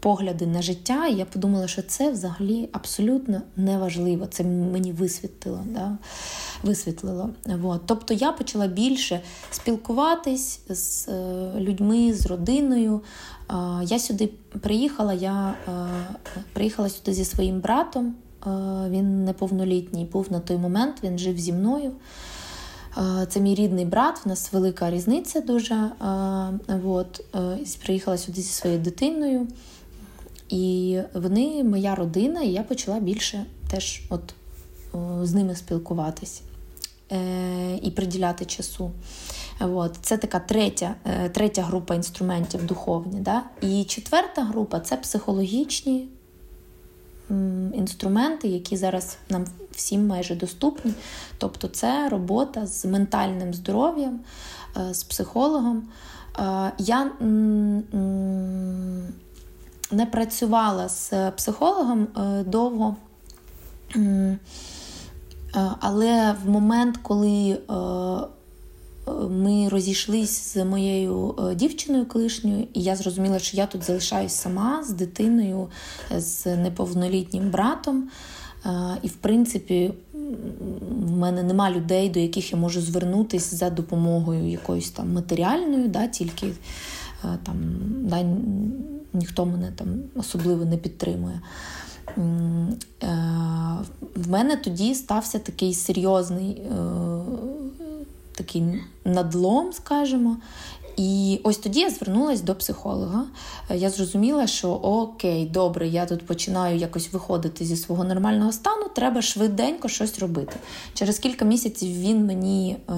погляди 0.00 0.46
на 0.46 0.62
життя. 0.62 1.06
І 1.06 1.14
я 1.14 1.24
подумала, 1.24 1.68
що 1.68 1.82
це 1.82 2.10
взагалі 2.10 2.68
абсолютно 2.72 3.42
неважливо. 3.56 4.26
Це 4.26 4.44
мені 4.44 4.92
висвітлило. 4.92 5.60
Да? 5.66 5.98
висвітлило. 6.64 7.30
От. 7.62 7.80
Тобто 7.86 8.14
я 8.14 8.32
почала 8.32 8.66
більше 8.66 9.20
спілкуватись 9.50 10.60
з 10.68 11.08
е, 11.08 11.50
людьми, 11.58 12.14
з 12.14 12.26
родиною. 12.26 13.00
Я 13.82 13.98
сюди 13.98 14.30
приїхала, 14.60 15.12
я 15.12 15.54
е, 15.68 15.72
приїхала 16.52 16.88
сюди 16.88 17.14
зі 17.14 17.24
своїм 17.24 17.60
братом. 17.60 18.14
Е, 18.46 18.50
він 18.88 19.24
неповнолітній 19.24 20.04
був 20.04 20.32
на 20.32 20.40
той 20.40 20.56
момент, 20.56 20.96
він 21.02 21.18
жив 21.18 21.38
зі 21.38 21.52
мною. 21.52 21.92
Це 23.28 23.40
мій 23.40 23.54
рідний 23.54 23.84
брат, 23.84 24.24
в 24.24 24.28
нас 24.28 24.52
велика 24.52 24.90
різниця 24.90 25.40
дуже. 25.40 25.90
От, 26.84 27.24
Приїхала 27.84 28.18
сюди 28.18 28.40
зі 28.40 28.48
своєю 28.48 28.80
дитиною. 28.80 29.46
І 30.48 30.98
вони 31.14 31.64
моя 31.64 31.94
родина, 31.94 32.42
і 32.42 32.48
я 32.48 32.62
почала 32.62 33.00
більше 33.00 33.46
теж 33.70 34.02
от 34.08 34.34
з 35.22 35.34
ними 35.34 35.54
спілкуватись 35.54 36.42
е, 37.12 37.76
і 37.82 37.90
приділяти 37.90 38.44
часу. 38.44 38.90
От. 39.60 39.96
Це 40.00 40.16
така 40.16 40.40
третя 40.40 40.94
е, 41.04 41.28
третя 41.28 41.62
група 41.62 41.94
інструментів 41.94 42.66
духовні. 42.66 43.20
Да? 43.20 43.42
І 43.60 43.84
четверта 43.84 44.44
група 44.44 44.80
це 44.80 44.96
психологічні 44.96 46.08
інструменти, 47.74 48.48
які 48.48 48.76
зараз 48.76 49.16
нам 49.28 49.44
всім 49.76 50.06
майже 50.06 50.34
доступні. 50.34 50.92
Тобто 51.38 51.68
це 51.68 52.08
робота 52.08 52.66
з 52.66 52.84
ментальним 52.84 53.54
здоров'ям, 53.54 54.20
е, 54.76 54.94
з 54.94 55.04
психологом. 55.04 55.82
Я 56.78 57.10
не 59.90 60.06
працювала 60.12 60.88
з 60.88 61.30
психологом 61.36 62.06
довго. 62.46 62.96
Але 65.80 66.34
в 66.44 66.48
момент, 66.50 66.98
коли 67.02 67.58
ми 69.30 69.68
розійшлись 69.68 70.54
з 70.54 70.64
моєю 70.64 71.34
дівчиною 71.54 72.06
колишньою, 72.06 72.66
і 72.72 72.82
я 72.82 72.96
зрозуміла, 72.96 73.38
що 73.38 73.56
я 73.56 73.66
тут 73.66 73.82
залишаюсь 73.82 74.32
сама 74.32 74.84
з 74.84 74.90
дитиною, 74.90 75.68
з 76.16 76.56
неповнолітнім 76.56 77.50
братом. 77.50 78.08
І, 79.02 79.08
в 79.08 79.14
принципі, 79.14 79.92
в 80.90 81.10
мене 81.10 81.42
нема 81.42 81.70
людей, 81.70 82.08
до 82.08 82.20
яких 82.20 82.52
я 82.52 82.58
можу 82.58 82.80
звернутися 82.80 83.56
за 83.56 83.70
допомогою 83.70 84.50
якоюсь 84.50 84.90
там 84.90 85.12
матеріальною, 85.12 85.88
да, 85.88 86.06
тільки 86.06 86.52
там 87.22 87.56
да, 88.02 88.24
ніхто 89.12 89.46
мене 89.46 89.72
там 89.76 89.88
особливо 90.16 90.64
не 90.64 90.76
підтримує. 90.76 91.40
Е, 92.18 92.20
в 94.16 94.30
мене 94.30 94.56
тоді 94.56 94.94
стався 94.94 95.38
такий 95.38 95.74
серйозний 95.74 96.50
е, 96.50 96.74
такий 98.32 98.64
надлом, 99.04 99.72
скажімо. 99.72 100.36
І 100.96 101.40
ось 101.44 101.56
тоді 101.56 101.80
я 101.80 101.90
звернулася 101.90 102.42
до 102.42 102.54
психолога. 102.54 103.24
Е, 103.70 103.76
я 103.76 103.90
зрозуміла, 103.90 104.46
що 104.46 104.70
окей, 104.70 105.46
добре, 105.46 105.88
я 105.88 106.06
тут 106.06 106.26
починаю 106.26 106.78
якось 106.78 107.12
виходити 107.12 107.64
зі 107.64 107.76
свого 107.76 108.04
нормального 108.04 108.52
стану, 108.52 108.88
треба 108.94 109.22
швиденько 109.22 109.88
щось 109.88 110.18
робити. 110.18 110.56
Через 110.94 111.18
кілька 111.18 111.44
місяців 111.44 111.98
він 111.98 112.26
мені 112.26 112.76
е, 112.90 112.94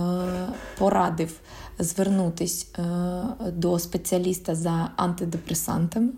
порадив 0.79 1.41
звернутися 1.79 2.67
е, 2.79 3.51
до 3.51 3.79
спеціаліста 3.79 4.55
за 4.55 4.91
антидепресантами 4.97 6.09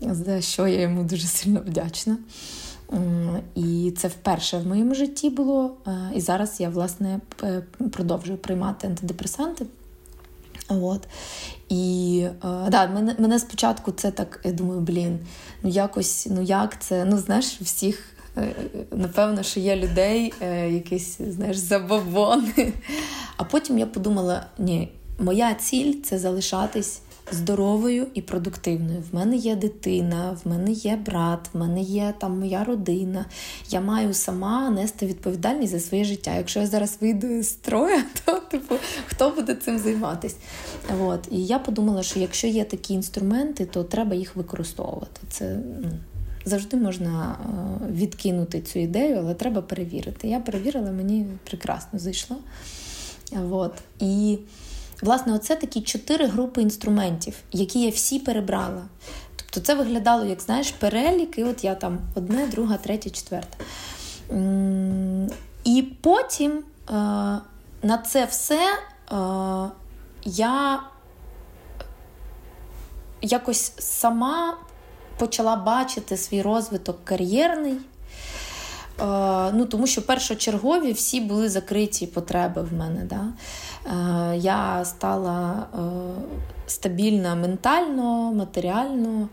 за 0.00 0.40
що 0.40 0.66
я 0.66 0.80
йому 0.80 1.04
дуже 1.04 1.26
сильно 1.26 1.60
вдячна. 1.66 2.16
І 3.54 3.92
це 3.96 4.08
вперше 4.08 4.58
в 4.58 4.66
моєму 4.66 4.94
житті 4.94 5.30
було. 5.30 5.76
Е, 5.86 6.10
і 6.14 6.20
зараз 6.20 6.60
я, 6.60 6.68
власне, 6.68 7.20
продовжую 7.92 8.38
приймати 8.38 8.86
антидепресанти. 8.86 9.66
От. 10.68 11.08
І 11.68 12.22
е, 12.44 12.70
да, 12.70 12.86
мене 12.86 13.16
мене 13.18 13.38
спочатку 13.38 13.92
це 13.92 14.10
так, 14.10 14.40
я 14.44 14.52
думаю, 14.52 14.80
блін, 14.80 15.18
ну 15.62 15.70
якось, 15.70 16.28
ну 16.30 16.42
як 16.42 16.82
це? 16.82 17.04
Ну, 17.04 17.18
знаєш, 17.18 17.60
всіх, 17.60 18.02
е, 18.36 18.54
напевно, 18.90 19.42
що 19.42 19.60
є 19.60 19.76
людей, 19.76 20.32
якісь, 20.70 21.18
знаєш, 21.28 21.56
забобони. 21.56 22.72
А 23.36 23.44
потім 23.44 23.78
я 23.78 23.86
подумала: 23.86 24.46
ні, 24.58 24.92
моя 25.18 25.54
ціль 25.54 25.94
це 26.02 26.18
залишатись 26.18 27.00
здоровою 27.32 28.06
і 28.14 28.22
продуктивною. 28.22 29.02
В 29.12 29.14
мене 29.14 29.36
є 29.36 29.56
дитина, 29.56 30.38
в 30.44 30.48
мене 30.48 30.72
є 30.72 30.96
брат, 30.96 31.48
в 31.52 31.58
мене 31.58 31.80
є 31.80 32.14
там 32.18 32.38
моя 32.38 32.64
родина. 32.64 33.24
Я 33.70 33.80
маю 33.80 34.14
сама 34.14 34.70
нести 34.70 35.06
відповідальність 35.06 35.72
за 35.72 35.80
своє 35.80 36.04
життя. 36.04 36.36
Якщо 36.36 36.60
я 36.60 36.66
зараз 36.66 36.98
вийду 37.00 37.42
з 37.42 37.48
строя, 37.48 38.04
то 38.24 38.40
типу 38.40 38.74
хто 39.06 39.30
буде 39.30 39.54
цим 39.54 39.78
займатися? 39.78 40.36
От. 41.00 41.28
І 41.30 41.46
я 41.46 41.58
подумала, 41.58 42.02
що 42.02 42.20
якщо 42.20 42.46
є 42.46 42.64
такі 42.64 42.94
інструменти, 42.94 43.66
то 43.66 43.84
треба 43.84 44.14
їх 44.14 44.36
використовувати. 44.36 45.20
Це 45.28 45.58
ну, 45.82 45.90
Завжди 46.48 46.76
можна 46.76 47.38
е, 47.40 47.92
відкинути 47.92 48.60
цю 48.60 48.78
ідею, 48.78 49.16
але 49.18 49.34
треба 49.34 49.62
перевірити. 49.62 50.28
Я 50.28 50.40
перевірила, 50.40 50.90
мені 50.90 51.26
прекрасно 51.44 51.98
зайшло. 51.98 52.36
От. 53.50 53.72
І 53.98 54.38
Власне, 55.02 55.34
оце 55.34 55.56
такі 55.56 55.80
чотири 55.80 56.26
групи 56.26 56.62
інструментів, 56.62 57.34
які 57.52 57.82
я 57.82 57.90
всі 57.90 58.18
перебрала. 58.18 58.82
Тобто 59.36 59.60
це 59.60 59.74
виглядало, 59.74 60.24
як 60.24 60.40
знаєш, 60.40 60.70
перелік, 60.70 61.38
і 61.38 61.44
от 61.44 61.64
я 61.64 61.74
там 61.74 61.98
одне, 62.14 62.46
друга, 62.46 62.76
третя, 62.76 63.10
четверта. 63.10 63.56
І 65.64 65.82
потім 66.00 66.52
е, 66.52 66.92
на 67.82 67.98
це 68.06 68.24
все 68.24 68.60
е, 68.64 69.16
я 70.24 70.82
якось 73.22 73.72
сама 73.78 74.56
почала 75.18 75.56
бачити 75.56 76.16
свій 76.16 76.42
розвиток 76.42 77.04
кар'єрний. 77.04 77.76
Е, 79.00 79.52
ну, 79.52 79.66
Тому 79.66 79.86
що 79.86 80.06
першочергові 80.06 80.92
всі 80.92 81.20
були 81.20 81.48
закриті 81.48 82.06
потреби 82.14 82.62
в 82.62 82.72
мене. 82.72 83.04
Да? 83.04 83.24
Е, 84.32 84.36
я 84.36 84.84
стала 84.84 85.66
е, 85.74 85.78
стабільна 86.66 87.34
ментально, 87.34 88.32
матеріально. 88.32 89.28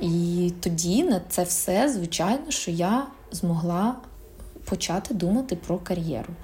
І 0.00 0.52
тоді 0.60 1.04
на 1.04 1.20
це 1.28 1.42
все, 1.42 1.88
звичайно, 1.88 2.50
що 2.50 2.70
я 2.70 3.06
змогла 3.32 3.94
почати 4.64 5.14
думати 5.14 5.56
про 5.66 5.78
кар'єру. 5.78 6.34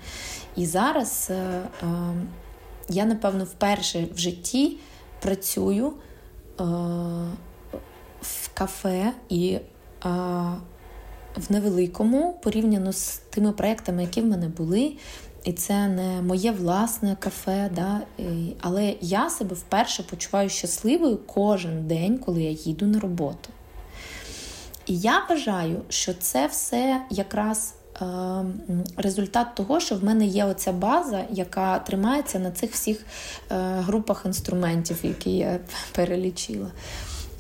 І 0.56 0.66
зараз 0.66 1.30
я, 2.88 3.04
напевно, 3.04 3.44
вперше 3.44 4.06
в 4.14 4.18
житті 4.18 4.76
працюю 5.20 5.92
в 8.22 8.48
кафе 8.54 9.12
і 9.28 9.58
в 11.36 11.52
невеликому 11.52 12.38
порівняно 12.42 12.92
з 12.92 13.20
тими 13.30 13.52
проектами, 13.52 14.02
які 14.02 14.20
в 14.20 14.26
мене 14.26 14.48
були. 14.48 14.92
І 15.44 15.52
це 15.52 15.88
не 15.88 16.22
моє 16.22 16.52
власне 16.52 17.16
кафе, 17.20 17.70
да? 17.74 18.00
але 18.60 18.94
я 19.00 19.30
себе 19.30 19.54
вперше 19.54 20.02
почуваю 20.02 20.48
щасливою 20.48 21.18
кожен 21.26 21.86
день, 21.86 22.18
коли 22.18 22.42
я 22.42 22.50
їду 22.50 22.86
на 22.86 23.00
роботу. 23.00 23.50
І 24.86 24.98
я 24.98 25.26
вважаю, 25.28 25.80
що 25.88 26.14
це 26.14 26.46
все 26.46 27.02
якраз 27.10 27.74
е, 28.00 28.04
результат 28.96 29.54
того, 29.54 29.80
що 29.80 29.94
в 29.96 30.04
мене 30.04 30.26
є 30.26 30.44
оця 30.44 30.72
база, 30.72 31.24
яка 31.30 31.78
тримається 31.78 32.38
на 32.38 32.50
цих 32.50 32.72
всіх 32.72 33.00
е, 33.00 33.56
групах 33.80 34.22
інструментів, 34.26 34.98
які 35.02 35.36
я 35.36 35.60
перелічила. 35.92 36.70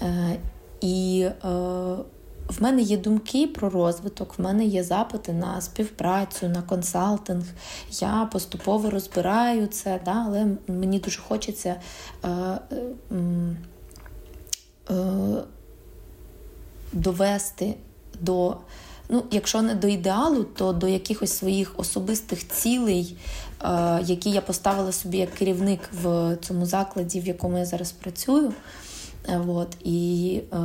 Е, 0.02 0.36
і 0.80 1.26
в 2.58 2.62
мене 2.62 2.82
є 2.82 2.96
думки 2.96 3.46
про 3.46 3.70
розвиток, 3.70 4.38
в 4.38 4.42
мене 4.42 4.64
є 4.64 4.84
запити 4.84 5.32
на 5.32 5.60
співпрацю, 5.60 6.48
на 6.48 6.62
консалтинг. 6.62 7.44
Я 8.00 8.28
поступово 8.32 8.90
розбираю 8.90 9.66
це, 9.66 10.00
да, 10.04 10.24
але 10.26 10.46
мені 10.68 10.98
дуже 10.98 11.20
хочеться 11.20 11.76
е, 12.24 12.28
е, 12.28 12.58
е, 14.90 14.94
довести 16.92 17.74
до, 18.20 18.56
ну, 19.08 19.22
якщо 19.30 19.62
не 19.62 19.74
до 19.74 19.88
ідеалу, 19.88 20.44
то 20.44 20.72
до 20.72 20.88
якихось 20.88 21.32
своїх 21.32 21.72
особистих 21.76 22.48
цілей, 22.48 23.16
е, 23.64 24.00
які 24.04 24.30
я 24.30 24.40
поставила 24.40 24.92
собі 24.92 25.18
як 25.18 25.30
керівник 25.30 25.80
в 26.02 26.36
цьому 26.42 26.66
закладі, 26.66 27.20
в 27.20 27.26
якому 27.26 27.58
я 27.58 27.64
зараз 27.64 27.92
працюю. 27.92 28.52
Е, 29.28 29.40
от, 29.48 29.76
І 29.84 30.40
е, 30.52 30.56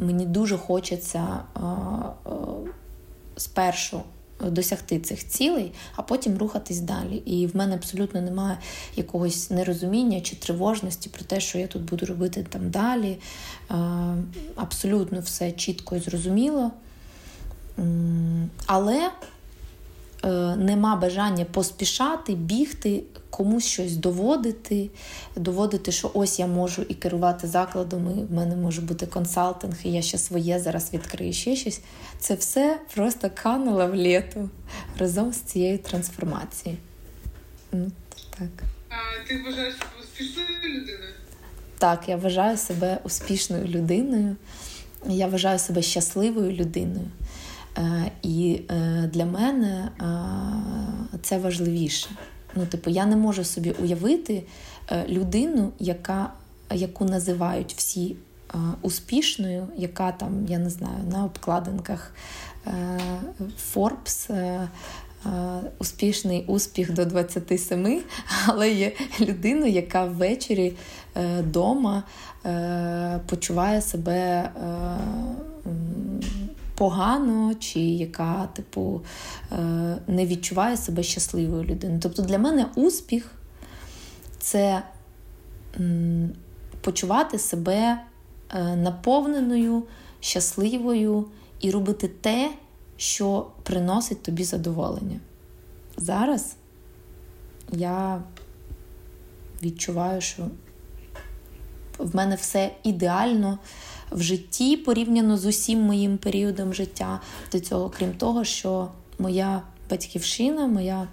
мені 0.00 0.26
дуже 0.26 0.58
хочеться 0.58 1.40
е, 1.56 1.60
е, 1.60 2.32
спершу 3.36 4.02
досягти 4.44 5.00
цих 5.00 5.28
цілей, 5.28 5.72
а 5.96 6.02
потім 6.02 6.38
рухатись 6.38 6.80
далі. 6.80 7.16
І 7.16 7.46
в 7.46 7.56
мене 7.56 7.74
абсолютно 7.74 8.20
немає 8.20 8.58
якогось 8.96 9.50
нерозуміння 9.50 10.20
чи 10.20 10.36
тривожності 10.36 11.08
про 11.08 11.24
те, 11.24 11.40
що 11.40 11.58
я 11.58 11.66
тут 11.66 11.82
буду 11.82 12.06
робити 12.06 12.46
там 12.48 12.70
далі. 12.70 13.18
Абсолютно 14.56 15.20
все 15.20 15.52
чітко 15.52 15.96
і 15.96 16.00
зрозуміло. 16.00 16.70
Але 18.66 19.10
Е, 19.10 19.39
нема 20.56 20.96
бажання 20.96 21.44
поспішати, 21.44 22.34
бігти, 22.34 23.02
комусь 23.30 23.64
щось 23.64 23.96
доводити, 23.96 24.90
доводити, 25.36 25.92
що 25.92 26.10
ось 26.14 26.38
я 26.38 26.46
можу 26.46 26.82
і 26.82 26.94
керувати 26.94 27.46
закладом, 27.46 28.18
і 28.18 28.24
в 28.24 28.32
мене 28.32 28.56
може 28.56 28.80
бути 28.80 29.06
консалтинг, 29.06 29.74
і 29.84 29.92
я 29.92 30.02
ще 30.02 30.18
своє 30.18 30.60
зараз 30.60 30.92
відкрию 30.92 31.32
ще 31.32 31.56
щось. 31.56 31.80
Це 32.18 32.34
все 32.34 32.80
просто 32.94 33.30
кануло 33.42 33.86
в 33.86 33.94
літу 33.94 34.50
разом 34.98 35.32
з 35.32 35.40
цією 35.40 35.78
трансформацією. 35.78 36.80
Ну, 37.72 37.90
так. 38.38 38.64
А 38.88 39.28
ти 39.28 39.42
вважаєш 39.42 39.74
себе 39.74 39.90
успішною 40.02 40.48
людиною? 40.64 41.14
Так, 41.78 42.08
я 42.08 42.16
вважаю 42.16 42.56
себе 42.56 42.98
успішною 43.04 43.64
людиною. 43.64 44.36
Я 45.08 45.26
вважаю 45.26 45.58
себе 45.58 45.82
щасливою 45.82 46.52
людиною. 46.52 47.06
Е, 47.78 48.10
і 48.22 48.62
е, 48.70 49.10
для 49.12 49.24
мене 49.24 49.88
е, 50.00 51.18
це 51.22 51.38
важливіше. 51.38 52.08
Ну, 52.54 52.66
типу, 52.66 52.90
я 52.90 53.06
не 53.06 53.16
можу 53.16 53.44
собі 53.44 53.70
уявити 53.70 54.42
людину, 55.08 55.72
яка, 55.78 56.32
яку 56.74 57.04
називають 57.04 57.74
всі 57.76 58.16
успішною, 58.82 59.68
яка 59.76 60.12
там, 60.12 60.46
я 60.48 60.58
не 60.58 60.70
знаю, 60.70 61.04
на 61.12 61.24
обкладинках 61.24 62.14
Forbes. 63.74 64.30
Успішний 65.78 66.44
успіх 66.46 66.92
до 66.92 67.04
27, 67.04 68.02
але 68.46 68.70
є 68.70 68.92
людина, 69.20 69.66
яка 69.66 70.04
ввечері 70.04 70.72
вдома 71.14 72.02
почуває 73.26 73.82
себе 73.82 74.50
погано, 76.80 77.54
чи 77.54 77.80
яка, 77.80 78.46
типу, 78.46 79.00
е, 79.52 79.56
не 80.06 80.26
відчуває 80.26 80.76
себе 80.76 81.02
щасливою 81.02 81.64
людиною. 81.64 82.00
Тобто 82.02 82.22
для 82.22 82.38
мене 82.38 82.66
успіх 82.74 83.32
це 84.38 84.82
почувати 86.80 87.38
себе 87.38 88.00
е, 88.54 88.76
наповненою, 88.76 89.82
щасливою 90.20 91.26
і 91.60 91.70
робити 91.70 92.08
те, 92.08 92.50
що 92.96 93.46
приносить 93.62 94.22
тобі 94.22 94.44
задоволення. 94.44 95.20
Зараз 95.96 96.56
я 97.72 98.22
відчуваю, 99.62 100.20
що 100.20 100.42
в 101.98 102.16
мене 102.16 102.34
все 102.34 102.70
ідеально 102.82 103.58
в 104.10 104.22
житті 104.22 104.76
порівняно 104.76 105.36
з 105.36 105.46
усім 105.46 105.80
моїм 105.80 106.18
періодом 106.18 106.74
життя 106.74 107.20
до 107.52 107.60
цього, 107.60 107.90
крім 107.98 108.12
того, 108.12 108.44
що 108.44 108.88
моя 109.18 109.62
батьківщина, 109.90 110.66
моя 110.66 111.08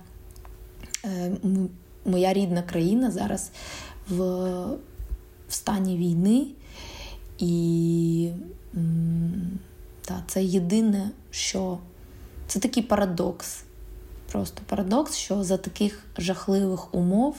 е, 1.05 1.31
моя 2.05 2.33
рідна 2.33 2.61
країна 2.61 3.11
зараз 3.11 3.51
в, 4.09 4.23
в 5.47 5.53
стані 5.53 5.97
війни. 5.97 6.47
І 7.39 8.31
та, 10.01 10.23
це 10.27 10.43
єдине, 10.43 11.11
що 11.31 11.77
це 12.47 12.59
такий 12.59 12.83
парадокс. 12.83 13.63
Просто 14.31 14.61
парадокс, 14.65 15.15
що 15.15 15.43
за 15.43 15.57
таких 15.57 16.03
жахливих 16.17 16.95
умов 16.95 17.35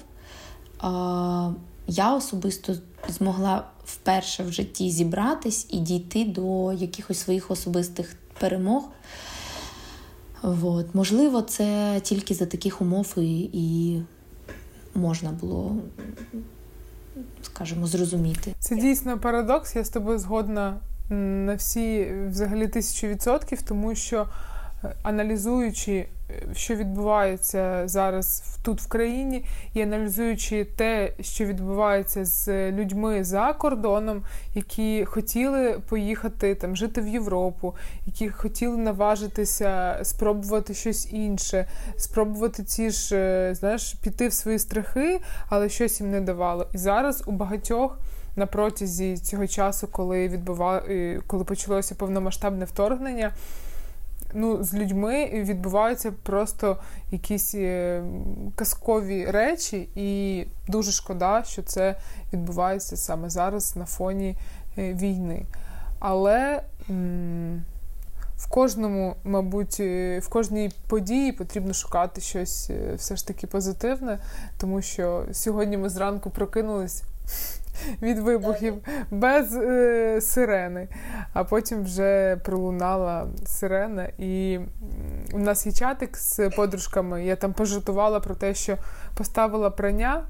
я 1.89 2.15
особисто 2.15 2.75
змогла 3.09 3.65
вперше 3.85 4.43
в 4.43 4.53
житті 4.53 4.91
зібратись 4.91 5.67
і 5.71 5.79
дійти 5.79 6.25
до 6.25 6.73
якихось 6.73 7.19
своїх 7.19 7.51
особистих 7.51 8.17
перемог. 8.41 8.89
От. 10.43 10.95
Можливо, 10.95 11.43
це 11.43 12.01
тільки 12.03 12.35
за 12.35 12.47
таких 12.47 12.81
умов 12.81 13.15
і, 13.17 13.51
і 13.53 14.03
можна 14.95 15.31
було, 15.31 15.77
скажімо, 17.43 17.87
зрозуміти. 17.87 18.55
Це 18.59 18.77
дійсно 18.77 19.19
парадокс. 19.19 19.77
Я 19.77 19.85
з 19.85 19.91
тобою 19.91 20.19
згодна 20.19 20.81
на 21.11 21.55
всі 21.55 22.15
взагалі 22.29 22.69
тисячу 22.69 23.07
відсотків, 23.07 23.63
тому 23.63 23.95
що 23.95 24.27
аналізуючи, 25.03 26.09
що 26.55 26.75
відбувається 26.75 27.83
зараз 27.89 28.43
тут 28.63 28.81
в 28.81 28.89
країні, 28.89 29.45
і 29.75 29.83
аналізуючи 29.83 30.65
те, 30.65 31.13
що 31.21 31.45
відбувається 31.45 32.25
з 32.25 32.73
людьми 32.73 33.25
за 33.25 33.53
кордоном, 33.53 34.23
які 34.55 35.05
хотіли 35.05 35.81
поїхати 35.89 36.55
там 36.55 36.77
жити 36.77 37.01
в 37.01 37.09
Європу, 37.09 37.75
які 38.07 38.29
хотіли 38.29 38.77
наважитися, 38.77 40.01
спробувати 40.03 40.75
щось 40.75 41.13
інше, 41.13 41.69
спробувати 41.97 42.65
ці 42.65 42.91
ж, 42.91 43.17
е, 43.17 43.55
знаєш, 43.55 43.93
піти 43.93 44.29
в 44.29 44.33
свої 44.33 44.59
страхи, 44.59 45.21
але 45.49 45.69
щось 45.69 46.01
їм 46.01 46.11
не 46.11 46.21
давало. 46.21 46.67
І 46.73 46.79
зараз 46.79 47.23
у 47.27 47.33
багатьох. 47.33 47.99
На 48.37 48.47
протязі 48.47 49.17
цього 49.17 49.47
часу, 49.47 49.89
коли 49.93 50.29
відбува... 50.29 50.83
Е, 50.89 51.21
коли 51.27 51.45
почалося 51.45 51.95
повномасштабне 51.95 52.65
вторгнення, 52.65 53.33
ну, 54.35 54.65
з 54.65 54.75
людьми 54.75 55.31
відбуваються 55.33 56.13
просто 56.23 56.77
якісь 57.11 57.55
е, 57.55 58.03
казкові 58.57 59.27
речі, 59.27 59.89
і 59.95 60.45
дуже 60.69 60.93
шкода, 60.93 61.45
що 61.47 61.63
це 61.63 61.97
відбувається 62.33 62.97
саме 62.97 63.31
зараз 63.31 63.77
на 63.77 63.85
фоні 63.85 64.37
е, 64.79 64.93
війни. 64.95 65.47
Але 65.99 66.63
в 68.37 68.49
кожному, 68.49 69.17
мабуть, 69.25 69.77
е, 69.81 70.19
в 70.19 70.29
кожній 70.29 70.71
події 70.89 71.33
потрібно 71.33 71.73
шукати 71.73 72.21
щось 72.21 72.71
все 72.97 73.17
ж 73.17 73.27
таки 73.27 73.47
позитивне, 73.47 74.19
тому 74.59 74.83
що 74.83 75.25
сьогодні 75.33 75.77
ми 75.77 75.89
зранку 75.89 76.31
прокинулись 76.31 77.03
від 78.03 78.19
вибухів 78.19 78.75
без 79.11 79.57
е, 79.57 80.21
сирени. 80.21 80.89
А 81.33 81.45
потім 81.45 81.83
вже 81.83 82.37
пролунала 82.45 83.27
сирена. 83.47 84.09
І 84.19 84.59
у 85.33 85.39
нас 85.39 85.67
є 85.67 85.73
чатик 85.73 86.17
з 86.17 86.51
подружками. 86.51 87.25
Я 87.25 87.37
там 87.37 87.53
пожартувала 87.53 88.21
про 88.21 88.35
те, 88.35 88.55
що 88.55 88.77
поставила 89.15 89.71
прання, 89.71 90.23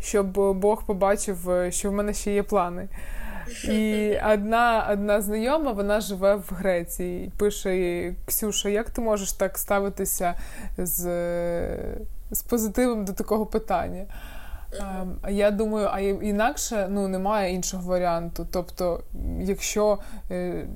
щоб 0.00 0.26
Бог 0.58 0.86
побачив, 0.86 1.50
е, 1.50 1.70
що 1.70 1.90
в 1.90 1.92
мене 1.92 2.14
ще 2.14 2.34
є 2.34 2.42
плани. 2.42 2.88
І 3.64 4.12
одна 4.32 4.88
одна 4.92 5.20
знайома, 5.20 5.72
вона 5.72 6.00
живе 6.00 6.34
в 6.34 6.52
Греції. 6.54 7.32
Пише 7.36 8.14
Ксюша, 8.26 8.68
як 8.68 8.90
ти 8.90 9.00
можеш 9.00 9.32
так 9.32 9.58
ставитися 9.58 10.34
з, 10.78 11.00
з 12.30 12.42
позитивом 12.42 13.04
до 13.04 13.12
такого 13.12 13.46
питання? 13.46 14.04
Ем, 14.80 15.18
я 15.28 15.50
думаю, 15.50 15.88
а 15.92 16.00
інакше 16.00 16.86
ну 16.90 17.08
немає 17.08 17.54
іншого 17.54 17.82
варіанту. 17.88 18.46
Тобто, 18.50 19.00
якщо 19.40 19.98
е, 20.30 20.66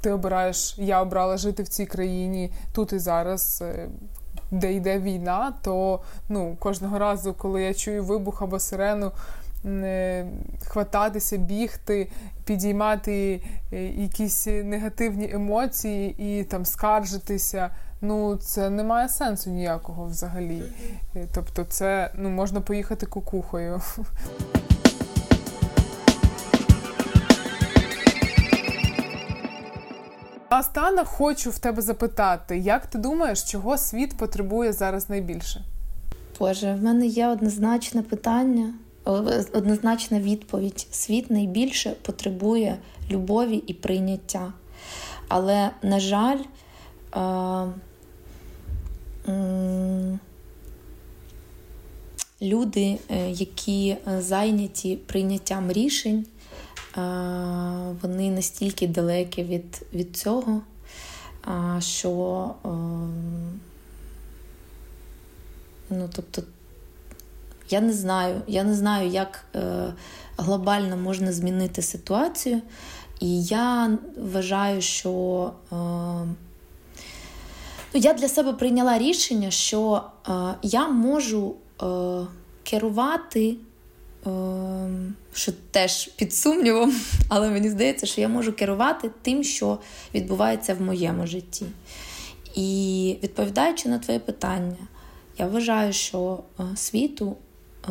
ти 0.00 0.12
обираєш, 0.12 0.74
я 0.78 1.02
обрала 1.02 1.36
жити 1.36 1.62
в 1.62 1.68
цій 1.68 1.86
країні 1.86 2.52
тут 2.72 2.92
і 2.92 2.98
зараз. 2.98 3.62
Е, 3.66 3.88
де 4.50 4.72
йде 4.72 4.98
війна, 4.98 5.54
то 5.62 6.00
ну 6.28 6.56
кожного 6.58 6.98
разу, 6.98 7.34
коли 7.34 7.62
я 7.62 7.74
чую 7.74 8.04
вибух 8.04 8.42
або 8.42 8.58
сирену, 8.58 9.12
е, 9.64 10.26
хвататися, 10.66 11.36
бігти, 11.36 12.08
підіймати 12.44 13.42
якісь 13.96 14.46
негативні 14.46 15.30
емоції 15.32 16.14
і 16.18 16.44
там 16.44 16.64
скаржитися 16.64 17.70
ну 18.04 18.36
це 18.36 18.70
не 18.70 18.84
має 18.84 19.08
сенсу 19.08 19.50
ніякого 19.50 20.04
взагалі. 20.04 20.62
Е, 21.16 21.26
тобто, 21.34 21.64
це 21.64 22.10
ну 22.14 22.30
можна 22.30 22.60
поїхати 22.60 23.06
кукухою. 23.06 23.80
Наостанок 30.50 31.06
хочу 31.06 31.50
в 31.50 31.58
тебе 31.58 31.82
запитати, 31.82 32.58
як 32.58 32.86
ти 32.86 32.98
думаєш, 32.98 33.42
чого 33.42 33.78
світ 33.78 34.16
потребує 34.16 34.72
зараз 34.72 35.10
найбільше? 35.10 35.64
Боже, 36.38 36.74
в 36.74 36.82
мене 36.82 37.06
є 37.06 37.28
однозначне 37.28 38.02
питання. 38.02 38.74
однозначна 39.52 40.20
відповідь: 40.20 40.86
світ 40.90 41.30
найбільше 41.30 41.90
потребує 41.90 42.76
любові 43.10 43.56
і 43.56 43.74
прийняття. 43.74 44.52
Але, 45.28 45.70
на 45.82 46.00
жаль, 46.00 46.38
люди, 52.42 52.98
е, 53.10 53.30
які 53.30 53.96
зайняті 54.18 54.96
прийняттям 54.96 55.72
рішень, 55.72 56.26
вони 58.02 58.30
настільки 58.30 58.86
далекі 58.86 59.42
від, 59.42 59.86
від 59.92 60.16
цього, 60.16 60.62
що 61.78 62.54
ну, 65.90 66.10
тобто, 66.14 66.42
я 67.70 67.80
не 67.80 67.92
знаю, 67.92 68.42
я 68.46 68.64
не 68.64 68.74
знаю, 68.74 69.08
як 69.08 69.44
е, 69.54 69.92
глобально 70.36 70.96
можна 70.96 71.32
змінити 71.32 71.82
ситуацію. 71.82 72.60
І 73.20 73.44
я 73.44 73.98
вважаю, 74.16 74.82
що 74.82 75.52
е, 75.72 75.76
ну, 77.94 78.00
я 78.00 78.12
для 78.12 78.28
себе 78.28 78.52
прийняла 78.52 78.98
рішення, 78.98 79.50
що 79.50 80.02
е, 80.28 80.32
я 80.62 80.88
можу 80.88 81.54
е, 81.82 81.86
керувати, 82.62 83.56
е, 84.26 84.30
що 85.32 85.52
теж 85.70 86.06
під 86.06 86.34
сумнівом, 86.34 86.94
але 87.28 87.50
мені 87.50 87.70
здається, 87.70 88.06
що 88.06 88.20
я 88.20 88.28
можу 88.28 88.52
керувати 88.52 89.10
тим, 89.22 89.44
що 89.44 89.78
відбувається 90.14 90.74
в 90.74 90.82
моєму 90.82 91.26
житті. 91.26 91.66
І 92.54 93.16
відповідаючи 93.22 93.88
на 93.88 93.98
твоє 93.98 94.18
питання, 94.18 94.76
я 95.38 95.46
вважаю, 95.46 95.92
що 95.92 96.38
е, 96.60 96.76
світу 96.76 97.36
е, 97.88 97.90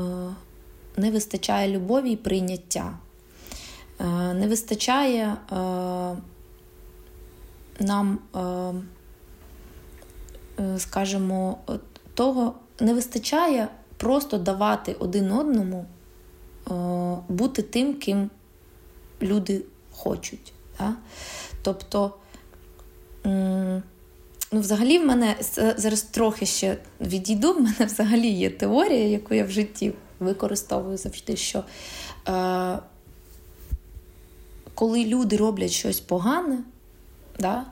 не 0.98 1.12
вистачає 1.12 1.70
любові 1.70 2.12
і 2.12 2.16
прийняття. 2.16 2.98
Е, 4.00 4.34
не 4.34 4.48
вистачає 4.48 5.38
нам, 7.80 8.20
скажімо, 10.78 11.58
того, 12.14 12.54
не 12.80 12.94
вистачає 12.94 13.68
просто 13.98 14.38
давати 14.38 14.96
один 15.00 15.32
одному 15.32 15.86
бути 17.30 17.62
тим, 17.62 17.94
ким 17.94 18.30
люди 19.22 19.62
хочуть. 19.92 20.54
Тобто 21.62 22.14
Ну, 24.54 24.60
взагалі, 24.60 25.00
в 25.00 25.06
мене 25.06 25.36
зараз 25.78 26.02
трохи 26.02 26.46
ще 26.46 26.78
відійду. 27.02 27.54
В 27.58 27.62
мене 27.62 27.86
взагалі 27.86 28.28
є 28.28 28.50
теорія, 28.50 29.08
яку 29.08 29.34
я 29.34 29.46
в 29.46 29.50
житті 29.50 29.94
використовую 30.20 30.98
завжди, 30.98 31.36
що 31.36 31.64
е, 32.28 32.80
коли 34.76 35.06
люди 35.06 35.38
роблять 35.38 35.72
щось 35.72 36.00
погане, 36.00 36.60
да, 37.40 37.66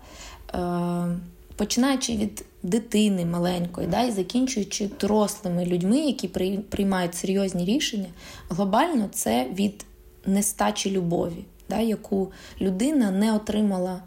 е, 0.53 1.17
починаючи 1.55 2.17
від 2.17 2.45
дитини 2.63 3.25
маленької, 3.25 3.87
да, 3.87 4.03
і 4.03 4.11
закінчуючи 4.11 4.89
дорослими 4.99 5.65
людьми, 5.65 5.97
які 5.97 6.27
приймають 6.69 7.15
серйозні 7.15 7.65
рішення, 7.65 8.09
глобально 8.49 9.09
це 9.11 9.47
від 9.53 9.85
нестачі 10.25 10.91
любові, 10.91 11.45
да, 11.69 11.79
яку 11.79 12.31
людина 12.61 13.11
не 13.11 13.35
отримала 13.35 14.01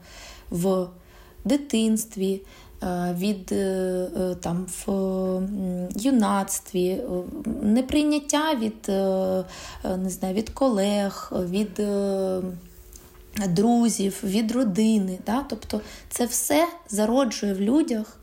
в 0.50 0.86
дитинстві. 1.44 2.40
Е, 2.84 3.14
від 3.18 3.52
е, 3.52 3.57
е, 4.16 4.34
там 4.34 4.66
в 4.86 4.86
юнацтві, 5.96 7.00
неприйняття 7.62 8.55
від 8.55 8.88
не 9.98 10.11
знаю, 10.11 10.34
від 10.34 10.50
колег, 10.50 11.32
від 11.48 11.82
друзів, 13.48 14.20
від 14.24 14.52
родини. 14.52 15.18
Да? 15.26 15.44
Тобто 15.48 15.80
це 16.09 16.26
все 16.26 16.68
зароджує 16.88 17.55
в 17.55 17.61
людях 17.61 18.18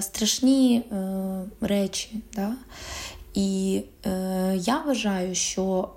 страшні 0.00 0.82
речі. 1.60 2.22
Да? 2.34 2.52
І 3.34 3.82
я 4.54 4.82
вважаю, 4.86 5.34
що 5.34 5.88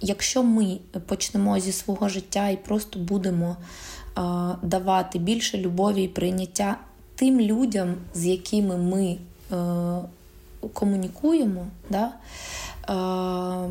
якщо 0.00 0.42
ми 0.42 0.78
почнемо 1.06 1.60
зі 1.60 1.72
свого 1.72 2.08
життя 2.08 2.48
і 2.48 2.56
просто 2.56 2.98
будемо 2.98 3.56
давати 4.62 5.18
більше 5.18 5.58
любові 5.58 6.02
і 6.02 6.08
прийняття 6.08 6.76
тим 7.14 7.40
людям, 7.40 7.94
з 8.14 8.26
якими 8.26 8.76
ми 8.76 9.16
е, 9.52 10.68
комунікуємо, 10.72 11.66
да, 11.90 12.12
е, 12.88 13.70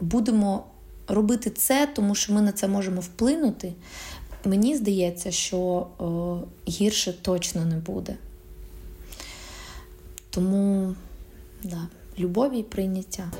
будемо 0.00 0.64
робити 1.08 1.50
це, 1.50 1.88
тому 1.94 2.14
що 2.14 2.32
ми 2.32 2.42
на 2.42 2.52
це 2.52 2.68
можемо 2.68 3.00
вплинути. 3.00 3.72
Мені 4.48 4.76
здається, 4.76 5.30
що 5.30 5.58
о, 5.98 6.38
гірше 6.68 7.12
точно 7.12 7.64
не 7.64 7.76
буде. 7.76 8.16
Тому 10.30 10.94
да, 11.62 11.88
любові 12.18 12.58
і 12.58 12.62
прийняття. 12.62 13.30